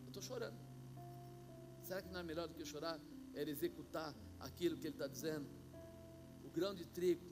Eu 0.04 0.08
estou 0.08 0.22
chorando. 0.22 0.56
Será 1.82 2.00
que 2.00 2.08
não 2.10 2.20
é 2.20 2.22
melhor 2.22 2.46
do 2.46 2.54
que 2.54 2.64
chorar? 2.64 2.98
Era 3.40 3.50
executar 3.56 4.10
aquilo 4.46 4.76
que 4.76 4.86
ele 4.88 4.94
está 4.94 5.08
dizendo. 5.16 5.48
O 6.46 6.50
grão 6.56 6.72
de 6.80 6.84
trigo 6.96 7.26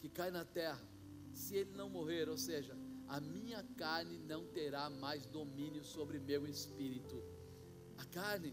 que 0.00 0.08
cai 0.18 0.30
na 0.30 0.44
terra, 0.44 0.84
se 1.32 1.54
ele 1.60 1.72
não 1.80 1.88
morrer, 1.88 2.28
ou 2.28 2.38
seja, 2.48 2.74
a 3.16 3.18
minha 3.20 3.62
carne 3.82 4.16
não 4.18 4.42
terá 4.58 4.84
mais 5.04 5.26
domínio 5.38 5.84
sobre 5.84 6.18
meu 6.18 6.42
espírito. 6.46 7.16
A 8.02 8.04
carne 8.18 8.52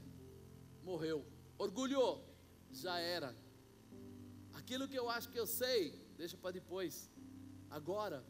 morreu, 0.89 1.20
orgulhou, 1.58 2.14
já 2.84 2.99
era 2.99 3.30
Aquilo 4.54 4.88
que 4.88 4.97
eu 4.97 5.10
acho 5.10 5.30
que 5.32 5.39
eu 5.39 5.47
sei, 5.47 5.80
deixa 6.18 6.38
para 6.38 6.52
depois. 6.52 7.10
Agora 7.70 8.24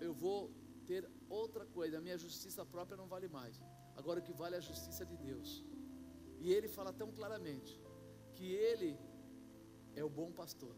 eu 0.00 0.12
vou 0.14 0.50
ter 0.86 1.08
outra 1.28 1.64
coisa. 1.66 1.98
A 1.98 2.00
minha 2.00 2.18
justiça 2.18 2.64
própria 2.64 2.96
não 2.96 3.06
vale 3.06 3.28
mais. 3.28 3.60
Agora 3.96 4.20
o 4.20 4.22
que 4.22 4.32
vale 4.32 4.54
é 4.54 4.58
a 4.58 4.60
justiça 4.60 5.04
de 5.04 5.16
Deus. 5.16 5.64
E 6.40 6.52
ele 6.52 6.68
fala 6.68 6.92
tão 6.92 7.10
claramente 7.12 7.80
que 8.36 8.46
ele 8.52 8.98
é 9.94 10.04
o 10.04 10.10
bom 10.10 10.30
pastor, 10.32 10.74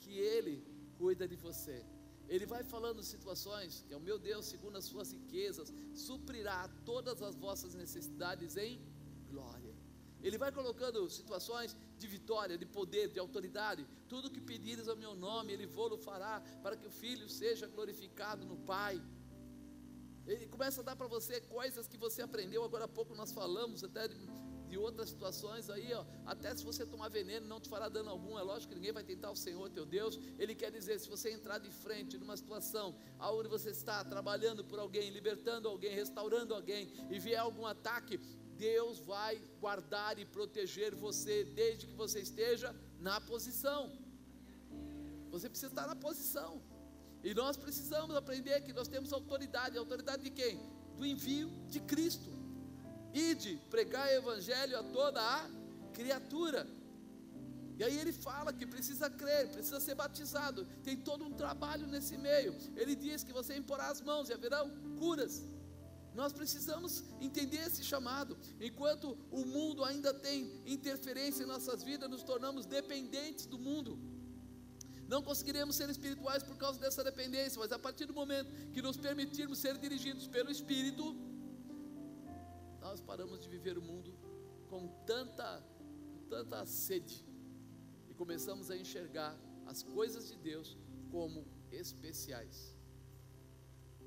que 0.00 0.12
ele 0.18 0.56
cuida 0.98 1.26
de 1.26 1.36
você. 1.36 1.84
Ele 2.28 2.46
vai 2.46 2.62
falando 2.64 3.02
situações 3.02 3.84
que 3.86 3.92
é 3.92 3.96
o 3.96 4.00
meu 4.08 4.18
Deus, 4.18 4.46
segundo 4.46 4.76
as 4.76 4.84
suas 4.84 5.12
riquezas, 5.12 5.72
suprirá 5.92 6.68
todas 6.84 7.22
as 7.22 7.34
vossas 7.34 7.74
necessidades 7.74 8.56
em 8.56 8.80
glória. 9.28 9.74
Ele 10.22 10.38
vai 10.38 10.50
colocando 10.50 11.08
situações 11.10 11.76
de 11.98 12.06
vitória, 12.06 12.56
de 12.56 12.64
poder, 12.64 13.08
de 13.10 13.18
autoridade. 13.18 13.86
Tudo 14.08 14.30
que 14.30 14.40
pedires 14.40 14.88
ao 14.88 14.96
meu 14.96 15.14
nome, 15.14 15.52
Ele 15.52 15.66
vou-lo 15.66 15.98
fará, 15.98 16.40
para 16.62 16.76
que 16.78 16.86
o 16.86 16.90
Filho 16.90 17.28
seja 17.28 17.66
glorificado 17.66 18.46
no 18.46 18.56
Pai. 18.56 18.96
Ele 20.26 20.46
começa 20.46 20.80
a 20.80 20.84
dar 20.84 20.96
para 20.96 21.06
você 21.06 21.42
coisas 21.42 21.86
que 21.86 21.98
você 21.98 22.22
aprendeu. 22.22 22.64
Agora 22.64 22.86
há 22.86 22.88
pouco 22.88 23.14
nós 23.14 23.32
falamos 23.32 23.84
até 23.84 24.08
de, 24.08 24.16
de, 24.74 24.78
outras 24.78 25.08
situações 25.10 25.70
aí, 25.70 25.92
ó. 25.94 26.04
Até 26.26 26.54
se 26.54 26.64
você 26.70 26.84
tomar 26.84 27.08
veneno, 27.08 27.46
não 27.46 27.60
te 27.60 27.68
fará 27.68 27.88
dano 27.88 28.10
algum. 28.10 28.38
É 28.38 28.42
lógico 28.42 28.70
que 28.70 28.78
ninguém 28.78 28.92
vai 28.98 29.04
tentar 29.12 29.30
o 29.30 29.36
Senhor 29.36 29.66
teu 29.70 29.86
Deus. 29.86 30.18
Ele 30.38 30.54
quer 30.54 30.70
dizer: 30.78 30.98
se 30.98 31.08
você 31.08 31.30
entrar 31.30 31.58
de 31.58 31.70
frente 31.70 32.18
numa 32.18 32.36
situação 32.36 32.86
aonde 33.18 33.48
você 33.48 33.70
está 33.70 34.04
trabalhando 34.04 34.64
por 34.64 34.78
alguém, 34.78 35.10
libertando 35.10 35.68
alguém, 35.68 35.94
restaurando 35.94 36.52
alguém, 36.58 36.92
e 37.10 37.18
vier 37.18 37.40
algum 37.40 37.66
ataque, 37.74 38.18
Deus 38.56 38.98
vai 38.98 39.40
guardar 39.60 40.18
e 40.18 40.24
proteger 40.24 40.94
você 41.06 41.44
desde 41.44 41.86
que 41.86 41.94
você 41.94 42.20
esteja 42.20 42.74
na 42.98 43.20
posição. 43.20 43.82
Você 45.30 45.48
precisa 45.48 45.72
estar 45.72 45.86
na 45.86 45.96
posição. 45.96 46.52
E 47.22 47.32
nós 47.34 47.56
precisamos 47.56 48.14
aprender 48.14 48.60
que 48.60 48.72
nós 48.72 48.88
temos 48.88 49.12
autoridade. 49.12 49.78
Autoridade 49.78 50.22
de 50.24 50.30
quem? 50.30 50.60
Do 50.98 51.06
envio 51.06 51.48
de 51.68 51.80
Cristo. 51.80 52.43
Ide, 53.14 53.60
pregar 53.70 54.06
o 54.08 54.12
evangelho 54.12 54.78
a 54.78 54.82
toda 54.82 55.20
a 55.20 55.48
criatura. 55.92 56.66
E 57.78 57.82
aí 57.82 57.96
ele 57.98 58.12
fala 58.12 58.52
que 58.52 58.66
precisa 58.66 59.08
crer, 59.08 59.48
precisa 59.50 59.80
ser 59.80 59.94
batizado. 59.94 60.66
Tem 60.82 60.96
todo 60.96 61.24
um 61.24 61.32
trabalho 61.32 61.86
nesse 61.86 62.16
meio. 62.16 62.54
Ele 62.76 62.94
diz 62.94 63.22
que 63.24 63.32
você 63.32 63.56
imporá 63.56 63.88
as 63.88 64.00
mãos 64.00 64.28
e 64.28 64.32
haverão 64.32 64.70
curas. 64.98 65.44
Nós 66.14 66.32
precisamos 66.32 67.02
entender 67.20 67.62
esse 67.68 67.82
chamado. 67.82 68.36
Enquanto 68.60 69.18
o 69.30 69.44
mundo 69.44 69.84
ainda 69.84 70.12
tem 70.14 70.62
interferência 70.64 71.42
em 71.42 71.46
nossas 71.46 71.82
vidas, 71.82 72.08
nos 72.08 72.22
tornamos 72.22 72.66
dependentes 72.66 73.46
do 73.46 73.58
mundo. 73.58 73.98
Não 75.08 75.22
conseguiremos 75.22 75.76
ser 75.76 75.90
espirituais 75.90 76.42
por 76.42 76.56
causa 76.56 76.78
dessa 76.78 77.02
dependência, 77.04 77.58
mas 77.58 77.72
a 77.72 77.78
partir 77.78 78.06
do 78.06 78.14
momento 78.14 78.50
que 78.72 78.80
nos 78.80 78.96
permitirmos 78.96 79.58
ser 79.58 79.76
dirigidos 79.76 80.26
pelo 80.28 80.50
Espírito, 80.50 81.16
nós 82.84 83.00
paramos 83.00 83.40
de 83.42 83.48
viver 83.48 83.76
o 83.78 83.82
mundo 83.90 84.12
com 84.68 84.82
tanta, 85.06 85.48
tanta 86.28 86.66
sede 86.66 87.24
e 88.10 88.12
começamos 88.22 88.70
a 88.70 88.76
enxergar 88.76 89.32
as 89.64 89.82
coisas 89.82 90.28
de 90.30 90.36
Deus 90.36 90.76
como 91.10 91.46
especiais. 91.72 92.58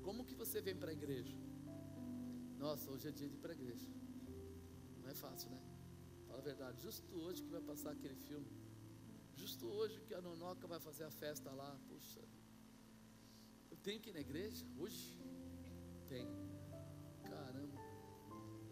Como 0.06 0.24
que 0.24 0.36
você 0.42 0.60
vem 0.60 0.76
para 0.76 0.90
a 0.92 0.96
igreja? 1.00 1.36
Nossa, 2.56 2.88
hoje 2.92 3.08
é 3.08 3.10
dia 3.10 3.28
de 3.28 3.34
ir 3.34 3.40
para 3.40 3.52
a 3.52 3.58
igreja. 3.60 3.90
Não 5.02 5.08
é 5.08 5.14
fácil, 5.14 5.50
né? 5.50 5.60
Fala 6.28 6.38
a 6.38 6.46
verdade. 6.52 6.80
Justo 6.80 7.12
hoje 7.24 7.42
que 7.42 7.50
vai 7.50 7.60
passar 7.60 7.90
aquele 7.90 8.14
filme. 8.28 8.50
Justo 9.34 9.66
hoje 9.66 10.00
que 10.02 10.14
a 10.14 10.20
Nonoca 10.20 10.68
vai 10.68 10.78
fazer 10.78 11.04
a 11.04 11.10
festa 11.10 11.50
lá. 11.50 11.76
Puxa. 11.88 12.22
Eu 13.72 13.76
tenho 13.78 14.00
que 14.00 14.10
ir 14.10 14.12
na 14.12 14.20
igreja 14.20 14.64
hoje? 14.78 15.18
Tenho. 16.08 16.32
Caramba. 17.24 17.77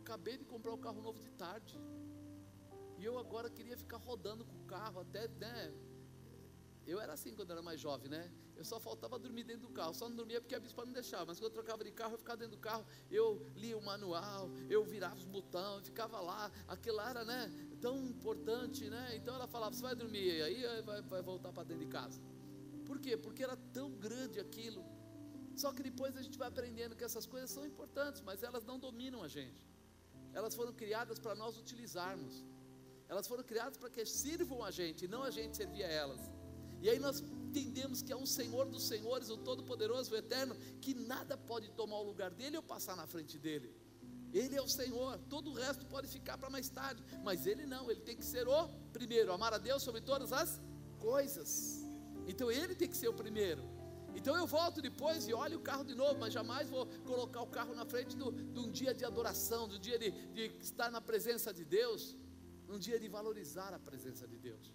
Acabei 0.07 0.36
de 0.38 0.44
comprar 0.44 0.70
o 0.70 0.76
um 0.76 0.78
carro 0.78 1.02
novo 1.02 1.18
de 1.18 1.28
tarde. 1.30 1.76
E 2.96 3.04
eu 3.04 3.18
agora 3.18 3.50
queria 3.50 3.76
ficar 3.76 3.96
rodando 3.96 4.44
com 4.44 4.57
o 4.57 4.64
carro 4.64 5.00
até, 5.00 5.26
né? 5.26 5.74
Eu 6.86 7.00
era 7.00 7.12
assim 7.14 7.34
quando 7.34 7.50
era 7.50 7.61
mais 7.61 7.80
jovem, 7.80 8.09
né? 8.09 8.32
Eu 8.54 8.64
só 8.64 8.78
faltava 8.78 9.18
dormir 9.18 9.42
dentro 9.42 9.66
do 9.66 9.72
carro. 9.72 9.92
Só 9.92 10.09
não 10.09 10.14
dormia 10.14 10.40
porque 10.40 10.54
a 10.54 10.61
bispa 10.61 10.84
não 10.84 10.92
deixava. 10.92 11.26
Mas 11.26 11.40
quando 11.40 11.46
eu 11.46 11.54
trocava 11.54 11.82
de 11.82 11.90
carro, 11.90 12.14
eu 12.14 12.18
ficava 12.18 12.36
dentro 12.36 12.57
do 12.57 12.61
carro. 12.61 12.86
Eu 13.11 13.44
lia 13.57 13.76
o 13.76 13.84
manual, 13.84 14.48
eu 14.70 14.84
virava 14.84 15.16
os 15.16 15.26
botões, 15.26 15.86
ficava 15.86 16.20
lá. 16.20 16.52
Aquilo 16.68 17.00
era, 17.00 17.24
né? 17.24 17.50
Tão 17.80 18.07
importante, 18.07 18.88
né? 18.88 19.16
Então 19.16 19.34
ela 19.34 19.48
falava: 19.48 19.74
Você 19.74 19.82
vai 19.82 19.96
dormir 19.96 20.40
aí 20.40 20.82
vai, 20.82 21.02
vai 21.02 21.20
voltar 21.20 21.52
para 21.52 21.64
dentro 21.64 21.84
de 21.84 21.90
casa. 21.90 22.22
Por 22.84 23.00
quê? 23.00 23.16
Porque 23.16 23.42
era 23.42 23.57
tão 23.57 23.90
grande 23.90 24.38
aquilo. 24.38 24.84
Só 25.57 25.72
que 25.72 25.82
depois 25.82 26.16
a 26.16 26.22
gente 26.22 26.38
vai 26.38 26.46
aprendendo 26.46 26.94
que 26.94 27.02
essas 27.02 27.26
coisas 27.26 27.50
são 27.50 27.66
importantes, 27.66 28.20
mas 28.20 28.44
elas 28.44 28.64
não 28.64 28.78
dominam 28.78 29.24
a 29.24 29.26
gente. 29.26 29.66
Elas 30.39 30.55
foram 30.55 30.72
criadas 30.80 31.18
para 31.18 31.34
nós 31.34 31.57
utilizarmos. 31.57 32.45
Elas 33.09 33.26
foram 33.26 33.43
criadas 33.43 33.78
para 33.78 33.89
que 33.89 34.05
sirvam 34.05 34.62
a 34.62 34.70
gente, 34.70 35.09
não 35.09 35.22
a 35.22 35.30
gente 35.30 35.57
servir 35.57 35.82
a 35.82 35.91
elas. 36.03 36.20
E 36.82 36.91
aí 36.91 36.99
nós 36.99 37.20
entendemos 37.20 38.03
que 38.03 38.12
é 38.12 38.16
um 38.24 38.26
Senhor 38.26 38.66
dos 38.68 38.87
Senhores, 38.87 39.30
o 39.30 39.39
Todo-Poderoso, 39.39 40.12
o 40.12 40.16
Eterno, 40.16 40.55
que 40.82 40.93
nada 40.93 41.39
pode 41.39 41.70
tomar 41.70 41.99
o 42.01 42.03
lugar 42.03 42.30
dele 42.41 42.59
ou 42.59 42.62
passar 42.62 42.95
na 42.97 43.07
frente 43.07 43.39
dele. 43.39 43.74
Ele 44.30 44.55
é 44.55 44.61
o 44.61 44.68
Senhor, 44.68 45.18
todo 45.30 45.51
o 45.53 45.55
resto 45.55 45.87
pode 45.87 46.07
ficar 46.07 46.37
para 46.37 46.51
mais 46.51 46.68
tarde, 46.68 47.03
mas 47.24 47.47
ele 47.47 47.64
não, 47.64 47.91
ele 47.91 48.01
tem 48.01 48.16
que 48.16 48.24
ser 48.24 48.47
o 48.47 48.68
primeiro, 48.93 49.32
amar 49.32 49.55
a 49.55 49.59
Deus 49.59 49.82
sobre 49.82 50.03
todas 50.03 50.34
as 50.34 50.61
coisas. 50.99 51.82
Então 52.26 52.51
ele 52.51 52.74
tem 52.74 52.89
que 52.89 52.97
ser 52.97 53.09
o 53.09 53.14
primeiro. 53.14 53.62
Então 54.27 54.37
eu 54.37 54.47
volto 54.61 54.83
depois 54.83 55.29
e 55.29 55.33
olho 55.33 55.59
o 55.59 55.61
carro 55.61 55.85
de 55.85 55.95
novo, 55.95 56.18
mas 56.18 56.33
jamais 56.33 56.68
vou 56.68 56.85
colocar 57.05 57.43
o 57.43 57.47
carro 57.47 57.72
na 57.77 57.85
frente 57.87 58.16
do, 58.16 58.33
de 58.33 58.59
um 58.59 58.68
dia 58.72 58.93
de 58.93 59.05
adoração, 59.05 59.68
do 59.68 59.79
dia 59.79 59.97
de, 60.01 60.11
de 60.37 60.47
estar 60.61 60.91
na 60.91 61.01
presença 61.01 61.55
de 61.55 61.64
Deus, 61.64 62.16
um 62.68 62.77
dia 62.77 62.99
de 62.99 63.07
valorizar 63.07 63.72
a 63.72 63.79
presença 63.79 64.27
de 64.27 64.37
Deus 64.37 64.74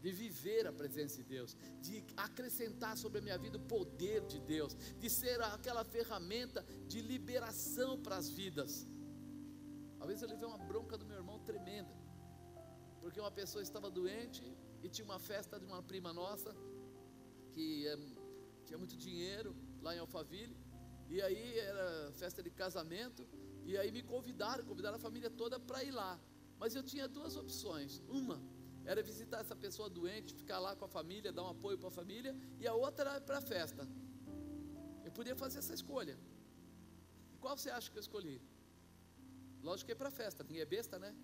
de 0.00 0.12
viver 0.12 0.64
a 0.66 0.72
presença 0.72 1.16
de 1.16 1.24
Deus, 1.24 1.56
de 1.80 2.04
acrescentar 2.16 2.96
sobre 2.96 3.18
a 3.18 3.22
minha 3.22 3.38
vida 3.38 3.56
o 3.58 3.60
poder 3.60 4.20
de 4.26 4.38
Deus, 4.40 4.76
de 5.02 5.10
ser 5.10 5.40
aquela 5.42 5.84
ferramenta 5.84 6.64
de 6.86 7.00
liberação 7.00 8.00
para 8.00 8.16
as 8.16 8.28
vidas. 8.28 8.86
Às 10.00 10.06
vezes 10.06 10.22
eu 10.22 10.28
levei 10.28 10.46
uma 10.46 10.58
bronca 10.58 10.96
do 10.96 11.04
meu 11.04 11.16
irmão 11.16 11.40
tremenda, 11.40 11.92
porque 13.00 13.18
uma 13.18 13.30
pessoa 13.32 13.60
estava 13.60 13.90
doente 13.90 14.44
e 14.82 14.88
tinha 14.88 15.04
uma 15.04 15.18
festa 15.18 15.58
de 15.58 15.64
uma 15.64 15.82
prima 15.82 16.12
nossa, 16.12 16.54
que 17.52 17.88
é, 17.88 17.96
tinha 18.68 18.78
muito 18.84 18.96
dinheiro 18.96 19.50
lá 19.84 19.90
em 19.96 19.98
Alphaville, 20.04 20.56
e 21.08 21.22
aí 21.26 21.58
era 21.58 22.12
festa 22.22 22.42
de 22.46 22.50
casamento, 22.50 23.26
e 23.64 23.76
aí 23.78 23.90
me 23.90 24.02
convidaram, 24.02 24.62
convidaram 24.70 24.96
a 24.96 25.04
família 25.06 25.30
toda 25.30 25.58
para 25.58 25.82
ir 25.82 25.90
lá. 25.90 26.12
Mas 26.60 26.74
eu 26.74 26.82
tinha 26.82 27.06
duas 27.08 27.34
opções. 27.42 28.02
Uma, 28.08 28.38
era 28.84 29.02
visitar 29.02 29.40
essa 29.40 29.56
pessoa 29.64 29.88
doente, 29.88 30.34
ficar 30.34 30.58
lá 30.58 30.76
com 30.76 30.84
a 30.84 30.88
família, 30.98 31.32
dar 31.32 31.44
um 31.44 31.50
apoio 31.56 31.78
para 31.78 31.88
a 31.88 31.96
família, 32.00 32.32
e 32.60 32.66
a 32.66 32.74
outra 32.74 33.10
era 33.10 33.20
para 33.28 33.38
a 33.38 33.40
festa. 33.40 33.88
Eu 35.06 35.12
podia 35.12 35.36
fazer 35.44 35.58
essa 35.60 35.74
escolha. 35.80 36.18
E 37.32 37.38
qual 37.38 37.56
você 37.56 37.70
acha 37.70 37.90
que 37.90 37.96
eu 37.96 38.04
escolhi? 38.06 38.38
Lógico 39.62 39.86
que 39.86 39.92
é 39.92 39.94
para 40.02 40.08
a 40.08 40.16
festa, 40.22 40.44
ninguém 40.44 40.60
é 40.60 40.66
besta, 40.66 40.98
né? 40.98 41.14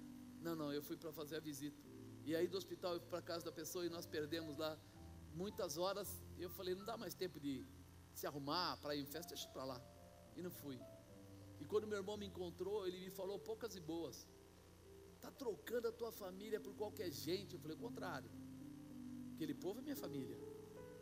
Não, 0.40 0.54
não, 0.56 0.72
eu 0.72 0.82
fui 0.82 0.96
para 0.96 1.12
fazer 1.12 1.36
a 1.36 1.40
visita. 1.40 1.82
E 2.24 2.34
aí 2.34 2.46
do 2.48 2.56
hospital 2.56 2.94
eu 2.94 3.00
fui 3.00 3.10
para 3.10 3.20
casa 3.20 3.44
da 3.44 3.52
pessoa 3.52 3.84
e 3.84 3.90
nós 3.90 4.06
perdemos 4.06 4.56
lá 4.56 4.78
muitas 5.34 5.76
horas. 5.76 6.08
Eu 6.38 6.50
falei, 6.50 6.74
não 6.74 6.84
dá 6.84 6.96
mais 6.96 7.14
tempo 7.14 7.38
de 7.38 7.66
se 8.12 8.26
arrumar 8.26 8.76
para 8.78 8.94
ir 8.94 9.02
em 9.02 9.06
festa, 9.06 9.34
deixa 9.34 9.48
para 9.48 9.64
lá. 9.64 9.80
E 10.36 10.42
não 10.42 10.50
fui. 10.50 10.78
E 11.60 11.64
quando 11.64 11.86
meu 11.86 11.98
irmão 11.98 12.16
me 12.16 12.26
encontrou, 12.26 12.86
ele 12.86 12.98
me 12.98 13.10
falou 13.10 13.38
poucas 13.38 13.74
e 13.74 13.80
boas 13.80 14.26
está 15.24 15.30
trocando 15.30 15.88
a 15.88 15.92
tua 15.92 16.12
família 16.12 16.60
por 16.60 16.74
qualquer 16.74 17.10
gente. 17.10 17.54
Eu 17.54 17.60
falei, 17.60 17.76
o 17.76 17.80
contrário. 17.80 18.30
Aquele 19.34 19.54
povo 19.54 19.80
é 19.80 19.82
minha 19.82 19.96
família. 19.96 20.36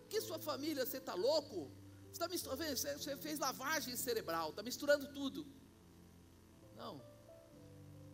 que 0.09 0.21
sua 0.21 0.39
família, 0.39 0.85
você 0.87 0.99
está 0.99 1.15
louco? 1.15 1.71
Você, 2.11 2.21
tá 2.21 2.29
misturando, 2.29 2.63
você 2.77 3.17
fez 3.17 3.39
lavagem 3.39 3.97
cerebral, 3.97 4.51
está 4.51 4.63
misturando 4.63 5.07
tudo. 5.13 5.47
Não. 6.77 6.95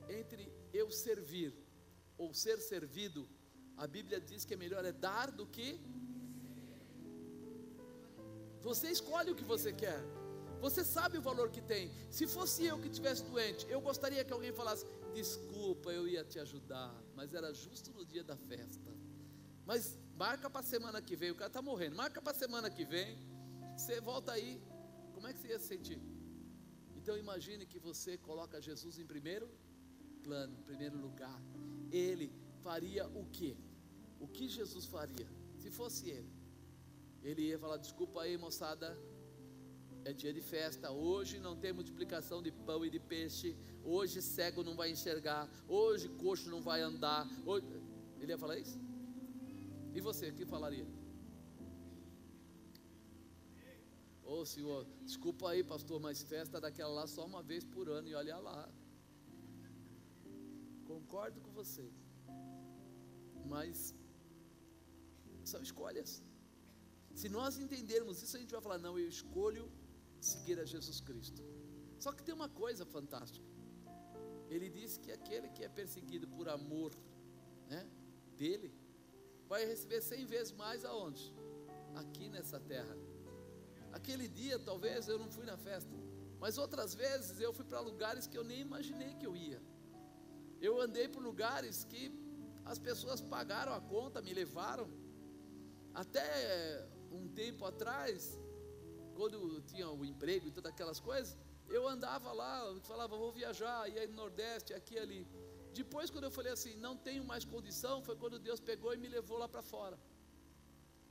Entre 0.08 0.52
eu 0.72 0.90
servir 0.90 1.52
ou 2.16 2.32
ser 2.32 2.58
servido, 2.60 3.28
a 3.76 3.86
Bíblia 3.86 4.20
diz 4.20 4.44
que 4.44 4.54
é 4.54 4.56
melhor 4.56 4.84
é 4.84 4.92
dar 4.92 5.30
do 5.30 5.46
que. 5.46 5.80
Você 8.62 8.90
escolhe 8.90 9.30
o 9.30 9.34
que 9.34 9.44
você 9.44 9.72
quer. 9.72 10.00
Você 10.60 10.84
sabe 10.84 11.18
o 11.18 11.22
valor 11.22 11.50
que 11.50 11.60
tem. 11.60 11.90
Se 12.10 12.26
fosse 12.26 12.66
eu 12.66 12.78
que 12.80 12.88
estivesse 12.88 13.22
doente, 13.24 13.66
eu 13.68 13.80
gostaria 13.80 14.24
que 14.24 14.32
alguém 14.32 14.52
falasse: 14.52 14.84
Desculpa, 15.14 15.90
eu 15.90 16.08
ia 16.08 16.24
te 16.24 16.38
ajudar, 16.38 16.94
mas 17.14 17.32
era 17.32 17.52
justo 17.54 17.92
no 17.92 18.04
dia 18.04 18.24
da 18.24 18.36
festa. 18.36 18.90
Mas 19.64 19.98
marca 20.16 20.50
para 20.50 20.60
a 20.60 20.64
semana 20.64 21.00
que 21.00 21.14
vem, 21.14 21.30
o 21.30 21.34
cara 21.34 21.48
está 21.48 21.62
morrendo. 21.62 21.94
Marca 21.94 22.20
para 22.20 22.32
a 22.32 22.34
semana 22.34 22.68
que 22.68 22.84
vem, 22.84 23.18
você 23.76 24.00
volta 24.00 24.32
aí. 24.32 24.60
Como 25.14 25.26
é 25.26 25.32
que 25.32 25.38
você 25.38 25.48
ia 25.48 25.58
se 25.58 25.66
sentir? 25.66 26.00
Então 26.96 27.16
imagine 27.16 27.64
que 27.66 27.78
você 27.78 28.18
coloca 28.18 28.60
Jesus 28.60 28.98
em 28.98 29.06
primeiro 29.06 29.48
plano, 30.22 30.56
em 30.58 30.62
primeiro 30.62 30.98
lugar. 30.98 31.40
Ele 31.90 32.32
faria 32.62 33.06
o 33.08 33.24
quê? 33.26 33.56
O 34.20 34.26
que 34.26 34.48
Jesus 34.48 34.86
faria? 34.86 35.28
Se 35.56 35.70
fosse 35.70 36.10
ele, 36.10 36.30
ele 37.22 37.42
ia 37.42 37.58
falar: 37.58 37.76
Desculpa 37.76 38.22
aí, 38.22 38.36
moçada, 38.36 38.98
é 40.04 40.12
dia 40.12 40.32
de 40.32 40.40
festa. 40.40 40.90
Hoje 40.90 41.38
não 41.38 41.56
tem 41.56 41.72
multiplicação 41.72 42.42
de 42.42 42.50
pão 42.50 42.84
e 42.84 42.90
de 42.90 43.00
peixe. 43.00 43.56
Hoje 43.84 44.22
cego 44.22 44.62
não 44.62 44.74
vai 44.74 44.90
enxergar. 44.90 45.48
Hoje 45.68 46.08
coxo 46.08 46.50
não 46.50 46.60
vai 46.60 46.80
andar. 46.80 47.28
Hoje... 47.44 47.66
Ele 48.20 48.32
ia 48.32 48.38
falar 48.38 48.58
isso? 48.58 48.78
E 49.94 50.00
você, 50.00 50.28
o 50.28 50.34
que 50.34 50.44
falaria? 50.44 50.86
Ô 54.24 54.40
oh, 54.40 54.44
senhor, 54.44 54.86
desculpa 55.04 55.48
aí, 55.50 55.64
pastor, 55.64 55.98
mas 56.00 56.22
festa 56.22 56.60
daquela 56.60 56.92
lá 56.92 57.06
só 57.06 57.24
uma 57.24 57.42
vez 57.42 57.64
por 57.64 57.88
ano 57.88 58.08
e 58.08 58.14
olha 58.14 58.36
lá. 58.36 58.68
Concordo 60.84 61.40
com 61.40 61.50
você. 61.50 61.90
Mas 63.46 63.94
são 65.44 65.62
escolhas. 65.62 66.22
Se 67.14 67.28
nós 67.28 67.58
entendermos 67.58 68.22
isso, 68.22 68.36
a 68.36 68.40
gente 68.40 68.52
vai 68.52 68.60
falar: 68.60 68.78
não, 68.78 68.98
eu 68.98 69.08
escolho 69.08 69.70
seguir 70.20 70.58
a 70.58 70.64
Jesus 70.64 71.00
Cristo. 71.00 71.42
Só 71.98 72.12
que 72.12 72.22
tem 72.22 72.34
uma 72.34 72.48
coisa 72.48 72.84
fantástica. 72.86 73.46
Ele 74.48 74.68
disse 74.70 74.98
que 75.00 75.10
aquele 75.12 75.48
que 75.48 75.62
é 75.64 75.68
perseguido 75.68 76.26
por 76.28 76.48
amor 76.48 76.92
né, 77.68 77.86
dele, 78.36 78.72
vai 79.46 79.64
receber 79.64 80.00
cem 80.00 80.24
vezes 80.24 80.52
mais 80.52 80.84
aonde? 80.84 81.34
Aqui 81.94 82.28
nessa 82.28 82.58
terra. 82.60 82.96
Aquele 83.92 84.28
dia, 84.28 84.58
talvez 84.58 85.08
eu 85.08 85.18
não 85.18 85.30
fui 85.30 85.44
na 85.44 85.56
festa, 85.56 85.90
mas 86.38 86.56
outras 86.56 86.94
vezes 86.94 87.40
eu 87.40 87.52
fui 87.52 87.64
para 87.64 87.80
lugares 87.80 88.26
que 88.26 88.38
eu 88.38 88.44
nem 88.44 88.60
imaginei 88.60 89.14
que 89.14 89.26
eu 89.26 89.36
ia. 89.36 89.60
Eu 90.60 90.80
andei 90.80 91.08
por 91.08 91.22
lugares 91.22 91.84
que 91.84 92.12
as 92.64 92.78
pessoas 92.78 93.20
pagaram 93.20 93.72
a 93.72 93.80
conta, 93.80 94.20
me 94.20 94.32
levaram. 94.32 94.88
Até 95.94 96.86
um 97.10 97.28
tempo 97.28 97.64
atrás, 97.64 98.38
quando 99.14 99.60
tinha 99.62 99.88
o 99.90 100.04
emprego 100.04 100.46
e 100.48 100.50
todas 100.50 100.72
aquelas 100.72 101.00
coisas, 101.00 101.36
eu 101.68 101.86
andava 101.86 102.32
lá, 102.32 102.74
falava, 102.82 103.16
vou 103.16 103.32
viajar, 103.32 103.88
ia 103.88 104.06
no 104.06 104.14
Nordeste, 104.14 104.72
aqui 104.72 104.94
e 104.94 104.98
ali. 104.98 105.26
Depois, 105.74 106.10
quando 106.10 106.24
eu 106.24 106.30
falei 106.30 106.52
assim, 106.52 106.74
não 106.76 106.96
tenho 106.96 107.24
mais 107.24 107.44
condição, 107.44 108.02
foi 108.02 108.16
quando 108.16 108.38
Deus 108.38 108.60
pegou 108.60 108.92
e 108.94 108.96
me 108.96 109.08
levou 109.08 109.38
lá 109.38 109.48
para 109.48 109.62
fora. 109.62 109.98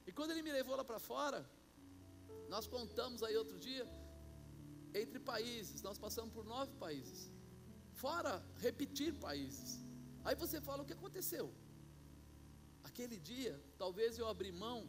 E 0.05 0.11
quando 0.11 0.31
Ele 0.31 0.41
me 0.41 0.51
levou 0.51 0.75
lá 0.75 0.83
para 0.83 0.99
fora, 0.99 1.39
nós 2.49 2.65
contamos 2.65 3.21
aí 3.23 3.35
outro 3.35 3.59
dia, 3.59 3.85
entre 4.93 5.19
países, 5.19 5.81
nós 5.81 5.97
passamos 5.97 6.33
por 6.33 6.45
nove 6.45 6.73
países, 6.85 7.31
fora 7.91 8.43
repetir 8.57 9.13
países. 9.13 9.83
Aí 10.23 10.35
você 10.35 10.59
fala, 10.59 10.81
o 10.83 10.85
que 10.85 10.93
aconteceu? 10.93 11.53
Aquele 12.83 13.17
dia, 13.19 13.61
talvez 13.77 14.17
eu 14.17 14.27
abri 14.27 14.51
mão 14.51 14.79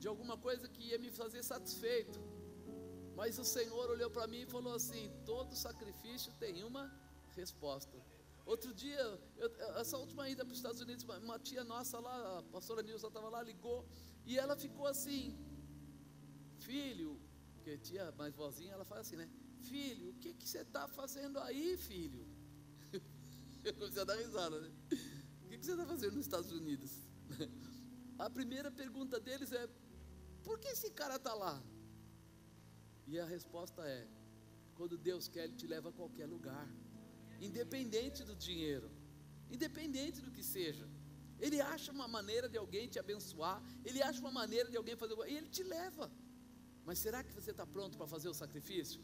de 0.00 0.08
alguma 0.12 0.36
coisa 0.46 0.66
que 0.74 0.82
ia 0.90 0.98
me 1.04 1.10
fazer 1.20 1.42
satisfeito. 1.52 2.18
Mas 3.18 3.38
o 3.38 3.44
Senhor 3.44 3.86
olhou 3.94 4.10
para 4.16 4.26
mim 4.32 4.42
e 4.42 4.46
falou 4.56 4.74
assim: 4.80 5.04
todo 5.26 5.54
sacrifício 5.54 6.32
tem 6.44 6.64
uma 6.70 6.84
resposta. 7.40 7.96
Outro 8.46 8.72
dia, 8.82 9.02
eu, 9.36 9.48
essa 9.82 9.96
última 9.98 10.28
ida 10.28 10.42
para 10.44 10.52
os 10.52 10.58
Estados 10.58 10.80
Unidos, 10.80 11.04
uma 11.28 11.38
tia 11.38 11.62
nossa 11.62 12.00
lá, 12.00 12.38
a 12.38 12.42
pastora 12.54 12.82
Nilza 12.82 13.08
estava 13.08 13.28
lá, 13.28 13.42
ligou, 13.42 13.80
e 14.24 14.38
ela 14.38 14.56
ficou 14.56 14.86
assim: 14.86 15.38
Filho, 16.68 17.20
porque 17.54 17.76
tia 17.78 18.10
mais 18.12 18.34
vozinha, 18.34 18.72
ela 18.72 18.86
fala 18.86 19.02
assim, 19.02 19.16
né? 19.16 19.28
Filho, 19.68 20.10
o 20.10 20.14
que, 20.14 20.32
que 20.32 20.48
você 20.48 20.62
está 20.62 20.88
fazendo 20.88 21.38
aí, 21.40 21.76
filho? 21.76 22.26
Eu 23.62 23.74
comecei 23.74 24.00
a 24.00 24.04
dar 24.04 24.16
risada, 24.16 24.58
né? 24.58 24.72
O 25.44 25.48
que, 25.48 25.58
que 25.58 25.66
você 25.66 25.72
está 25.72 25.84
fazendo 25.84 26.14
nos 26.14 26.24
Estados 26.24 26.50
Unidos? 26.50 26.90
A 28.18 28.28
primeira 28.28 28.70
pergunta 28.70 29.18
deles 29.18 29.50
é: 29.50 29.66
Por 30.50 30.58
que 30.58 30.70
esse 30.76 30.90
cara 31.00 31.14
está 31.14 31.32
lá? 31.32 31.56
E 33.10 33.20
a 33.24 33.26
resposta 33.34 33.82
é: 33.96 34.00
quando 34.78 34.98
Deus 35.08 35.28
quer, 35.34 35.44
Ele 35.44 35.54
te 35.60 35.66
leva 35.74 35.90
a 35.90 35.92
qualquer 35.92 36.26
lugar, 36.26 36.66
independente 37.48 38.24
do 38.28 38.34
dinheiro, 38.46 38.90
independente 39.48 40.20
do 40.20 40.32
que 40.36 40.42
seja. 40.42 40.88
Ele 41.38 41.60
acha 41.60 41.92
uma 41.92 42.08
maneira 42.16 42.48
de 42.48 42.58
alguém 42.62 42.88
te 42.88 42.98
abençoar, 42.98 43.62
Ele 43.84 44.02
acha 44.02 44.18
uma 44.24 44.32
maneira 44.32 44.68
de 44.68 44.76
alguém 44.76 44.96
fazer, 44.96 45.14
e 45.28 45.36
Ele 45.36 45.48
te 45.48 45.62
leva. 45.62 46.10
Mas 46.84 46.98
será 46.98 47.22
que 47.22 47.32
você 47.32 47.52
está 47.52 47.64
pronto 47.64 47.96
para 47.96 48.08
fazer 48.08 48.28
o 48.28 48.34
sacrifício? 48.42 49.00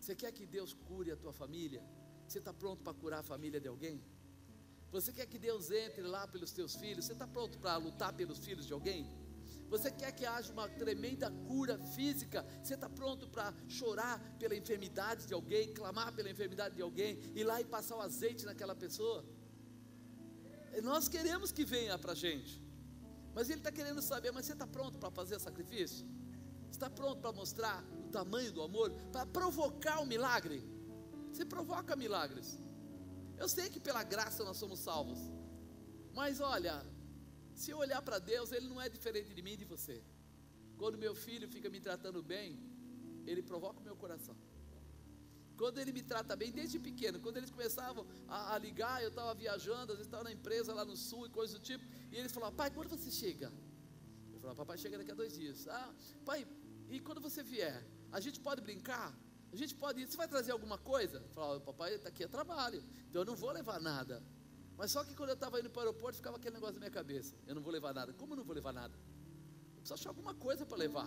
Você 0.00 0.16
quer 0.16 0.32
que 0.32 0.46
Deus 0.46 0.72
cure 0.72 1.10
a 1.12 1.18
tua 1.18 1.34
família? 1.34 1.84
Você 2.26 2.38
está 2.38 2.54
pronto 2.54 2.82
para 2.82 2.94
curar 2.94 3.20
a 3.20 3.28
família 3.34 3.60
de 3.60 3.68
alguém? 3.68 4.02
Você 4.90 5.12
quer 5.12 5.26
que 5.26 5.38
Deus 5.38 5.70
entre 5.70 6.00
lá 6.00 6.26
pelos 6.26 6.50
teus 6.50 6.74
filhos? 6.76 7.04
Você 7.04 7.12
está 7.12 7.28
pronto 7.28 7.58
para 7.58 7.76
lutar 7.76 8.14
pelos 8.14 8.38
filhos 8.38 8.66
de 8.66 8.72
alguém? 8.72 9.19
Você 9.70 9.88
quer 9.90 10.12
que 10.12 10.26
haja 10.26 10.52
uma 10.52 10.68
tremenda 10.68 11.30
cura 11.46 11.78
física? 11.78 12.44
Você 12.62 12.74
está 12.74 12.88
pronto 12.88 13.28
para 13.28 13.54
chorar 13.68 14.18
pela 14.36 14.56
enfermidade 14.56 15.26
de 15.28 15.32
alguém, 15.32 15.72
clamar 15.72 16.12
pela 16.12 16.28
enfermidade 16.28 16.74
de 16.74 16.82
alguém, 16.82 17.18
ir 17.36 17.44
lá 17.44 17.60
e 17.60 17.64
passar 17.64 17.96
o 17.96 18.00
azeite 18.00 18.44
naquela 18.44 18.74
pessoa? 18.74 19.24
Nós 20.82 21.08
queremos 21.08 21.52
que 21.52 21.64
venha 21.64 21.96
para 21.96 22.12
a 22.12 22.14
gente, 22.16 22.60
mas 23.32 23.48
Ele 23.48 23.60
está 23.60 23.70
querendo 23.70 24.02
saber: 24.02 24.32
mas 24.32 24.46
você 24.46 24.54
está 24.54 24.66
pronto 24.66 24.98
para 24.98 25.10
fazer 25.10 25.38
sacrifício? 25.38 26.04
Está 26.70 26.90
pronto 26.90 27.20
para 27.20 27.32
mostrar 27.32 27.84
o 28.04 28.08
tamanho 28.08 28.50
do 28.52 28.62
amor, 28.62 28.90
para 29.12 29.24
provocar 29.24 30.00
o 30.00 30.06
milagre? 30.06 30.64
Você 31.32 31.44
provoca 31.44 31.94
milagres. 31.94 32.58
Eu 33.38 33.48
sei 33.48 33.70
que 33.70 33.78
pela 33.78 34.02
graça 34.02 34.42
nós 34.44 34.56
somos 34.56 34.80
salvos, 34.80 35.18
mas 36.12 36.40
olha, 36.40 36.84
se 37.62 37.70
eu 37.72 37.78
olhar 37.84 38.02
para 38.08 38.18
Deus, 38.32 38.52
Ele 38.56 38.68
não 38.72 38.80
é 38.84 38.88
diferente 38.96 39.30
de 39.36 39.42
mim 39.46 39.54
e 39.56 39.62
de 39.62 39.66
você. 39.74 39.96
Quando 40.80 40.96
meu 41.06 41.14
filho 41.14 41.46
fica 41.54 41.68
me 41.74 41.80
tratando 41.88 42.20
bem, 42.34 42.48
ele 43.30 43.42
provoca 43.50 43.78
o 43.80 43.86
meu 43.88 43.96
coração. 44.02 44.36
Quando 45.60 45.78
ele 45.78 45.92
me 45.92 46.02
trata 46.02 46.34
bem, 46.34 46.50
desde 46.50 46.78
pequeno, 46.78 47.20
quando 47.24 47.36
eles 47.36 47.50
começavam 47.50 48.06
a, 48.26 48.54
a 48.54 48.58
ligar, 48.58 49.02
eu 49.02 49.10
estava 49.10 49.34
viajando, 49.34 49.92
às 49.92 49.98
vezes 49.98 50.06
estava 50.06 50.24
na 50.24 50.32
empresa 50.32 50.72
lá 50.72 50.86
no 50.90 50.96
sul 50.96 51.26
e 51.26 51.30
coisas 51.38 51.54
do 51.58 51.62
tipo, 51.62 51.84
e 52.10 52.16
eles 52.16 52.32
falavam, 52.32 52.56
pai, 52.56 52.70
quando 52.70 52.88
você 52.88 53.10
chega? 53.10 53.52
Eu 54.32 54.40
falava, 54.40 54.56
papai 54.62 54.78
chega 54.78 54.96
daqui 54.96 55.10
a 55.10 55.14
dois 55.14 55.34
dias. 55.34 55.68
Ah, 55.68 55.92
pai, 56.24 56.46
e 56.88 56.98
quando 56.98 57.20
você 57.20 57.42
vier? 57.42 57.86
A 58.10 58.20
gente 58.20 58.40
pode 58.40 58.62
brincar? 58.62 59.14
A 59.52 59.56
gente 59.56 59.74
pode 59.74 60.00
ir, 60.00 60.06
você 60.06 60.16
vai 60.16 60.28
trazer 60.28 60.52
alguma 60.52 60.78
coisa? 60.78 61.18
Eu 61.18 61.28
falava, 61.34 61.60
papai 61.60 61.94
está 61.94 62.08
aqui 62.08 62.24
a 62.24 62.28
trabalho, 62.28 62.82
então 63.06 63.20
eu 63.20 63.26
não 63.26 63.36
vou 63.36 63.52
levar 63.52 63.78
nada. 63.80 64.22
Mas 64.80 64.92
só 64.92 65.04
que 65.04 65.14
quando 65.14 65.28
eu 65.28 65.34
estava 65.34 65.60
indo 65.60 65.68
para 65.68 65.80
o 65.80 65.82
aeroporto, 65.82 66.16
ficava 66.16 66.38
aquele 66.38 66.54
negócio 66.54 66.76
na 66.76 66.80
minha 66.80 66.90
cabeça: 66.90 67.34
eu 67.46 67.54
não 67.54 67.60
vou 67.60 67.70
levar 67.70 67.92
nada. 67.92 68.14
Como 68.14 68.32
eu 68.32 68.38
não 68.38 68.44
vou 68.50 68.54
levar 68.54 68.72
nada? 68.72 68.94
Eu 69.74 69.80
preciso 69.82 69.92
achar 69.92 70.08
alguma 70.08 70.34
coisa 70.34 70.64
para 70.64 70.78
levar. 70.78 71.06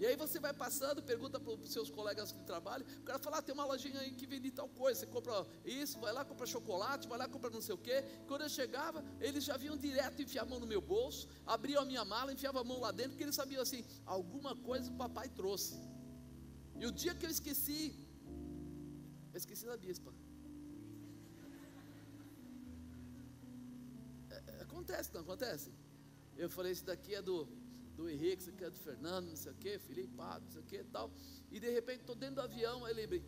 E 0.00 0.06
aí 0.06 0.16
você 0.16 0.40
vai 0.40 0.54
passando, 0.54 1.02
pergunta 1.02 1.38
para 1.38 1.52
os 1.52 1.72
seus 1.76 1.90
colegas 1.90 2.32
de 2.32 2.42
trabalho, 2.44 2.86
o 3.00 3.04
cara 3.08 3.18
fala, 3.18 3.38
ah, 3.38 3.42
tem 3.42 3.54
uma 3.54 3.66
lojinha 3.70 4.00
aí 4.00 4.12
que 4.12 4.26
vende 4.26 4.50
tal 4.50 4.68
coisa, 4.68 5.00
você 5.00 5.06
compra 5.06 5.46
isso, 5.64 5.98
vai 5.98 6.12
lá, 6.12 6.22
compra 6.22 6.46
chocolate, 6.46 7.08
vai 7.08 7.18
lá, 7.18 7.28
compra 7.28 7.50
não 7.50 7.62
sei 7.62 7.74
o 7.74 7.78
quê. 7.78 8.02
Quando 8.28 8.42
eu 8.42 8.48
chegava, 8.48 9.02
eles 9.20 9.44
já 9.44 9.56
vinham 9.56 9.76
direto 9.76 10.20
enfiar 10.22 10.42
a 10.42 10.46
mão 10.46 10.60
no 10.60 10.66
meu 10.66 10.82
bolso, 10.82 11.28
abriam 11.46 11.82
a 11.82 11.84
minha 11.84 12.04
mala, 12.04 12.32
enfiavam 12.32 12.60
a 12.60 12.64
mão 12.64 12.80
lá 12.80 12.92
dentro, 12.92 13.12
porque 13.12 13.24
eles 13.24 13.34
sabiam 13.34 13.62
assim, 13.62 13.84
alguma 14.06 14.54
coisa 14.56 14.90
o 14.90 14.96
papai 14.96 15.28
trouxe. 15.30 15.74
E 16.80 16.86
o 16.86 16.92
dia 16.92 17.14
que 17.14 17.26
eu 17.26 17.30
esqueci, 17.30 17.82
eu 19.32 19.38
esqueci 19.38 19.66
da 19.66 19.76
bispa. 19.76 20.12
Acontece, 24.86 25.10
não 25.12 25.20
acontece? 25.22 25.72
Eu 26.36 26.48
falei, 26.48 26.70
isso 26.70 26.84
daqui 26.84 27.12
é 27.12 27.20
do, 27.20 27.48
do 27.96 28.08
Henrique, 28.08 28.42
isso 28.42 28.50
aqui 28.50 28.62
é 28.62 28.70
do 28.70 28.78
Fernando, 28.78 29.26
não 29.26 29.36
sei 29.36 29.50
o 29.50 29.54
que, 29.56 29.78
Felipe, 29.80 30.14
Pablo, 30.14 30.44
não 30.44 30.50
sei 30.52 30.60
o 30.60 30.64
que 30.64 30.84
tal. 30.84 31.10
E 31.50 31.58
de 31.58 31.68
repente 31.68 32.02
estou 32.02 32.14
dentro 32.14 32.36
do 32.36 32.42
avião, 32.42 32.84
aí 32.84 32.94
lembrei, 32.94 33.20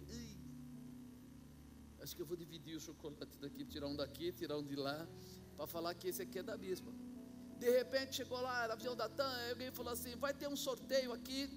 acho 2.00 2.14
que 2.14 2.22
eu 2.22 2.26
vou 2.26 2.36
dividir 2.36 2.76
o 2.76 2.80
chocolate 2.80 3.36
daqui, 3.38 3.64
tirar 3.64 3.88
um 3.88 3.96
daqui, 3.96 4.30
tirar 4.30 4.56
um 4.56 4.62
de 4.62 4.76
lá, 4.76 5.08
para 5.56 5.66
falar 5.66 5.94
que 5.94 6.06
esse 6.06 6.22
aqui 6.22 6.38
é 6.38 6.44
da 6.44 6.56
bispa. 6.56 6.92
De 7.58 7.68
repente 7.68 8.14
chegou 8.14 8.40
lá, 8.40 8.62
era 8.62 8.74
avião 8.74 8.94
da 8.94 9.08
TAM, 9.08 9.50
alguém 9.50 9.72
falou 9.72 9.92
assim: 9.92 10.14
vai 10.14 10.32
ter 10.32 10.46
um 10.46 10.54
sorteio 10.56 11.12
aqui, 11.12 11.50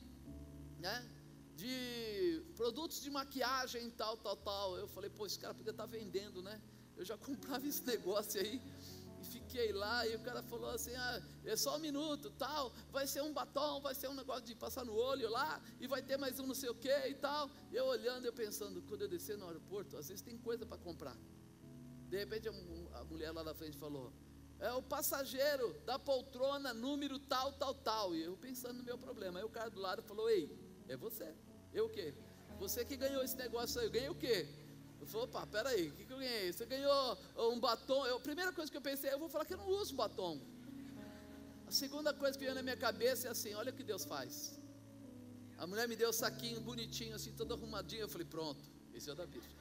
né? 0.80 1.08
De 1.56 2.44
produtos 2.56 3.00
de 3.04 3.12
maquiagem, 3.12 3.92
tal, 3.92 4.18
tal, 4.18 4.36
tal. 4.36 4.78
Eu 4.78 4.88
falei, 4.88 5.12
pô, 5.12 5.28
esse 5.28 5.38
cara 5.38 5.54
podia 5.54 5.70
estar 5.70 5.84
tá 5.84 5.90
vendendo, 5.90 6.42
né? 6.42 6.60
Eu 6.98 7.06
já 7.06 7.16
comprava 7.20 7.68
esse 7.68 7.84
negócio 7.84 8.42
aí. 8.42 8.60
Fiquei 9.52 9.74
lá, 9.74 10.08
e 10.08 10.16
o 10.16 10.20
cara 10.22 10.42
falou 10.42 10.70
assim: 10.70 10.96
ah, 10.96 11.22
é 11.44 11.58
só 11.58 11.76
um 11.76 11.80
minuto, 11.80 12.32
tal, 12.32 12.72
vai 12.90 13.06
ser 13.06 13.22
um 13.22 13.34
batom, 13.34 13.82
vai 13.82 13.94
ser 13.94 14.08
um 14.08 14.14
negócio 14.14 14.44
de 14.44 14.56
passar 14.56 14.86
no 14.86 14.96
olho 14.96 15.30
lá, 15.30 15.62
e 15.78 15.88
vai 15.88 16.02
ter 16.02 16.16
mais 16.16 16.40
um 16.40 16.48
não 16.48 16.56
sei 16.56 16.70
o 16.70 16.76
que 16.76 16.88
e 17.10 17.16
tal. 17.16 17.50
Eu 17.70 17.86
olhando, 17.88 18.26
eu 18.26 18.32
pensando, 18.32 18.82
quando 18.84 19.02
eu 19.02 19.10
descer 19.10 19.38
no 19.38 19.46
aeroporto, 19.46 19.98
às 19.98 20.08
vezes 20.08 20.22
tem 20.22 20.38
coisa 20.38 20.66
para 20.66 20.78
comprar. 20.78 21.18
De 22.08 22.18
repente 22.18 22.48
a 22.48 23.04
mulher 23.04 23.32
lá 23.34 23.44
na 23.44 23.54
frente 23.54 23.76
falou: 23.78 24.14
é 24.58 24.72
o 24.72 24.82
passageiro 24.82 25.76
da 25.86 26.00
poltrona 26.00 26.74
número 26.74 27.20
tal, 27.20 27.52
tal, 27.52 27.74
tal. 27.74 28.16
E 28.16 28.24
eu 28.24 28.38
pensando 28.38 28.78
no 28.78 28.84
meu 28.84 28.98
problema. 28.98 29.40
Aí 29.40 29.44
o 29.44 29.50
cara 29.50 29.70
do 29.70 29.82
lado 29.82 30.02
falou: 30.02 30.30
Ei, 30.30 30.50
é 30.88 30.96
você. 30.96 31.36
Eu 31.74 31.88
o 31.88 31.90
quê? 31.90 32.14
Você 32.58 32.86
que 32.86 32.96
ganhou 32.96 33.22
esse 33.22 33.36
negócio 33.36 33.82
aí. 33.82 33.88
Eu 33.88 33.92
ganhei 33.92 34.10
o 34.10 34.16
quê? 34.16 34.48
Falei: 35.12 35.26
opa, 35.28 35.46
peraí, 35.56 35.90
o 35.90 35.94
que, 35.96 36.06
que 36.06 36.14
eu 36.14 36.18
ganhei? 36.18 36.52
Você 36.52 36.66
ganhou 36.66 37.18
um 37.54 37.60
batom. 37.60 38.06
Eu, 38.06 38.18
a 38.18 38.26
primeira 38.30 38.52
coisa 38.58 38.72
que 38.72 38.78
eu 38.78 38.82
pensei, 38.90 39.12
eu 39.12 39.20
vou 39.20 39.30
falar 39.30 39.46
que 39.46 39.54
eu 39.54 39.58
não 39.58 39.70
uso 39.82 39.94
batom. 39.94 40.40
A 41.68 41.72
segunda 41.72 42.14
coisa 42.14 42.38
que 42.38 42.44
veio 42.46 42.56
na 42.56 42.64
minha 42.64 42.78
cabeça 42.78 43.28
é 43.28 43.32
assim: 43.32 43.54
olha 43.54 43.72
o 43.72 43.76
que 43.76 43.84
Deus 43.84 44.06
faz. 44.06 44.34
A 45.58 45.68
mulher 45.68 45.88
me 45.88 45.96
deu 45.96 46.10
um 46.10 46.14
saquinho 46.14 46.62
bonitinho, 46.62 47.16
assim, 47.16 47.34
todo 47.34 47.54
arrumadinho. 47.54 48.04
Eu 48.04 48.10
falei: 48.10 48.28
pronto, 48.36 48.64
esse 48.94 49.10
é 49.10 49.14
o 49.14 49.16
da 49.16 49.26
Bíblia. 49.26 49.58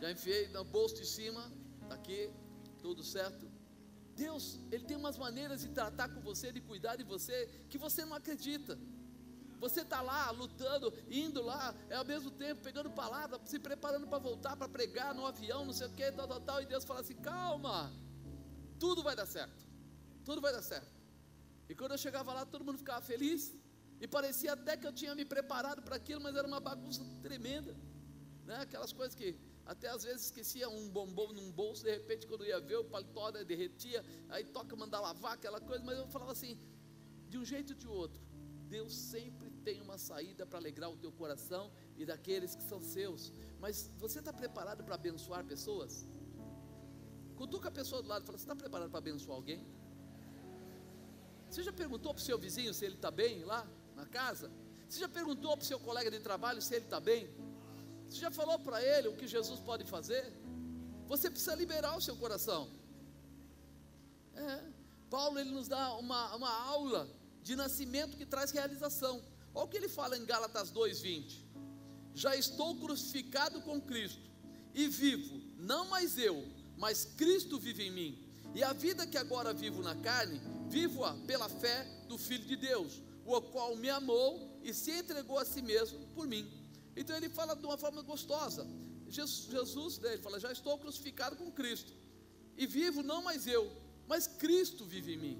Já 0.00 0.10
enfiei 0.10 0.48
no 0.48 0.64
bolso 0.64 0.96
de 0.96 1.06
cima, 1.06 1.42
tá 1.88 1.94
aqui, 1.94 2.30
tudo 2.80 3.02
certo. 3.04 3.46
Deus, 4.16 4.58
Ele 4.72 4.84
tem 4.84 4.96
umas 4.96 5.16
maneiras 5.16 5.60
de 5.60 5.68
tratar 5.68 6.08
com 6.08 6.20
você, 6.20 6.50
de 6.50 6.60
cuidar 6.60 6.96
de 6.96 7.04
você, 7.04 7.36
que 7.68 7.78
você 7.78 8.04
não 8.04 8.14
acredita. 8.14 8.78
Você 9.58 9.80
está 9.80 10.00
lá 10.00 10.30
lutando, 10.30 10.92
indo 11.10 11.42
lá, 11.42 11.74
é 11.88 11.96
ao 11.96 12.04
mesmo 12.04 12.30
tempo 12.30 12.62
pegando 12.62 12.90
palavra, 12.90 13.40
se 13.44 13.58
preparando 13.58 14.06
para 14.06 14.18
voltar 14.18 14.56
para 14.56 14.68
pregar 14.68 15.14
no 15.14 15.26
avião, 15.26 15.64
não 15.64 15.72
sei 15.72 15.86
o 15.88 15.90
que, 15.90 16.10
tal, 16.12 16.28
tal, 16.28 16.40
tal, 16.40 16.62
e 16.62 16.66
Deus 16.66 16.84
fala 16.84 17.00
assim: 17.00 17.14
calma, 17.16 17.92
tudo 18.78 19.02
vai 19.02 19.16
dar 19.16 19.26
certo, 19.26 19.66
tudo 20.24 20.40
vai 20.40 20.52
dar 20.52 20.62
certo. 20.62 20.96
E 21.68 21.74
quando 21.74 21.92
eu 21.92 21.98
chegava 21.98 22.32
lá, 22.32 22.46
todo 22.46 22.64
mundo 22.64 22.78
ficava 22.78 23.02
feliz, 23.02 23.54
e 24.00 24.06
parecia 24.06 24.52
até 24.52 24.76
que 24.76 24.86
eu 24.86 24.92
tinha 24.92 25.14
me 25.14 25.24
preparado 25.24 25.82
para 25.82 25.96
aquilo, 25.96 26.20
mas 26.20 26.36
era 26.36 26.46
uma 26.46 26.60
bagunça 26.60 27.04
tremenda, 27.20 27.76
né? 28.44 28.58
aquelas 28.60 28.92
coisas 28.92 29.14
que 29.14 29.36
até 29.66 29.88
às 29.88 30.02
vezes 30.02 30.26
esquecia 30.26 30.68
um 30.68 30.88
bombom 30.88 31.32
num 31.32 31.50
bolso, 31.52 31.82
de 31.84 31.90
repente, 31.90 32.26
quando 32.26 32.46
ia 32.46 32.58
ver, 32.58 32.76
o 32.76 32.84
paletó 32.84 33.30
né, 33.30 33.44
derretia, 33.44 34.02
aí 34.30 34.44
toca 34.44 34.74
mandar 34.74 35.00
lavar 35.00 35.34
aquela 35.34 35.60
coisa, 35.60 35.84
mas 35.84 35.98
eu 35.98 36.08
falava 36.08 36.32
assim, 36.32 36.58
de 37.28 37.36
um 37.36 37.44
jeito 37.44 37.74
ou 37.74 37.78
de 37.78 37.86
outro, 37.86 38.22
Deus 38.66 38.94
sempre 38.94 39.47
tem 39.58 39.80
uma 39.80 39.98
saída 39.98 40.46
para 40.46 40.58
alegrar 40.58 40.90
o 40.90 40.96
teu 40.96 41.12
coração 41.12 41.70
e 41.96 42.04
daqueles 42.04 42.54
que 42.54 42.62
são 42.62 42.80
seus. 42.80 43.32
Mas 43.58 43.90
você 43.98 44.18
está 44.20 44.32
preparado 44.32 44.84
para 44.84 44.94
abençoar 44.94 45.44
pessoas? 45.44 46.06
Cutuca 47.36 47.68
a 47.68 47.72
pessoa 47.80 48.02
do 48.02 48.08
lado 48.08 48.22
e 48.22 48.26
fala: 48.26 48.38
Você 48.38 48.44
está 48.44 48.56
preparado 48.56 48.90
para 48.90 48.98
abençoar 48.98 49.36
alguém? 49.36 49.66
Você 51.48 51.62
já 51.62 51.72
perguntou 51.72 52.12
para 52.14 52.20
o 52.20 52.24
seu 52.24 52.38
vizinho 52.38 52.72
se 52.74 52.84
ele 52.84 52.96
está 52.96 53.10
bem 53.10 53.44
lá 53.44 53.66
na 53.96 54.06
casa? 54.06 54.50
Você 54.88 55.00
já 55.00 55.08
perguntou 55.08 55.56
para 55.56 55.64
o 55.64 55.66
seu 55.66 55.80
colega 55.80 56.10
de 56.10 56.20
trabalho 56.20 56.60
se 56.60 56.74
ele 56.74 56.84
está 56.84 57.00
bem? 57.00 57.28
Você 58.08 58.18
já 58.18 58.30
falou 58.30 58.58
para 58.58 58.82
ele 58.82 59.08
o 59.08 59.16
que 59.16 59.26
Jesus 59.26 59.60
pode 59.60 59.84
fazer? 59.84 60.24
Você 61.06 61.30
precisa 61.30 61.54
liberar 61.54 61.96
o 61.96 62.00
seu 62.00 62.16
coração. 62.16 62.70
É. 64.34 64.62
Paulo 65.10 65.38
ele 65.38 65.50
nos 65.50 65.68
dá 65.68 65.94
uma, 65.94 66.34
uma 66.36 66.52
aula 66.66 67.08
de 67.42 67.56
nascimento 67.56 68.16
que 68.16 68.26
traz 68.26 68.50
realização. 68.50 69.22
Olha 69.58 69.64
o 69.64 69.68
que 69.68 69.76
ele 69.76 69.88
fala 69.88 70.16
em 70.16 70.24
Gálatas 70.24 70.70
2:20. 70.70 71.44
Já 72.14 72.36
estou 72.36 72.76
crucificado 72.76 73.60
com 73.62 73.80
Cristo 73.80 74.30
e 74.72 74.86
vivo, 74.86 75.34
não 75.56 75.88
mais 75.88 76.16
eu, 76.16 76.36
mas 76.76 77.04
Cristo 77.04 77.58
vive 77.58 77.82
em 77.88 77.90
mim. 77.90 78.10
E 78.54 78.62
a 78.62 78.72
vida 78.72 79.04
que 79.04 79.18
agora 79.18 79.52
vivo 79.52 79.82
na 79.82 79.96
carne, 79.96 80.40
vivo-a 80.68 81.12
pela 81.30 81.48
fé 81.48 81.84
do 82.06 82.16
Filho 82.16 82.44
de 82.44 82.54
Deus, 82.54 83.02
o 83.26 83.40
qual 83.54 83.74
me 83.74 83.90
amou 83.90 84.60
e 84.62 84.72
se 84.72 84.92
entregou 84.92 85.38
a 85.40 85.44
si 85.44 85.60
mesmo 85.60 86.06
por 86.14 86.28
mim. 86.28 86.44
Então 86.96 87.16
ele 87.16 87.28
fala 87.28 87.56
de 87.56 87.66
uma 87.66 87.76
forma 87.76 88.02
gostosa. 88.02 88.64
Jesus, 89.08 89.50
Jesus 89.50 89.98
né, 89.98 90.12
ele 90.12 90.22
fala: 90.22 90.38
Já 90.38 90.52
estou 90.52 90.78
crucificado 90.78 91.34
com 91.34 91.50
Cristo, 91.50 91.92
e 92.56 92.64
vivo 92.64 93.02
não 93.02 93.22
mais 93.22 93.44
eu, 93.48 93.64
mas 94.06 94.28
Cristo 94.28 94.84
vive 94.84 95.14
em 95.14 95.18
mim. 95.18 95.38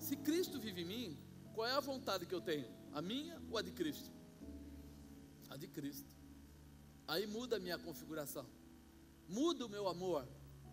Se 0.00 0.16
Cristo 0.16 0.58
vive 0.58 0.82
em 0.82 0.90
mim, 0.94 1.29
qual 1.54 1.66
é 1.66 1.72
a 1.72 1.80
vontade 1.80 2.26
que 2.26 2.34
eu 2.34 2.40
tenho? 2.40 2.66
A 2.92 3.00
minha 3.00 3.40
ou 3.50 3.58
a 3.58 3.62
de 3.62 3.70
Cristo? 3.70 4.10
A 5.48 5.56
de 5.56 5.68
Cristo. 5.68 6.14
Aí 7.06 7.26
muda 7.26 7.56
a 7.56 7.60
minha 7.60 7.78
configuração, 7.78 8.46
muda 9.28 9.66
o 9.66 9.68
meu 9.68 9.88
amor, 9.88 10.26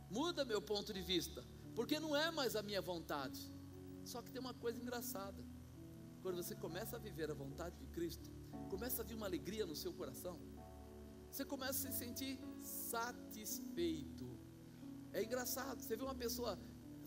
muda 0.09 0.45
meu 0.45 0.61
ponto 0.61 0.93
de 0.93 1.01
vista, 1.01 1.43
porque 1.75 1.99
não 1.99 2.15
é 2.15 2.29
mais 2.31 2.55
a 2.55 2.61
minha 2.61 2.81
vontade. 2.81 3.51
Só 4.05 4.21
que 4.21 4.31
tem 4.31 4.39
uma 4.39 4.53
coisa 4.53 4.79
engraçada: 4.79 5.43
quando 6.21 6.35
você 6.35 6.55
começa 6.55 6.95
a 6.95 6.99
viver 6.99 7.31
a 7.31 7.33
vontade 7.33 7.75
de 7.77 7.87
Cristo, 7.87 8.29
começa 8.69 9.01
a 9.01 9.05
vir 9.05 9.15
uma 9.15 9.25
alegria 9.25 9.65
no 9.65 9.75
seu 9.75 9.91
coração, 9.93 10.39
você 11.31 11.43
começa 11.43 11.87
a 11.87 11.91
se 11.91 11.97
sentir 11.97 12.39
satisfeito. 12.61 14.39
É 15.11 15.23
engraçado, 15.23 15.81
você 15.81 15.95
vê 15.95 16.03
uma 16.03 16.15
pessoa 16.15 16.57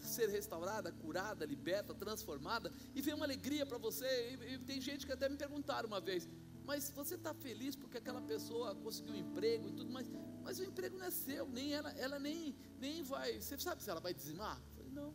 ser 0.06 0.28
restaurada, 0.28 0.92
curada, 0.92 1.44
liberta, 1.44 1.94
transformada, 1.94 2.72
e 2.94 3.00
vem 3.02 3.14
uma 3.14 3.24
alegria 3.24 3.64
para 3.66 3.78
você. 3.78 4.06
E, 4.30 4.54
e, 4.54 4.58
tem 4.58 4.80
gente 4.80 5.06
que 5.06 5.12
até 5.12 5.28
me 5.28 5.36
perguntaram 5.36 5.86
uma 5.86 6.00
vez: 6.00 6.28
mas 6.64 6.90
você 6.90 7.14
está 7.14 7.32
feliz 7.34 7.76
porque 7.76 7.98
aquela 7.98 8.20
pessoa 8.20 8.74
conseguiu 8.74 9.14
um 9.14 9.18
emprego 9.18 9.68
e 9.68 9.72
tudo 9.72 9.90
mais? 9.90 10.08
Mas 10.42 10.58
o 10.58 10.64
emprego 10.64 10.98
não 10.98 11.06
é 11.06 11.10
seu, 11.10 11.48
nem 11.48 11.72
ela, 11.72 11.90
ela 11.92 12.18
nem, 12.18 12.54
nem 12.78 13.02
vai. 13.02 13.40
Você 13.40 13.58
sabe 13.58 13.82
se 13.82 13.90
ela 13.90 14.00
vai 14.00 14.14
dizimar? 14.14 14.58
Eu 14.58 14.76
falei: 14.76 14.92
não, 14.92 15.14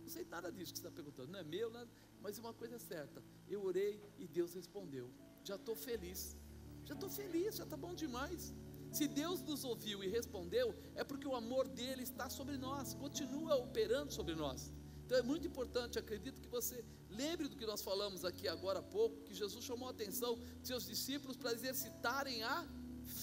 não 0.00 0.08
sei 0.08 0.24
nada 0.24 0.50
disso 0.52 0.72
que 0.72 0.78
você 0.78 0.86
está 0.86 0.90
perguntando, 0.90 1.32
não 1.32 1.40
é 1.40 1.44
meu, 1.44 1.70
nada, 1.70 1.90
mas 2.20 2.38
uma 2.38 2.52
coisa 2.52 2.76
é 2.76 2.78
certa: 2.78 3.22
eu 3.48 3.62
orei 3.64 4.02
e 4.18 4.26
Deus 4.26 4.54
respondeu 4.54 5.12
já 5.46 5.54
estou 5.54 5.76
feliz. 5.76 6.36
Já 6.84 6.94
estou 6.94 7.08
feliz, 7.08 7.56
já 7.56 7.64
está 7.64 7.76
bom 7.76 7.94
demais. 7.94 8.52
Se 8.96 9.06
Deus 9.06 9.42
nos 9.42 9.62
ouviu 9.62 10.02
e 10.02 10.08
respondeu, 10.08 10.74
é 10.94 11.04
porque 11.04 11.28
o 11.28 11.34
amor 11.34 11.68
dele 11.68 12.02
está 12.02 12.30
sobre 12.30 12.56
nós, 12.56 12.94
continua 12.94 13.54
operando 13.56 14.10
sobre 14.10 14.34
nós. 14.34 14.72
Então 15.04 15.18
é 15.18 15.22
muito 15.22 15.46
importante, 15.46 15.98
acredito 15.98 16.40
que 16.40 16.48
você 16.48 16.82
lembre 17.10 17.46
do 17.46 17.56
que 17.56 17.66
nós 17.66 17.82
falamos 17.82 18.24
aqui 18.24 18.48
agora 18.48 18.78
há 18.78 18.82
pouco, 18.82 19.22
que 19.26 19.34
Jesus 19.34 19.62
chamou 19.66 19.86
a 19.88 19.90
atenção 19.90 20.32
de 20.62 20.66
seus 20.66 20.86
discípulos 20.86 21.36
para 21.36 21.52
exercitarem 21.52 22.42
a 22.42 22.66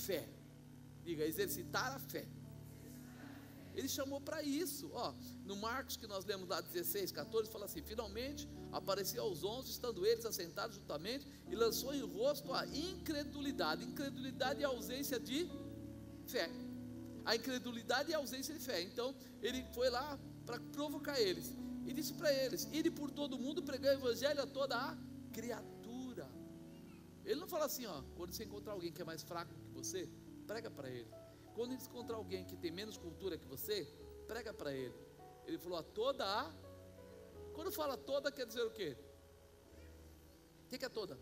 fé. 0.06 0.30
Diga, 1.04 1.26
exercitar 1.26 1.92
a 1.96 1.98
fé. 1.98 2.28
Ele 3.76 3.90
chamou 3.90 4.22
para 4.22 4.44
isso, 4.44 4.92
ó, 4.94 5.12
no 5.44 5.56
Marcos 5.56 5.98
que 5.98 6.06
nós 6.06 6.24
lemos 6.24 6.48
lá 6.48 6.62
16, 6.62 7.12
14, 7.12 7.50
fala 7.50 7.66
assim: 7.66 7.82
finalmente 7.82 8.48
apareceu 8.72 9.24
aos 9.24 9.44
onze, 9.44 9.72
estando 9.72 10.06
eles 10.06 10.26
assentados 10.26 10.76
juntamente, 10.76 11.26
e 11.50 11.56
lançou 11.56 11.94
em 11.96 12.02
rosto 12.02 12.54
a 12.54 12.68
incredulidade. 12.68 13.84
Incredulidade 13.84 14.62
e 14.62 14.64
ausência 14.64 15.20
de 15.20 15.50
fé. 16.30 16.50
A 17.26 17.36
incredulidade 17.36 18.12
e 18.12 18.14
a 18.14 18.18
ausência 18.18 18.54
de 18.54 18.60
fé. 18.60 18.82
Então, 18.82 19.16
ele 19.42 19.64
foi 19.74 19.90
lá 19.90 20.20
para 20.46 20.60
provocar 20.60 21.20
eles. 21.20 21.56
E 21.86 21.94
disse 21.94 22.14
para 22.14 22.34
eles: 22.34 22.68
Ide 22.72 22.92
por 22.92 23.12
todo 23.12 23.38
mundo 23.38 23.64
pregar 23.64 23.96
o 23.96 24.00
evangelho 24.00 24.42
a 24.42 24.48
toda 24.48 24.76
a 24.76 24.98
criatura. 25.32 26.30
Ele 27.26 27.40
não 27.40 27.48
fala 27.48 27.66
assim, 27.66 27.86
ó, 27.86 28.02
quando 28.16 28.34
você 28.34 28.44
encontrar 28.44 28.74
alguém 28.74 28.92
que 28.92 29.02
é 29.02 29.06
mais 29.06 29.24
fraco 29.24 29.54
que 29.54 29.72
você, 29.72 30.10
prega 30.46 30.70
para 30.70 30.90
ele. 30.90 31.10
Quando 31.56 31.78
você 31.78 31.88
encontrar 31.88 32.18
alguém 32.18 32.44
que 32.46 32.58
tem 32.58 32.72
menos 32.72 32.98
cultura 32.98 33.38
que 33.38 33.48
você, 33.48 33.88
prega 34.28 34.54
para 34.54 34.74
ele. 34.74 34.94
Ele 35.46 35.58
falou 35.58 35.78
a 35.78 35.84
toda 35.84 36.26
a. 36.26 36.52
Quando 37.54 37.72
fala 37.72 37.96
toda, 37.96 38.32
quer 38.32 38.46
dizer 38.46 38.64
o 38.64 38.72
quê? 38.72 38.98
O 40.66 40.68
que 40.68 40.84
é 40.84 40.90
toda? 40.90 41.18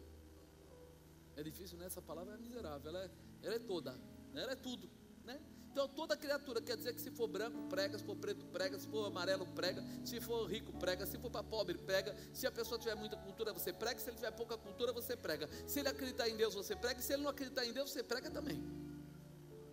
É 1.35 1.43
difícil, 1.43 1.77
né? 1.77 1.85
Essa 1.85 2.01
palavra 2.01 2.33
é 2.33 2.37
miserável. 2.37 2.89
Ela 2.89 3.03
é, 3.03 3.11
ela 3.43 3.55
é 3.55 3.59
toda. 3.59 3.99
Ela 4.33 4.53
é 4.53 4.55
tudo. 4.55 4.89
Né? 5.23 5.39
Então, 5.71 5.87
toda 5.87 6.17
criatura 6.17 6.61
quer 6.61 6.75
dizer 6.75 6.93
que 6.93 7.01
se 7.01 7.11
for 7.11 7.27
branco, 7.27 7.67
prega, 7.69 7.97
se 7.97 8.03
for 8.03 8.15
preto, 8.15 8.45
prega, 8.47 8.77
se 8.77 8.87
for 8.87 9.05
amarelo, 9.05 9.45
prega, 9.47 9.83
se 10.03 10.19
for 10.19 10.45
rico, 10.45 10.73
prega, 10.73 11.05
se 11.05 11.17
for 11.17 11.31
para 11.31 11.43
pobre, 11.43 11.77
prega. 11.77 12.15
Se 12.33 12.45
a 12.45 12.51
pessoa 12.51 12.77
tiver 12.77 12.95
muita 12.95 13.15
cultura, 13.17 13.53
você 13.53 13.71
prega, 13.71 13.99
se 13.99 14.09
ele 14.09 14.17
tiver 14.17 14.31
pouca 14.31 14.57
cultura, 14.57 14.91
você 14.91 15.15
prega. 15.15 15.49
Se 15.67 15.79
ele 15.79 15.89
acreditar 15.89 16.27
em 16.27 16.35
Deus, 16.35 16.53
você 16.53 16.75
prega, 16.75 17.01
se 17.01 17.13
ele 17.13 17.23
não 17.23 17.29
acreditar 17.29 17.65
em 17.65 17.73
Deus, 17.73 17.91
você 17.91 18.03
prega 18.03 18.29
também. 18.29 18.61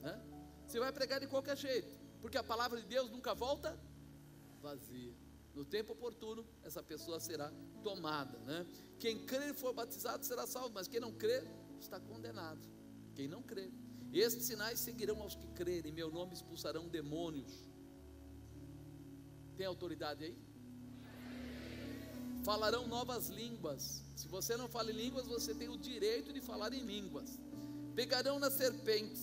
Né? 0.01 0.23
Você 0.67 0.79
vai 0.79 0.93
pregar 0.93 1.19
de 1.19 1.27
qualquer 1.27 1.57
jeito, 1.57 1.97
porque 2.21 2.39
a 2.39 2.45
palavra 2.45 2.81
de 2.81 2.87
Deus 2.87 3.11
nunca 3.11 3.35
volta 3.35 3.79
vazia. 4.61 5.15
No 5.55 5.65
tempo 5.65 5.93
oportuno, 5.93 6.47
essa 6.63 6.83
pessoa 6.83 7.19
será 7.19 7.53
tomada. 7.83 8.39
Né? 8.41 8.67
Quem 9.01 9.25
crer 9.27 9.51
e 9.51 9.55
for 9.55 9.73
batizado 9.73 10.25
será 10.25 10.47
salvo, 10.47 10.71
mas 10.73 10.87
quem 10.87 11.01
não 11.01 11.13
crer 11.13 11.45
está 11.81 11.99
condenado. 11.99 12.61
Quem 13.15 13.27
não 13.27 13.43
crer. 13.43 13.73
Estes 14.13 14.45
sinais 14.47 14.79
seguirão 14.81 15.21
aos 15.21 15.35
que 15.35 15.47
crerem, 15.49 15.93
em 15.93 15.95
meu 15.95 16.11
nome 16.11 16.35
expulsarão 16.35 16.89
demônios. 16.89 17.69
Tem 19.57 19.67
autoridade 19.67 20.25
aí? 20.25 20.37
Falarão 22.45 22.87
novas 22.87 23.29
línguas. 23.29 24.03
Se 24.17 24.27
você 24.29 24.57
não 24.57 24.69
fala 24.69 24.91
em 24.91 24.97
línguas, 24.97 25.27
você 25.27 25.55
tem 25.55 25.69
o 25.69 25.77
direito 25.77 26.33
de 26.33 26.41
falar 26.41 26.73
em 26.73 26.81
línguas. 26.81 27.39
Pegarão 27.95 28.39
nas 28.39 28.55
serpentes. 28.55 29.23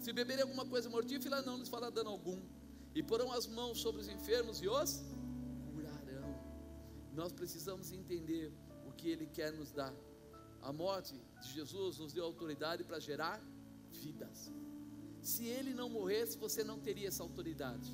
Se 0.00 0.12
beberem 0.12 0.42
alguma 0.42 0.66
coisa 0.66 0.90
mortífera, 0.90 1.40
não 1.42 1.56
lhes 1.56 1.68
fará 1.68 1.88
dano 1.88 2.10
algum. 2.10 2.40
E 2.94 3.02
porão 3.02 3.32
as 3.32 3.46
mãos 3.46 3.78
sobre 3.78 4.02
os 4.02 4.08
enfermos 4.08 4.60
e 4.60 4.68
os 4.68 5.02
curarão. 5.72 6.34
Nós 7.14 7.32
precisamos 7.32 7.92
entender 7.92 8.52
o 8.86 8.92
que 8.92 9.08
Ele 9.08 9.26
quer 9.26 9.52
nos 9.52 9.70
dar. 9.72 9.94
A 10.60 10.72
morte 10.72 11.14
de 11.42 11.52
Jesus 11.52 11.98
nos 11.98 12.12
deu 12.12 12.24
autoridade 12.24 12.84
para 12.84 12.98
gerar 12.98 13.40
vidas. 14.04 14.52
Se 15.20 15.44
Ele 15.46 15.72
não 15.80 15.88
morresse, 15.88 16.38
você 16.38 16.62
não 16.62 16.78
teria 16.78 17.08
essa 17.08 17.22
autoridade. 17.22 17.90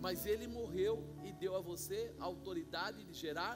Mas 0.00 0.26
Ele 0.26 0.46
morreu 0.46 0.94
e 1.24 1.32
deu 1.32 1.54
a 1.56 1.60
você 1.60 2.14
a 2.18 2.24
autoridade 2.24 3.04
de 3.04 3.14
gerar 3.14 3.54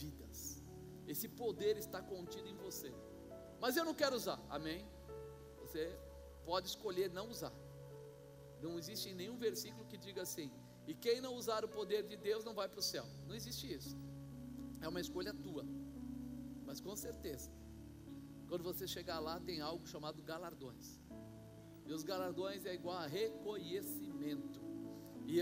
vidas. 0.00 0.62
Esse 1.06 1.28
poder 1.28 1.76
está 1.76 2.00
contido 2.00 2.48
em 2.48 2.56
você. 2.56 2.92
Mas 3.60 3.76
eu 3.76 3.84
não 3.84 3.94
quero 3.94 4.16
usar, 4.16 4.40
amém? 4.48 4.80
Você 5.60 5.84
pode 6.44 6.68
escolher 6.68 7.10
não 7.10 7.28
usar. 7.30 7.52
Não 8.60 8.78
existe 8.78 9.12
nenhum 9.14 9.36
versículo 9.36 9.86
que 9.86 9.98
diga 10.06 10.22
assim: 10.22 10.50
e 10.86 10.94
quem 10.94 11.20
não 11.20 11.34
usar 11.34 11.64
o 11.64 11.68
poder 11.68 12.02
de 12.04 12.16
Deus 12.16 12.44
não 12.44 12.54
vai 12.54 12.68
para 12.68 12.78
o 12.78 12.82
céu. 12.82 13.04
Não 13.26 13.34
existe 13.34 13.72
isso. 13.72 13.96
É 14.80 14.88
uma 14.88 15.00
escolha 15.00 15.34
tua. 15.34 15.64
Mas 16.64 16.80
com 16.80 16.94
certeza, 16.94 17.50
quando 18.48 18.62
você 18.62 18.86
chegar 18.86 19.18
lá, 19.18 19.40
tem 19.40 19.60
algo 19.60 19.86
chamado 19.86 20.22
galardões. 20.22 21.00
E 21.84 21.92
os 21.92 22.02
galardões 22.02 22.64
é 22.66 22.74
igual 22.74 22.98
a 22.98 23.06
reconhecimento. 23.06 24.60
E 25.26 25.40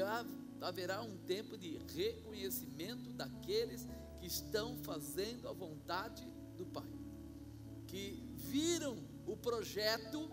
haverá 0.61 1.03
um 1.03 1.17
tempo 1.19 1.57
de 1.57 1.79
reconhecimento 1.95 3.11
daqueles 3.11 3.87
que 4.19 4.27
estão 4.27 4.77
fazendo 4.79 5.49
a 5.49 5.53
vontade 5.53 6.27
do 6.57 6.67
Pai, 6.67 6.89
que 7.87 8.23
viram 8.35 8.97
o 9.27 9.37
projeto, 9.37 10.31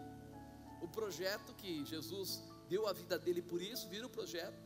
o 0.81 0.87
projeto 0.87 1.53
que 1.55 1.85
Jesus 1.85 2.43
deu 2.69 2.87
a 2.87 2.93
vida 2.93 3.19
dele 3.19 3.41
por 3.41 3.61
isso, 3.61 3.89
viram 3.89 4.07
o 4.07 4.09
projeto, 4.09 4.57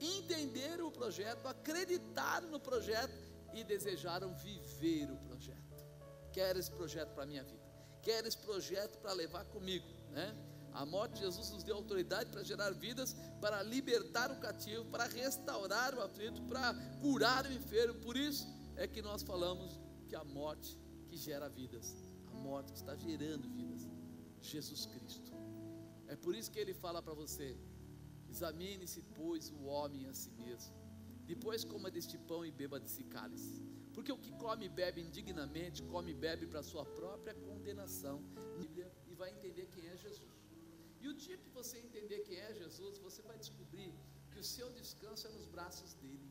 entenderam 0.00 0.88
o 0.88 0.90
projeto, 0.90 1.46
acreditaram 1.46 2.50
no 2.50 2.60
projeto 2.60 3.14
e 3.54 3.64
desejaram 3.64 4.34
viver 4.34 5.10
o. 5.10 5.23
Quero 6.34 6.58
esse 6.58 6.70
projeto 6.78 7.14
para 7.14 7.22
a 7.22 7.26
minha 7.26 7.44
vida, 7.44 7.62
quero 8.02 8.26
esse 8.26 8.38
projeto 8.38 8.98
para 8.98 9.12
levar 9.12 9.44
comigo, 9.44 9.86
né? 10.10 10.36
A 10.72 10.84
morte 10.84 11.14
de 11.14 11.20
Jesus 11.20 11.50
nos 11.50 11.62
deu 11.62 11.76
autoridade 11.76 12.28
para 12.30 12.42
gerar 12.42 12.72
vidas, 12.72 13.14
para 13.40 13.62
libertar 13.62 14.32
o 14.32 14.40
cativo, 14.40 14.84
para 14.86 15.04
restaurar 15.04 15.94
o 15.94 16.02
aflito, 16.02 16.42
para 16.42 16.74
curar 17.00 17.46
o 17.46 17.52
enfermo. 17.52 18.00
Por 18.00 18.16
isso 18.16 18.44
é 18.74 18.88
que 18.88 19.00
nós 19.00 19.22
falamos 19.22 19.78
que 20.08 20.16
a 20.16 20.24
morte 20.24 20.76
que 21.06 21.16
gera 21.16 21.48
vidas, 21.48 21.94
a 22.26 22.34
morte 22.34 22.72
que 22.72 22.78
está 22.78 22.96
gerando 22.96 23.48
vidas, 23.48 23.88
Jesus 24.40 24.86
Cristo. 24.86 25.30
É 26.08 26.16
por 26.16 26.34
isso 26.34 26.50
que 26.50 26.58
ele 26.58 26.74
fala 26.74 27.00
para 27.00 27.14
você: 27.14 27.56
examine-se, 28.28 29.00
pois, 29.14 29.50
o 29.52 29.66
homem 29.66 30.06
a 30.06 30.12
si 30.12 30.32
mesmo. 30.32 30.74
Depois 31.24 31.64
coma 31.64 31.88
deste 31.88 32.18
pão 32.18 32.44
e 32.44 32.50
beba 32.50 32.80
desse 32.80 33.04
cálice. 33.04 33.63
Porque 33.94 34.12
o 34.12 34.18
que 34.18 34.32
come 34.44 34.66
e 34.66 34.68
bebe 34.68 35.00
indignamente, 35.00 35.82
come 35.84 36.10
e 36.10 36.14
bebe 36.26 36.46
para 36.46 36.62
sua 36.62 36.84
própria 36.84 37.34
condenação. 37.34 38.16
E 39.08 39.14
vai 39.14 39.30
entender 39.30 39.66
quem 39.74 39.86
é 39.86 39.96
Jesus. 39.96 40.34
E 41.00 41.08
o 41.08 41.14
dia 41.14 41.36
que 41.36 41.48
você 41.50 41.78
entender 41.78 42.20
quem 42.20 42.38
é 42.38 42.52
Jesus, 42.54 42.98
você 42.98 43.22
vai 43.22 43.38
descobrir 43.38 43.92
que 44.32 44.40
o 44.40 44.44
seu 44.44 44.68
descanso 44.70 45.26
é 45.28 45.30
nos 45.30 45.46
braços 45.46 45.94
dele. 45.94 46.28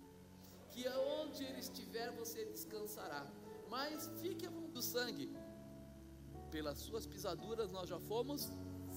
Que 0.72 0.86
aonde 0.88 1.44
ele 1.44 1.60
estiver, 1.60 2.12
você 2.12 2.44
descansará. 2.46 3.24
Mas 3.70 4.10
fique 4.22 4.48
do 4.48 4.82
sangue. 4.82 5.30
Pelas 6.52 6.80
suas 6.80 7.06
pisaduras 7.06 7.72
nós 7.72 7.88
já 7.88 8.00
fomos 8.00 8.52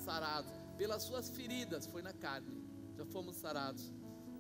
sarados. 0.04 0.50
Pelas 0.76 1.02
suas 1.02 1.30
feridas, 1.30 1.86
foi 1.86 2.02
na 2.02 2.12
carne, 2.12 2.62
já 2.96 3.06
fomos 3.06 3.36
sarados. 3.36 3.92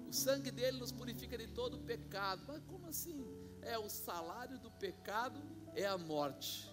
O 0.08 0.12
sangue 0.12 0.50
dele 0.50 0.78
nos 0.78 0.92
purifica 0.92 1.36
de 1.38 1.48
todo 1.48 1.78
pecado. 1.78 2.42
Mas 2.48 2.62
como 2.64 2.86
assim? 2.86 3.24
É 3.66 3.76
o 3.78 3.88
salário 3.88 4.58
do 4.58 4.70
pecado 4.70 5.40
é 5.74 5.86
a 5.86 5.98
morte. 5.98 6.72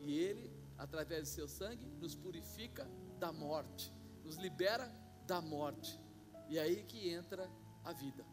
E 0.00 0.16
ele, 0.16 0.50
através 0.78 1.22
do 1.22 1.34
seu 1.34 1.48
sangue, 1.48 1.84
nos 2.00 2.14
purifica 2.14 2.88
da 3.18 3.32
morte, 3.32 3.92
nos 4.24 4.36
libera 4.36 4.86
da 5.26 5.40
morte. 5.40 6.00
E 6.48 6.56
é 6.58 6.62
aí 6.62 6.84
que 6.84 7.10
entra 7.10 7.50
a 7.84 7.92
vida. 7.92 8.24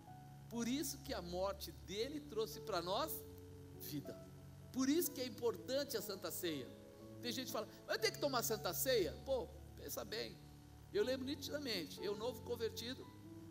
Por 0.49 0.67
isso 0.67 0.99
que 0.99 1.13
a 1.13 1.21
morte 1.21 1.71
dele 1.87 2.19
trouxe 2.21 2.61
para 2.61 2.81
nós 2.81 3.11
vida. 3.79 4.15
Por 4.71 4.87
isso 4.87 5.11
que 5.11 5.21
é 5.21 5.25
importante 5.25 5.97
a 5.97 6.01
Santa 6.01 6.29
Ceia. 6.29 6.69
Tem 7.21 7.31
gente 7.31 7.47
que 7.47 7.51
fala, 7.51 7.67
mas 7.87 7.97
tem 7.97 8.11
que 8.11 8.19
tomar 8.19 8.43
Santa 8.43 8.73
Ceia? 8.73 9.13
Pô, 9.25 9.47
pensa 9.75 10.05
bem. 10.05 10.37
Eu 10.93 11.03
lembro 11.03 11.25
nitidamente, 11.25 12.03
eu 12.03 12.15
novo 12.15 12.43
convertido, 12.43 13.03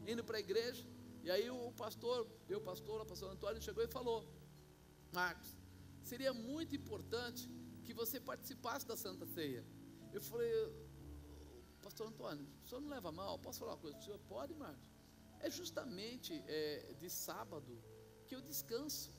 indo 0.06 0.22
para 0.22 0.36
a 0.36 0.40
igreja, 0.40 0.86
e 1.22 1.30
aí 1.30 1.48
o 1.50 1.72
pastor, 1.72 2.28
meu 2.48 2.60
pastor, 2.60 3.00
o 3.00 3.06
pastor 3.06 3.30
Antônio, 3.30 3.62
chegou 3.62 3.82
e 3.84 3.88
falou: 3.88 4.26
Marcos, 5.12 5.56
seria 6.02 6.32
muito 6.32 6.74
importante 6.74 7.50
que 7.84 7.94
você 7.94 8.20
participasse 8.20 8.86
da 8.86 8.96
Santa 8.96 9.26
Ceia. 9.26 9.64
Eu 10.12 10.20
falei, 10.20 10.52
Pastor 11.82 12.06
Antônio, 12.08 12.46
o 12.62 12.68
senhor 12.68 12.80
não 12.80 12.88
leva 12.88 13.10
mal? 13.10 13.38
Posso 13.38 13.58
falar 13.60 13.72
uma 13.72 13.78
coisa 13.78 13.96
para 13.96 14.02
o 14.02 14.04
senhor? 14.04 14.20
Pode, 14.28 14.54
Marcos. 14.54 14.88
É 15.40 15.50
justamente 15.50 16.32
é, 16.46 16.94
de 16.98 17.10
sábado 17.10 17.82
que 18.26 18.34
eu 18.34 18.40
descanso. 18.40 19.10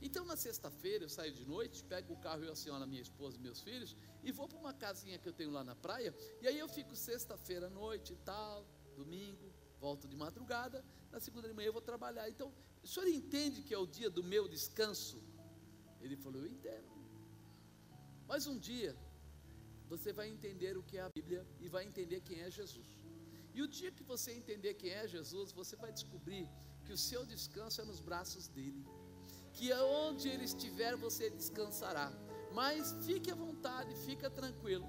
Então, 0.00 0.24
na 0.24 0.36
sexta-feira, 0.36 1.04
eu 1.04 1.08
saio 1.08 1.32
de 1.32 1.46
noite, 1.46 1.84
pego 1.84 2.12
o 2.12 2.16
carro, 2.16 2.42
eu, 2.44 2.52
a 2.52 2.56
senhora, 2.56 2.86
minha 2.86 3.00
esposa 3.00 3.36
e 3.36 3.40
meus 3.40 3.60
filhos, 3.60 3.96
e 4.22 4.32
vou 4.32 4.48
para 4.48 4.58
uma 4.58 4.74
casinha 4.74 5.16
que 5.16 5.28
eu 5.28 5.32
tenho 5.32 5.50
lá 5.50 5.62
na 5.62 5.76
praia, 5.76 6.12
e 6.40 6.48
aí 6.48 6.58
eu 6.58 6.68
fico 6.68 6.94
sexta-feira 6.96 7.68
à 7.68 7.70
noite 7.70 8.12
e 8.12 8.16
tal, 8.16 8.66
domingo, 8.96 9.51
volto 9.84 10.06
de 10.12 10.16
madrugada, 10.24 10.78
na 11.12 11.20
segunda 11.26 11.46
de 11.48 11.54
manhã 11.56 11.68
eu 11.70 11.78
vou 11.78 11.86
trabalhar. 11.92 12.26
Então, 12.34 12.48
o 12.84 12.88
senhor 12.92 13.08
entende 13.20 13.58
que 13.66 13.74
é 13.78 13.80
o 13.84 13.88
dia 13.98 14.08
do 14.16 14.22
meu 14.32 14.44
descanso? 14.56 15.18
Ele 16.04 16.16
falou, 16.24 16.40
eu 16.42 16.50
entendo. 16.56 16.90
Mas 18.30 18.46
um 18.52 18.58
dia, 18.70 18.92
você 19.92 20.10
vai 20.18 20.28
entender 20.34 20.74
o 20.80 20.84
que 20.88 20.96
é 21.00 21.02
a 21.08 21.10
Bíblia 21.18 21.42
e 21.64 21.68
vai 21.74 21.84
entender 21.90 22.20
quem 22.28 22.38
é 22.46 22.50
Jesus. 22.60 22.88
E 23.56 23.60
o 23.64 23.68
dia 23.78 23.90
que 23.96 24.04
você 24.12 24.30
entender 24.40 24.72
quem 24.74 24.90
é 25.00 25.06
Jesus, 25.16 25.48
você 25.60 25.74
vai 25.84 25.92
descobrir 25.98 26.44
que 26.84 26.92
o 26.96 27.00
seu 27.08 27.22
descanso 27.32 27.80
é 27.82 27.84
nos 27.84 28.00
braços 28.08 28.46
dele. 28.48 28.82
Que 29.56 29.66
aonde 29.80 30.28
ele 30.32 30.44
estiver, 30.52 30.94
você 31.06 31.28
descansará. 31.28 32.08
Mas 32.60 32.94
fique 33.06 33.30
à 33.30 33.34
vontade, 33.34 33.94
fica 34.06 34.30
tranquilo. 34.30 34.88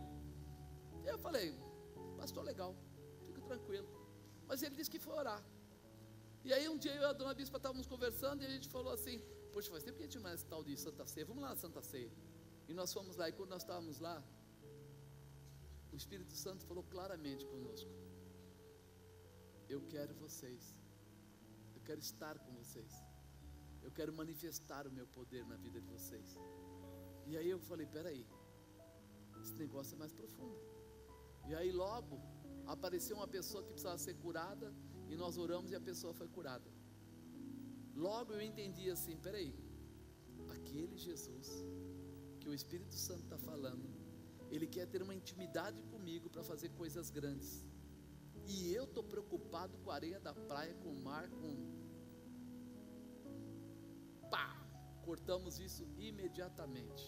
Eu 1.11 1.17
falei, 1.25 1.49
pastor, 2.21 2.43
legal, 2.51 2.71
fica 3.25 3.41
tranquilo. 3.41 4.02
Mas 4.53 4.61
ele 4.65 4.75
disse 4.79 4.91
que 4.93 4.99
foi 5.05 5.15
orar. 5.21 5.41
E 6.47 6.49
aí 6.55 6.65
um 6.71 6.77
dia 6.83 6.93
eu 6.97 7.03
e 7.05 7.05
a 7.11 7.13
dona 7.19 7.33
Bispa 7.37 7.57
estávamos 7.57 7.87
conversando 7.93 8.43
e 8.43 8.45
a 8.49 8.51
gente 8.55 8.67
falou 8.73 8.91
assim, 8.97 9.15
poxa, 9.53 9.71
faz 9.71 9.83
tempo 9.85 9.97
que 9.99 10.03
a 10.03 10.07
gente 10.07 10.19
não 10.23 10.29
é 10.29 10.37
tal 10.51 10.61
de 10.67 10.73
Santa 10.83 11.05
Ceia, 11.11 11.25
vamos 11.29 11.41
lá 11.45 11.49
na 11.53 11.59
Santa 11.63 11.81
Ceia. 11.81 12.11
E 12.69 12.73
nós 12.79 12.93
fomos 12.95 13.15
lá, 13.19 13.27
e 13.29 13.33
quando 13.37 13.49
nós 13.55 13.63
estávamos 13.63 13.97
lá, 14.07 14.15
o 15.91 15.95
Espírito 16.01 16.35
Santo 16.43 16.67
falou 16.69 16.83
claramente 16.83 17.43
conosco: 17.53 17.89
Eu 19.73 19.81
quero 19.93 20.13
vocês, 20.25 20.61
eu 21.75 21.81
quero 21.87 22.01
estar 22.09 22.35
com 22.43 22.51
vocês, 22.61 22.93
eu 23.81 23.91
quero 23.97 24.13
manifestar 24.21 24.85
o 24.85 24.93
meu 24.99 25.07
poder 25.17 25.43
na 25.53 25.57
vida 25.65 25.81
de 25.81 25.89
vocês. 25.95 26.37
E 27.25 27.35
aí 27.39 27.49
eu 27.55 27.59
falei: 27.71 27.87
Peraí, 27.97 28.23
esse 29.41 29.55
negócio 29.65 29.95
é 29.95 29.99
mais 30.03 30.13
profundo. 30.21 30.61
E 31.49 31.55
aí 31.55 31.71
logo 31.85 32.21
apareceu 32.65 33.17
uma 33.17 33.27
pessoa 33.27 33.63
que 33.63 33.69
precisava 33.69 33.97
ser 33.97 34.15
curada, 34.15 34.73
e 35.09 35.15
nós 35.15 35.37
oramos 35.37 35.71
e 35.71 35.75
a 35.75 35.81
pessoa 35.81 36.13
foi 36.13 36.27
curada. 36.27 36.69
Logo 37.95 38.33
eu 38.33 38.41
entendi 38.41 38.89
assim: 38.89 39.17
peraí, 39.17 39.53
aquele 40.49 40.97
Jesus 40.97 41.49
que 42.39 42.49
o 42.49 42.53
Espírito 42.53 42.95
Santo 42.95 43.23
está 43.23 43.37
falando 43.37 44.03
ele 44.55 44.67
quer 44.67 44.85
ter 44.87 45.01
uma 45.01 45.15
intimidade 45.15 45.81
comigo 45.83 46.29
para 46.29 46.43
fazer 46.43 46.69
coisas 46.69 47.09
grandes. 47.09 47.65
E 48.45 48.71
eu 48.71 48.83
estou 48.83 49.03
preocupado 49.03 49.77
com 49.79 49.89
a 49.89 49.95
areia 49.95 50.19
da 50.19 50.33
praia, 50.33 50.75
com 50.75 50.89
o 50.89 51.01
mar, 51.01 51.27
com. 51.29 51.51
Pá! 54.29 54.47
Cortamos 55.03 55.59
isso 55.59 55.83
imediatamente. 55.97 57.03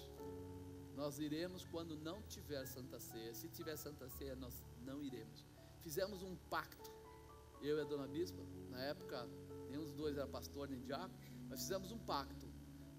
Nós 0.95 1.19
iremos 1.19 1.63
quando 1.65 1.95
não 1.95 2.21
tiver 2.23 2.65
Santa 2.65 2.99
Ceia. 2.99 3.33
Se 3.35 3.47
tiver 3.49 3.75
Santa 3.75 4.09
Ceia, 4.09 4.35
nós 4.35 4.55
não 4.85 5.03
iremos. 5.03 5.45
Fizemos 5.81 6.23
um 6.23 6.35
pacto. 6.49 6.91
Eu 7.61 7.77
e 7.77 7.81
a 7.81 7.83
dona 7.83 8.07
Bispa, 8.07 8.43
na 8.69 8.81
época, 8.83 9.27
nenhum 9.69 9.83
dos 9.83 9.93
dois 9.93 10.17
era 10.17 10.27
pastor 10.27 10.69
nem 10.69 10.79
diácono, 10.79 11.17
mas 11.49 11.61
fizemos 11.61 11.91
um 11.91 11.99
pacto. 11.99 12.47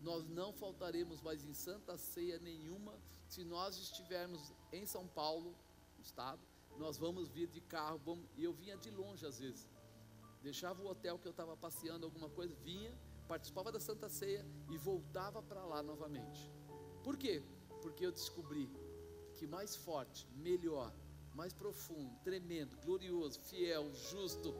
Nós 0.02 0.26
não 0.28 0.52
faltaremos 0.52 1.20
mais 1.20 1.44
em 1.44 1.54
Santa 1.54 1.96
Ceia 1.96 2.38
nenhuma 2.38 3.00
se 3.28 3.44
nós 3.44 3.76
estivermos 3.76 4.52
em 4.72 4.86
São 4.86 5.06
Paulo, 5.06 5.54
no 5.96 6.02
estado, 6.02 6.40
nós 6.78 6.96
vamos 6.96 7.28
vir 7.28 7.48
de 7.48 7.60
carro, 7.60 7.98
vamos, 8.04 8.26
e 8.36 8.44
eu 8.44 8.52
vinha 8.52 8.76
de 8.76 8.90
longe 8.90 9.26
às 9.26 9.38
vezes. 9.38 9.68
deixava 10.42 10.80
o 10.80 10.86
hotel 10.86 11.18
que 11.18 11.26
eu 11.26 11.30
estava 11.30 11.56
passeando, 11.56 12.06
alguma 12.06 12.28
coisa, 12.30 12.54
vinha, 12.56 12.96
participava 13.26 13.72
da 13.72 13.80
Santa 13.80 14.08
Ceia 14.08 14.46
e 14.70 14.76
voltava 14.78 15.42
para 15.42 15.64
lá 15.64 15.82
novamente. 15.82 16.52
Por 17.02 17.16
quê? 17.16 17.42
Porque 17.82 18.06
eu 18.06 18.12
descobri 18.12 18.70
que 19.34 19.46
mais 19.46 19.74
forte, 19.74 20.28
melhor, 20.36 20.92
mais 21.36 21.52
profundo, 21.52 22.10
tremendo, 22.24 22.76
glorioso, 22.78 23.38
fiel, 23.40 23.92
justo 24.10 24.54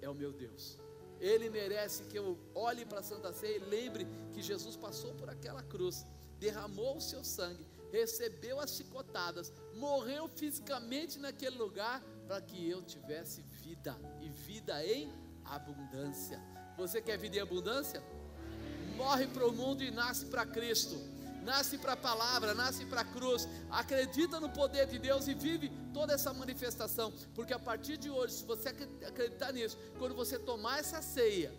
é 0.00 0.08
o 0.08 0.14
meu 0.14 0.32
Deus. 0.32 0.78
Ele 1.20 1.50
merece 1.50 2.04
que 2.04 2.18
eu 2.18 2.38
olhe 2.54 2.86
para 2.86 3.00
a 3.00 3.02
Santa 3.02 3.32
Ceia 3.32 3.58
e 3.58 3.60
lembre 3.60 4.06
que 4.32 4.42
Jesus 4.42 4.74
passou 4.74 5.12
por 5.14 5.28
aquela 5.28 5.62
cruz, 5.62 6.06
derramou 6.40 6.96
o 6.96 7.00
seu 7.00 7.22
sangue, 7.22 7.66
recebeu 7.92 8.58
as 8.58 8.70
chicotadas, 8.70 9.52
morreu 9.74 10.26
fisicamente 10.26 11.18
naquele 11.18 11.56
lugar 11.56 12.02
para 12.26 12.40
que 12.40 12.68
eu 12.68 12.82
tivesse 12.82 13.42
vida 13.42 13.94
e 14.22 14.30
vida 14.30 14.84
em 14.84 15.12
abundância. 15.44 16.40
Você 16.78 17.02
quer 17.02 17.18
vida 17.18 17.36
em 17.36 17.40
abundância? 17.40 18.02
Morre 18.96 19.26
para 19.26 19.46
o 19.46 19.52
mundo 19.52 19.84
e 19.84 19.90
nasce 19.90 20.26
para 20.26 20.46
Cristo. 20.46 20.96
Nasce 21.42 21.76
para 21.76 21.94
a 21.94 21.96
palavra, 21.96 22.54
nasce 22.54 22.86
para 22.86 23.00
a 23.00 23.04
cruz, 23.04 23.48
acredita 23.68 24.38
no 24.38 24.48
poder 24.48 24.86
de 24.86 24.96
Deus 24.96 25.26
e 25.26 25.34
vive 25.34 25.72
toda 25.92 26.12
essa 26.12 26.32
manifestação, 26.32 27.12
porque 27.34 27.52
a 27.52 27.58
partir 27.58 27.96
de 27.96 28.10
hoje, 28.10 28.34
se 28.34 28.44
você 28.44 28.68
acreditar 28.68 29.52
nisso, 29.52 29.78
quando 29.98 30.14
você 30.14 30.38
tomar 30.38 30.80
essa 30.80 31.00
ceia, 31.02 31.52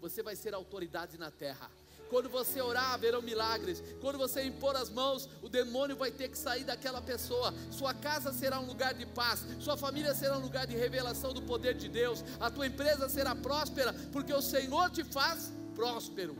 você 0.00 0.22
vai 0.22 0.36
ser 0.36 0.54
autoridade 0.54 1.18
na 1.18 1.30
terra. 1.30 1.70
Quando 2.08 2.28
você 2.28 2.60
orar, 2.60 2.94
haverão 2.94 3.20
milagres. 3.20 3.82
Quando 4.00 4.16
você 4.16 4.42
impor 4.42 4.74
as 4.76 4.88
mãos, 4.88 5.28
o 5.42 5.48
demônio 5.48 5.96
vai 5.96 6.10
ter 6.10 6.28
que 6.28 6.38
sair 6.38 6.64
daquela 6.64 7.02
pessoa. 7.02 7.52
Sua 7.70 7.92
casa 7.92 8.32
será 8.32 8.58
um 8.60 8.66
lugar 8.66 8.94
de 8.94 9.04
paz. 9.04 9.44
Sua 9.60 9.76
família 9.76 10.14
será 10.14 10.38
um 10.38 10.42
lugar 10.42 10.66
de 10.66 10.74
revelação 10.74 11.34
do 11.34 11.42
poder 11.42 11.74
de 11.74 11.88
Deus. 11.88 12.24
A 12.40 12.50
tua 12.50 12.66
empresa 12.66 13.08
será 13.08 13.34
próspera, 13.34 13.92
porque 14.10 14.32
o 14.32 14.40
Senhor 14.40 14.90
te 14.90 15.04
faz 15.04 15.52
próspero. 15.74 16.34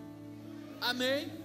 Amém? 0.81 1.38